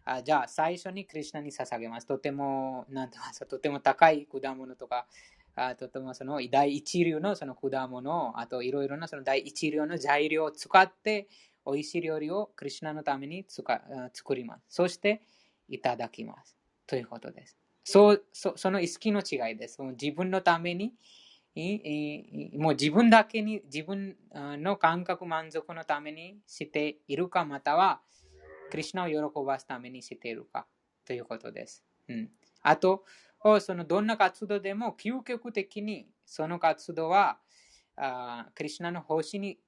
[0.04, 2.06] あじゃあ最初にクリュナに捧げます。
[2.06, 5.06] とても、なんて言いますかとても高い果物とか、
[5.54, 11.28] あとてもその第一流のその果物、あといろいろなその第一流の材料を使って、
[11.66, 13.82] 美味しい料理をクリュナのためにつか
[14.12, 14.64] 作ります。
[14.68, 15.22] そして、
[15.68, 16.56] いただきます。
[16.86, 17.56] ということです。
[17.84, 19.80] そうそその意識の違いです。
[20.01, 20.93] 自分のために、
[22.56, 28.01] もう自分だけに自分の感覚満足のためにしているか、または、
[28.70, 30.66] クリュナを喜ばすためにしているか
[31.05, 31.84] ということです。
[32.09, 32.30] うん、
[32.62, 33.05] あと、
[33.60, 37.39] そのどんな活動でも究極的にその活動は
[37.97, 39.59] あクリュナの方針に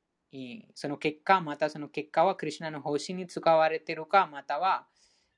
[0.75, 4.87] その結果、またその結果はクリュナの方針に使われているか、または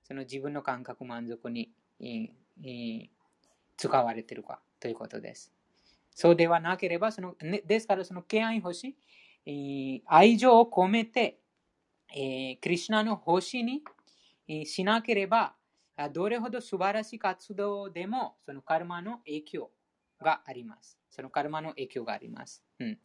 [0.03, 1.73] その自分の感覚満足に
[3.77, 5.53] 使われているかということです。
[6.11, 8.97] そうではなければ、そのですからその敬愛星、
[9.45, 11.41] えー愛情を込めて、
[12.09, 13.83] クリュナの星に
[14.65, 15.55] しなければ、
[16.13, 19.71] どれほど素晴らしい活動でも、そのカルマの影響
[20.23, 20.99] があります。
[21.11, 22.65] そのカルマの影響があります。
[22.79, 22.99] うん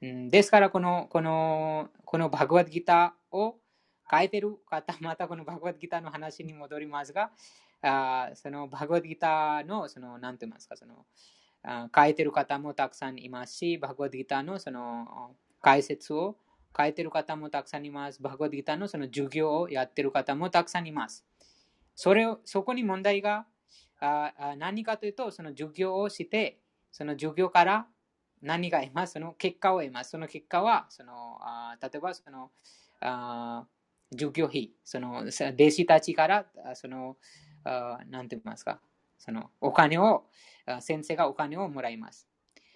[0.00, 3.58] うん、ですからこの、この、このバグワッドギターを
[4.10, 7.30] 書いてる方、またこのバグワッドギターの話に戻りますが、
[7.82, 11.06] あそのバグワッドギターの、その、なんて言いますか、その、
[11.62, 16.36] あ書いてる方もたくさんいますし、バグワッドギターのその解説を
[16.76, 18.22] 書いてる方もたくさんいます。
[18.22, 21.26] バグワッドギターのその授業をやってる方もたくさんいます。
[21.96, 23.46] それを、そこに問題が
[24.00, 26.60] ああ何かというと、その授業をして、
[26.92, 27.86] その授業から
[28.42, 29.14] 何が得ます？
[29.14, 30.10] その結果を得ます。
[30.10, 32.50] その結果は、そのあ例えばその
[33.00, 33.66] あ
[34.12, 37.16] 授業費、そのさ弟子たちから、あその、
[37.64, 38.80] あなんて言いますか、
[39.18, 40.24] そのお金を、
[40.66, 42.28] あ先生がお金をもらいます。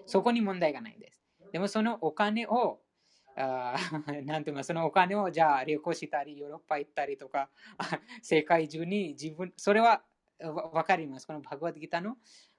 [0.07, 1.23] そこに問題がないです。
[1.53, 2.81] でもそのお金を、
[3.37, 3.77] あ
[4.25, 4.69] なんて言います？
[4.69, 7.49] そのお金をじゃあ旅行したり、ヨーロッパ行ったりとか、
[7.79, 10.03] あ 世界中に自分、それは
[10.73, 11.27] わかります。
[11.27, 12.17] このバグワッドギターの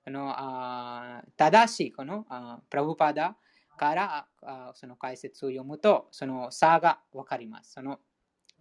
[0.09, 3.38] のあ正しいこのあプラブパダ
[3.77, 7.73] からあその解説を読むと、その差がわかります。
[7.73, 7.99] その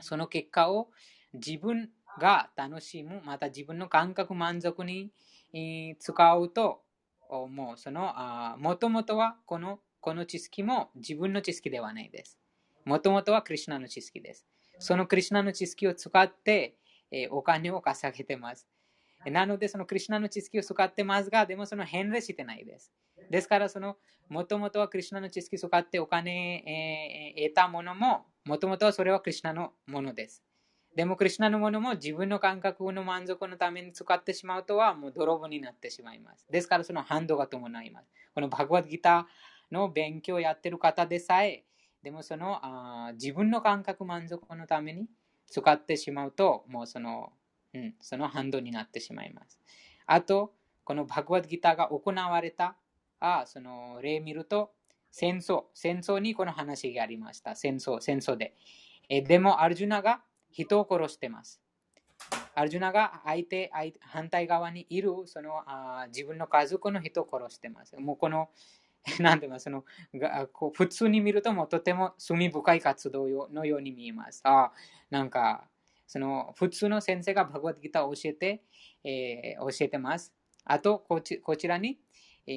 [0.01, 0.91] その結果を
[1.35, 5.11] 自分が楽しむ、また自分の感覚満足に
[5.99, 6.83] 使うと、
[7.31, 8.15] もうその、
[8.59, 12.39] もともとはこのこの知識も自分の知識ではないです。
[12.85, 14.47] もともとはクリュナの知識です。
[14.79, 16.77] そのクリュナの知識を使って、
[17.11, 18.67] えお金を稼げてます。
[19.31, 22.93] なので、そのクリュナの知識を使ってますが、でもその返礼してないです。
[23.31, 23.97] ですから、その、
[24.29, 30.43] もともとはクリュナの知識を使ってお金、えー得たものも、もともとはそれはクリュナのものです。
[30.95, 36.47] でも、クリュナのものも自分の感覚の満足のために使ってしまうとは、もう泥棒になってしまいます。
[36.51, 38.11] ですから、その反動が伴います。
[38.35, 41.65] このバグワッドギターの勉強をやってる方でさえ、
[42.03, 45.07] でもそのあ自分の感覚満足のために
[45.47, 47.33] 使ってしまうと、もうその、
[47.75, 49.59] うん、その反動になってしまいます。
[50.07, 50.53] あと、
[50.85, 52.77] このバグワッドギターが行われた
[53.23, 54.73] あその例見ると、
[55.11, 57.55] 戦争、戦争にこの話がありました。
[57.55, 58.55] 戦争、戦争で。
[59.09, 61.63] えでも、アルジュナが人を殺してます。
[62.55, 67.97] アルジュナが相手、相反対側にいるそのあ自分の家族の人を殺してます。
[67.97, 68.51] もうこの、
[69.21, 69.85] なんていうのその
[70.15, 74.41] がこう普通に見るともうとても罪深い活動のように見えます。
[74.45, 74.73] あ、
[75.11, 75.69] なんか、
[76.13, 78.63] その普通の先生がバグワッドギターを教えて、
[79.03, 80.35] えー教えてます。
[80.67, 81.99] あとこち、こちらに、
[82.47, 82.53] え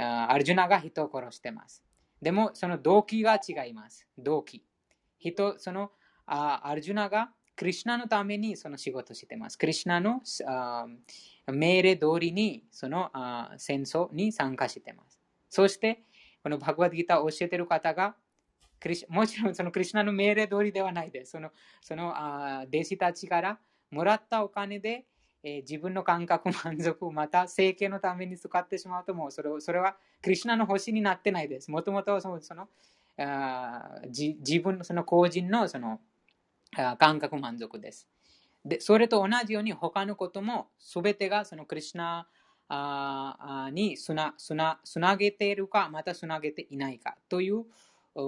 [0.00, 1.84] ーアルジュナが人を殺してます。
[2.22, 4.08] でも、その動機が違います。
[4.16, 4.64] 動機。
[5.18, 5.92] 人、その、
[6.24, 9.58] あアルジュナがクリュナのためにその仕事をしてます。
[9.58, 10.86] クリュナのあ
[11.52, 15.20] 命令通りにそのあ戦争に参加してます。
[15.50, 16.04] そして、
[16.42, 18.16] このバグワッドギターを教えてる方が、
[19.08, 21.32] もちろんそのクリュナの命令通りではないです。
[21.32, 21.50] その
[21.80, 23.58] そのあ弟子たちから
[23.90, 25.06] もらったお金で、
[25.42, 31.70] えー自分の感覚満足を、また生計のために使ってしまうと、もうそれそれはクリュナの星になってないです。
[31.70, 32.68] もともとそのその
[33.18, 36.00] あ自分のその個人のその
[36.76, 38.08] あ感覚満足です。
[38.64, 42.26] で、それと同じように他のことも全てがそのクリュナ
[43.72, 47.64] につなつなつなげているか、またつなげていないかという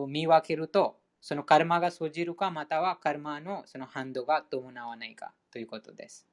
[0.08, 6.26] 見分けると、そのカルマが生じるか、またはカルマのその反動が伴わないかということです。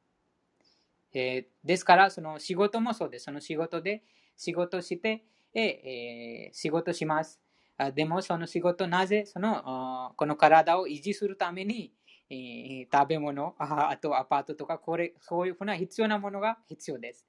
[1.13, 3.25] えーですから、その仕事もそうです。
[3.25, 4.03] その仕事で
[4.35, 5.23] 仕事して、
[5.53, 7.39] えー仕事します。
[7.77, 11.93] あでも、その仕事、なぜそのこの体を維持するために、
[12.29, 17.25] えー食べ物あ、とアパートとかこれ、そういうふうな必要なものが必要です。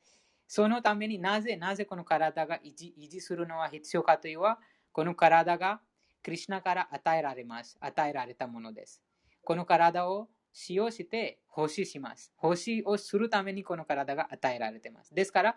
[0.47, 4.57] そのためになぜ、なぜこの体が維持維持するのは必要かというと、
[4.93, 5.81] この体が
[6.25, 7.77] クリュナから与えられます。
[7.81, 9.03] 与えられたものです。
[9.45, 12.33] この体を使用して奉仕します。
[12.37, 15.15] 奉仕をするためにこの体が与えられています。
[15.15, 15.57] ですから、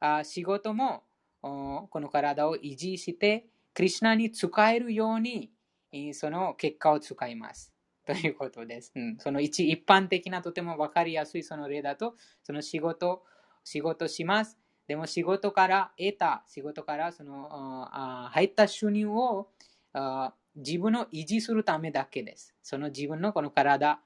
[0.00, 1.04] あ仕事も
[1.40, 5.52] この体を維持して、クリュナに使えるように、
[6.12, 7.72] その結果を使います。
[8.04, 8.90] ということです。
[8.96, 13.22] うん、その一一般的なとても分かりやすいその例だと、その仕事、
[13.62, 14.58] 仕事します。
[14.88, 17.48] でも仕事から得た、仕事からその
[17.92, 19.50] あ入った収入を
[20.56, 22.54] 自分を維持するためだけです。
[22.62, 24.00] その自分のこの体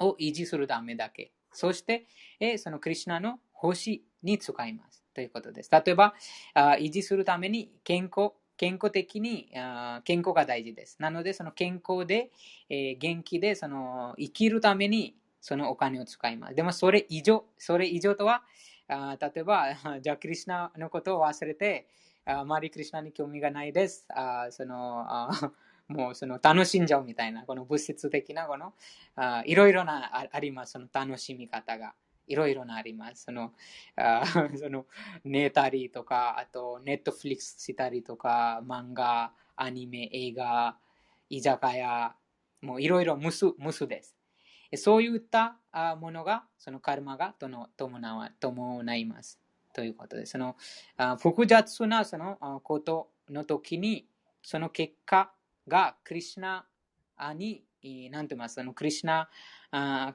[0.00, 1.32] を維持するためだけ。
[1.52, 2.06] そして、
[2.40, 5.04] えそのクリュナの星に使います。
[5.14, 5.70] ということです。
[5.70, 6.14] 例えば、
[6.54, 10.96] あ維持するために健康、健康的にあ健康が大事です。
[11.00, 12.30] なので、その健康で、
[12.68, 16.54] えー、元気でその生きるためにそのお金を使います。
[16.54, 18.42] でも、それ以上、それ以上とは、
[18.88, 19.66] あ例えば、
[20.02, 21.86] じゃあ、クリュナのことを忘れて、
[22.26, 24.06] あマリクリュナに興味がないです。
[24.10, 25.52] あそのあ
[25.88, 28.74] もうその楽しんじゃうみたいな、この物質的なこの
[29.16, 31.94] あいろいろなあります、その楽しみ方が。
[32.26, 33.24] いろいろなあります。
[33.24, 33.52] その、
[33.96, 34.24] あ
[34.56, 34.86] その
[35.24, 40.78] 寝たりとか、あとネットフリックスしたりとか、漫画、アニメ、映画、
[41.28, 42.16] 居酒屋、
[42.62, 44.16] もういろいろ無数無数です。
[44.76, 45.58] そういった
[46.00, 49.43] ものが、そのカルマが伴います。
[49.74, 50.24] ということで。
[50.24, 50.56] その
[51.18, 54.08] 複雑なそのことの時に、
[54.42, 55.30] その結果
[55.68, 56.66] がクリュナ
[57.34, 57.64] に、
[58.10, 59.28] なんて言いますか、クリュナ、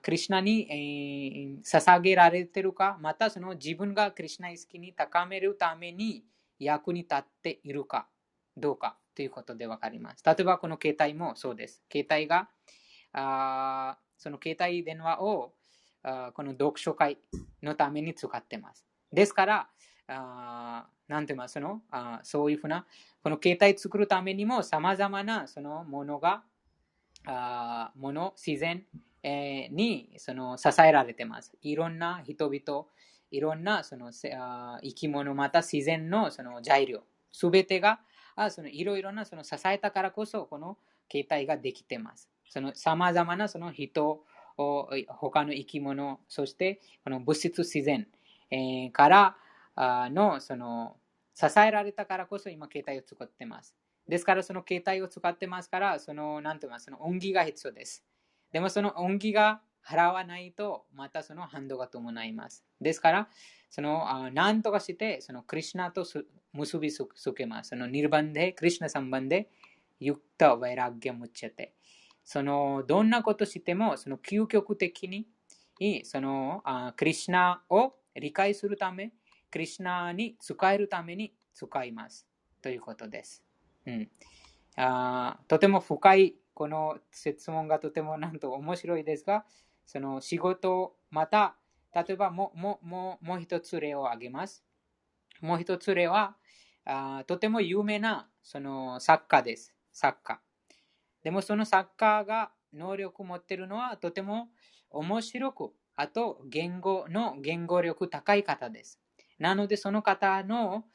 [0.01, 6.23] クリュナに、え、捧げられてるか、またその自分がクリュナ意識に高めるために
[6.57, 8.07] 役に立っているか
[8.57, 10.23] どうかということでわかります。
[10.25, 11.83] 例えばこの携帯もそうです。
[11.91, 12.49] 携帯が、
[13.13, 15.53] あその携帯電話を
[16.03, 17.17] あこの読書会
[17.63, 18.88] のために使ってます。
[19.11, 19.69] ですから、
[20.07, 21.81] あなんて言いますの？
[21.91, 22.85] あそういうふうな、
[23.23, 26.43] この携帯作るためにも様々なそのものが、
[27.25, 28.83] あもの、自然、
[29.23, 31.53] えー、にその支えられてます。
[31.61, 32.85] いろんな人々、
[33.31, 37.99] いろんなそのあ生き物、また自然のその材料、すべてが
[38.35, 40.77] あそのいろいろなその支えたからこそ、この
[41.11, 42.29] 携帯ができてます。
[42.49, 44.23] その様々なその人、
[45.07, 48.07] 他の生き物、そしてこの物質自然、
[48.51, 49.35] えー、から
[50.09, 50.97] のその
[51.33, 53.75] 支えられたからこそ今携帯を使ってます。
[54.07, 58.03] ですからその携帯を使ってますから、そのなんて言いますその恩義が必要です。
[58.51, 62.63] でもその恩義が払わないと、またその反動が伴います。
[62.81, 63.29] ですから、
[63.69, 66.05] その何とかして、そのクリュナと
[66.53, 67.05] 結びつ
[67.35, 67.69] けます。
[67.69, 69.49] そのニルバンで、クリュナサンバンで、
[69.99, 71.73] ユクタ・ワイラッギャムチェテ。
[72.23, 75.27] そのどんなことしても、その究極的に、
[76.05, 76.63] その
[76.95, 79.13] クリュナを理解するため、
[79.51, 82.27] クリュナに使えるために使います。
[82.61, 83.43] ということです。
[83.85, 84.09] うん、
[84.75, 89.45] あとても深いこの質問がとてもなんと面白いですが、
[89.85, 91.55] その仕事、また、
[91.93, 94.63] 例えばももももう一つ例を挙げます。
[95.41, 96.35] もう一つ例は、
[96.85, 99.73] あとても有名なその作家です。
[99.91, 100.41] 作家。
[101.23, 104.49] でもその作家が能力を持っているのはとても
[104.89, 109.01] 面白くあと、言語の言語力高い方です。
[109.37, 110.85] なので、その方の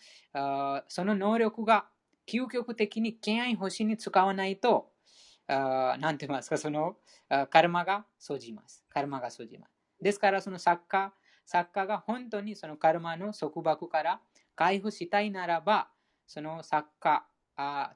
[0.88, 1.90] その能力が
[2.26, 4.92] 究極的に敬愛星に使わないと、
[5.46, 6.96] 何て言いますか、その
[7.50, 8.82] カルマが生じます。
[8.88, 9.72] カルマが生じます。
[10.00, 11.12] ですから、その作家、
[11.44, 14.22] 作家が本当にそのカルマの束縛から
[14.56, 15.90] 解放したいならば、
[16.26, 17.26] その作家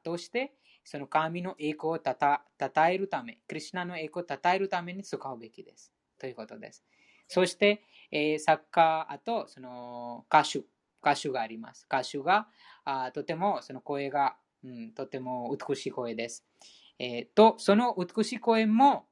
[0.05, 0.53] として、
[0.85, 2.45] その神の栄光をたた
[2.91, 5.91] えるため、クリュナの栄光をたたえるために使うべきです。
[6.19, 6.85] ということです。
[7.29, 10.65] そして、えー、作家、あとその歌手、
[11.01, 11.87] 歌手があります。
[11.87, 12.49] 歌手が
[12.85, 16.45] あとてもその声が、うん、とても美しい声です。
[16.99, 19.07] えー、と、その美しい声も、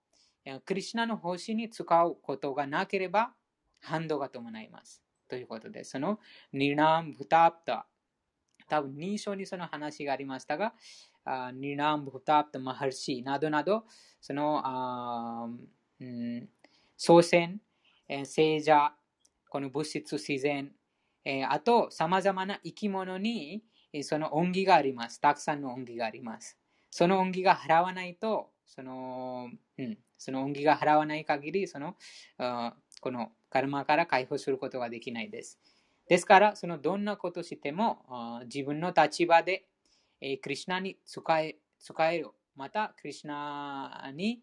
[0.64, 3.32] クリシナの星に使うことがなければ
[3.80, 5.02] 反動が伴います。
[5.28, 5.84] ということで。
[5.84, 6.20] その
[6.52, 7.86] ニナム・ブタプタ、
[8.68, 10.74] 多分2章にその話がありましたが、
[11.54, 13.84] ニナム・ブタプタ・マハルシなどなど、
[14.20, 15.48] その、あ
[16.00, 16.48] うん、
[16.96, 17.60] 祖先、
[18.08, 18.92] え聖者、
[19.48, 20.72] この物質自然、
[21.24, 23.62] えあと様々な生き物に
[23.92, 25.20] えその恩義があります。
[25.20, 26.58] たくさんの恩義があります。
[26.90, 31.96] その恩義が払わないと、その、うん、その恩義が払わない限り、その、
[33.00, 35.58] このカルマから解放することができないです。
[36.08, 39.66] ですから、そのどんなことしても、自分の立場で、
[40.20, 42.30] えクリュナに使え使える。
[42.54, 44.42] また、クリュナに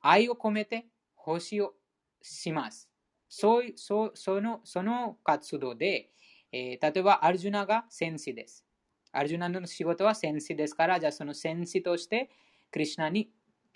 [0.00, 1.74] 愛を込めて奉仕を
[2.22, 2.88] します。
[3.28, 6.10] そうそそのその活動で、
[6.52, 8.64] えー例えばアルジュナが戦士です。
[9.12, 12.30] アルジュナの仕事は戦士ですから、じゃあその戦士として
[12.70, 13.30] クリュナに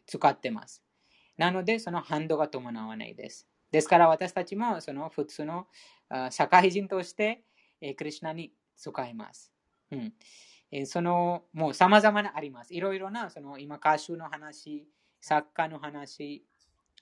[0.07, 0.83] 使ってます。
[1.37, 3.49] なので、そのハンドが伴わないです。
[3.71, 5.67] ですから私たちもその普通の
[6.31, 7.43] 社会人として、
[7.81, 9.53] えークリュナに使います。
[9.91, 10.15] うん
[10.71, 12.75] えーそのもう様々なあります。
[12.75, 14.89] いろいろなその今歌手の話、
[15.21, 16.45] 作家の話、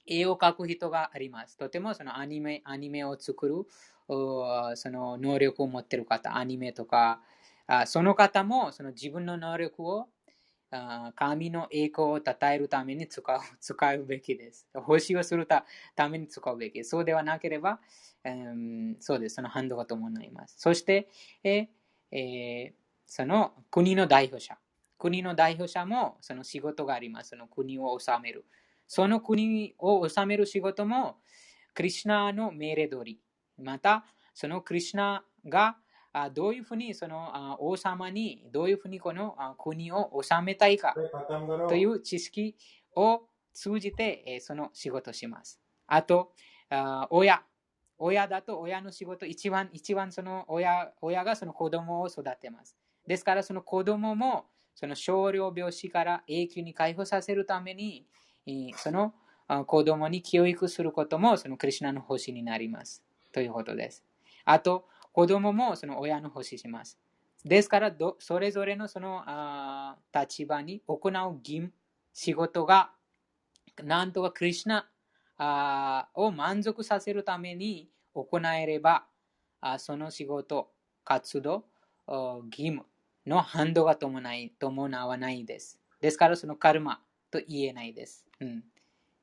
[0.07, 1.57] 絵を描く人があります。
[1.57, 3.67] とてもそのアニメアニメを作る
[4.09, 7.21] その能力を持っている方、アニメとか、
[7.67, 10.09] あその方もその自分の能力を
[10.71, 14.67] あ神の栄光を称えるために使う 使うべきです。
[14.75, 16.85] 星をするたために使うべき。
[16.85, 17.81] そうではなければ、
[18.25, 19.37] うんそうです。
[19.37, 20.57] そのハンドが伴います。
[20.59, 21.09] そして、
[21.45, 21.69] え
[22.11, 24.57] えーその国の代表者。
[24.99, 27.31] 国の代表者もその仕事があります。
[27.31, 28.47] その国を治める。
[28.95, 31.17] その国を治める仕事も、
[31.73, 33.21] クリシュナの命令通り。
[33.57, 34.05] また、
[34.35, 35.79] そのクリシュナが
[36.13, 40.95] あどういうふうにそのあ王様にどういうふうにこのあ国を治めたいか
[41.71, 42.55] という知識
[42.95, 43.23] を
[43.55, 45.59] 通じて、えーその仕事をします。
[45.87, 46.35] あと、
[46.69, 47.43] あ親。
[47.97, 52.77] 親だと親の仕事、一番、一番その親親がその子供を育てます。
[53.07, 58.32] ですから、その子供もその少量病死から永久に解放させるために、えー
[58.77, 59.15] その
[59.67, 63.03] 子供に教育することもそのクリシュナの星になります。
[63.33, 64.05] ということです。
[64.45, 66.99] あと、子供もその親の星します。
[67.45, 69.25] ですから、それぞれのその
[70.15, 71.73] 立場に行う義務、
[72.13, 72.93] 仕事が、
[73.83, 74.85] なんとかクリシュ
[75.39, 79.07] ナを満足させるために行えれば、
[79.79, 80.71] その仕事、
[81.05, 81.65] 活動、
[82.07, 82.85] 義務
[83.27, 85.81] の反動が伴い伴わないです。
[86.01, 87.01] ですから、そのカルマ
[87.33, 88.27] と言えないです。
[88.41, 88.63] うん、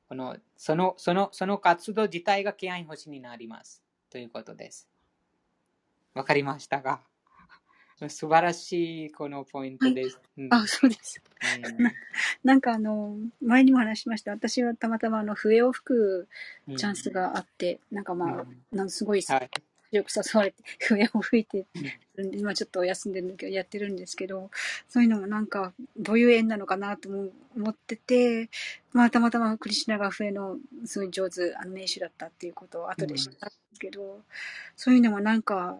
[0.08, 3.82] このそのそのその活動自体が敬愛星になります。
[4.10, 4.88] ということです。
[6.12, 7.00] わかりましたか？
[8.08, 10.18] 素晴らしいこのポイントです。
[10.36, 11.22] うんあ、そうです。
[11.64, 11.92] うん
[12.42, 14.32] なんかあの、前にも話しました。
[14.32, 16.28] 私はたまたまあの、笛を吹く
[16.66, 19.50] うんチャンスがあって、なんかまあ、うんなんかすごいはい。
[19.90, 21.66] よく誘われて、 笛を吹いて
[22.32, 24.50] 今ちょっと休んでるんだけど、やってるんですけど、
[24.88, 28.50] そういうのもなんか、どういう縁なのかなとも思ってて、
[28.92, 34.22] まあ、たまたまクリシュナが笛のすごい上手、あの名手だったっていうことを後で知ったんですけど、
[34.76, 35.78] そういうのもなんか、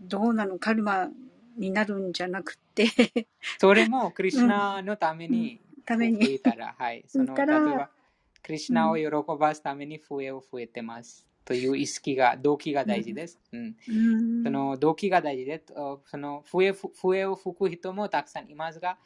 [0.00, 1.10] どうなの、カルマ
[1.56, 2.86] になるんじゃなくて、
[3.58, 6.22] それもクリシュナのためにために。
[6.22, 7.02] 吹いたら、はい。
[7.08, 7.90] その例えば、
[8.42, 11.26] クリシュナを喜ばすために笛を吹いてます。
[11.48, 13.40] という意識が、動機が大事です。
[13.52, 13.60] うん。
[13.88, 18.98] うんその動機が大事で、とその笛ふ笛を吹く人もたくさんいますが、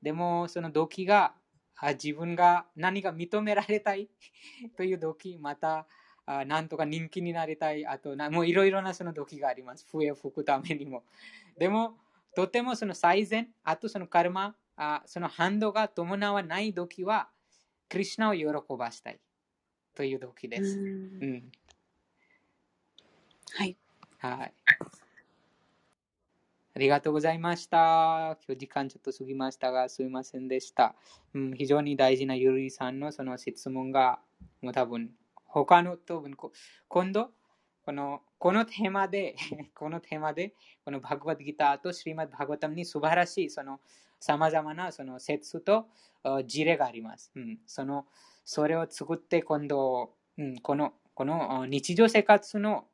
[0.00, 1.34] でもその動機が
[1.76, 4.08] あ自分が何が認められたい？
[4.76, 5.88] という動機、また
[6.24, 9.84] あなんとか人気になりたい、あとなもういろいろなその動機があります。
[9.90, 11.02] 笛を吹くためにも。
[11.58, 11.98] でも、
[12.36, 17.28] とてもその最善、あとそのカルマ、あその反動が伴わない動機は、
[17.88, 19.18] クリシュナを喜ばしたい
[19.96, 20.78] という動機です。
[20.78, 21.52] うんうん
[23.56, 23.76] はい。
[24.18, 24.52] はい。
[26.74, 28.38] ありがとうございました。
[28.46, 30.94] 今日時間ちょっと過ぎましたが、すいませんでした。
[31.34, 34.20] うん、非常に大事なゆるいさんのその質問が、
[34.62, 35.10] もう多分、
[35.46, 36.52] 他の多分、こ
[36.88, 37.30] 今度、
[37.84, 39.34] この、このテーマで、
[39.74, 40.54] このテーマで、
[40.84, 43.80] このバグワッドギターとシリマッドバグワタムに素晴らしい、その、
[44.20, 45.88] 様々なその説と
[46.44, 47.32] 事例があります。
[47.34, 48.06] うん、その、
[48.44, 52.87] それを作って今度、うん、この、この日常生活の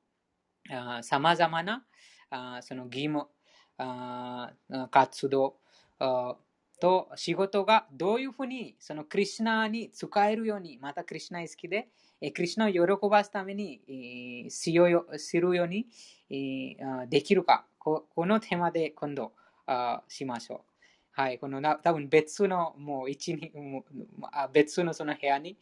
[1.03, 1.85] さまざまな
[2.62, 3.27] その義務
[4.91, 5.57] 活動
[6.81, 11.89] と仕事がどういうふうにそのクリュナに使えるようにまたクリュナ好きで
[12.35, 15.86] クリュナを喜ばすためにえーしようよするように
[17.09, 19.32] できるかこのテーマで今度
[20.09, 20.61] しましょう。
[21.16, 23.53] はい、この多分別のもう一に
[24.53, 25.57] 別のその部屋に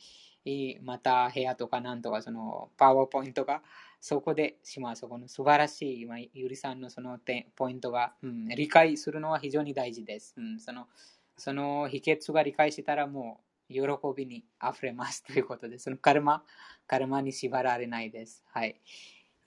[0.82, 3.62] また部屋とかなんとかそのパワーポイントが
[4.04, 5.06] そこでします。
[5.06, 10.34] この素晴らしい、まあ、ゆりさんのその点ポイントが、うん、理解するのは非常に大事です。
[10.36, 10.88] うん、その
[11.36, 13.80] その秘訣が理解したらもう喜
[14.16, 16.42] びに溢れますということで、そのカルマ、
[16.88, 18.42] カルマに縛られないです。
[18.52, 18.80] はい。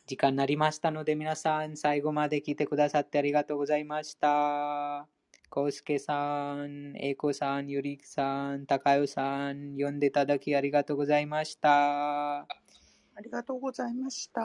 [0.07, 5.05] 時間になりましたので、皆さん最後まで聞いてくださってありがとうございました。
[5.49, 12.64] コウスケさん、エイコさん、ゆりさん、高代さん、読んでいただきありがとうございました。
[13.17, 14.41] ありがとうございました。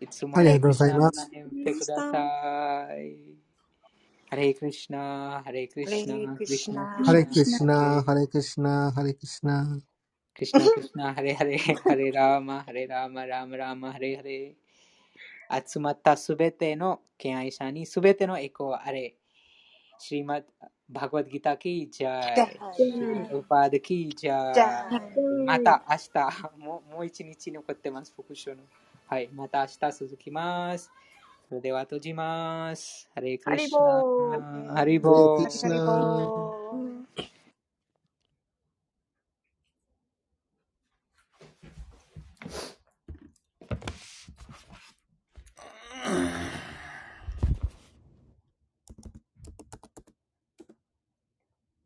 [0.00, 1.20] いつもありがとうございます。
[1.20, 3.48] ハレクリシナの名前を見てください。
[4.30, 9.80] ハレクリシナ、ハレクリシナ、ハレクリシナハレクリシナ、ハレクリシナ、ハレクリシナ。
[10.34, 14.54] クリシナ、クリシナ、ハレハレ、ハレラーマ、ハレラーマ、ラーマ、ラーマ、ハレハレ。
[15.66, 16.36] 集まったす。
[16.36, 18.02] べての敬愛者にす。
[18.02, 19.16] べてのエコーあれ。
[19.98, 20.42] シリマ
[20.90, 22.18] グワッドギターキージャ
[22.78, 25.44] イ、ウパードキージャイ。
[25.44, 28.62] また明日、もうもう一日残ってます、復習の。
[29.06, 30.90] はい、また明日続きます。
[31.48, 33.10] それでは閉じます。
[33.14, 34.06] ハレクリシナ。
[34.74, 36.47] ハリボー。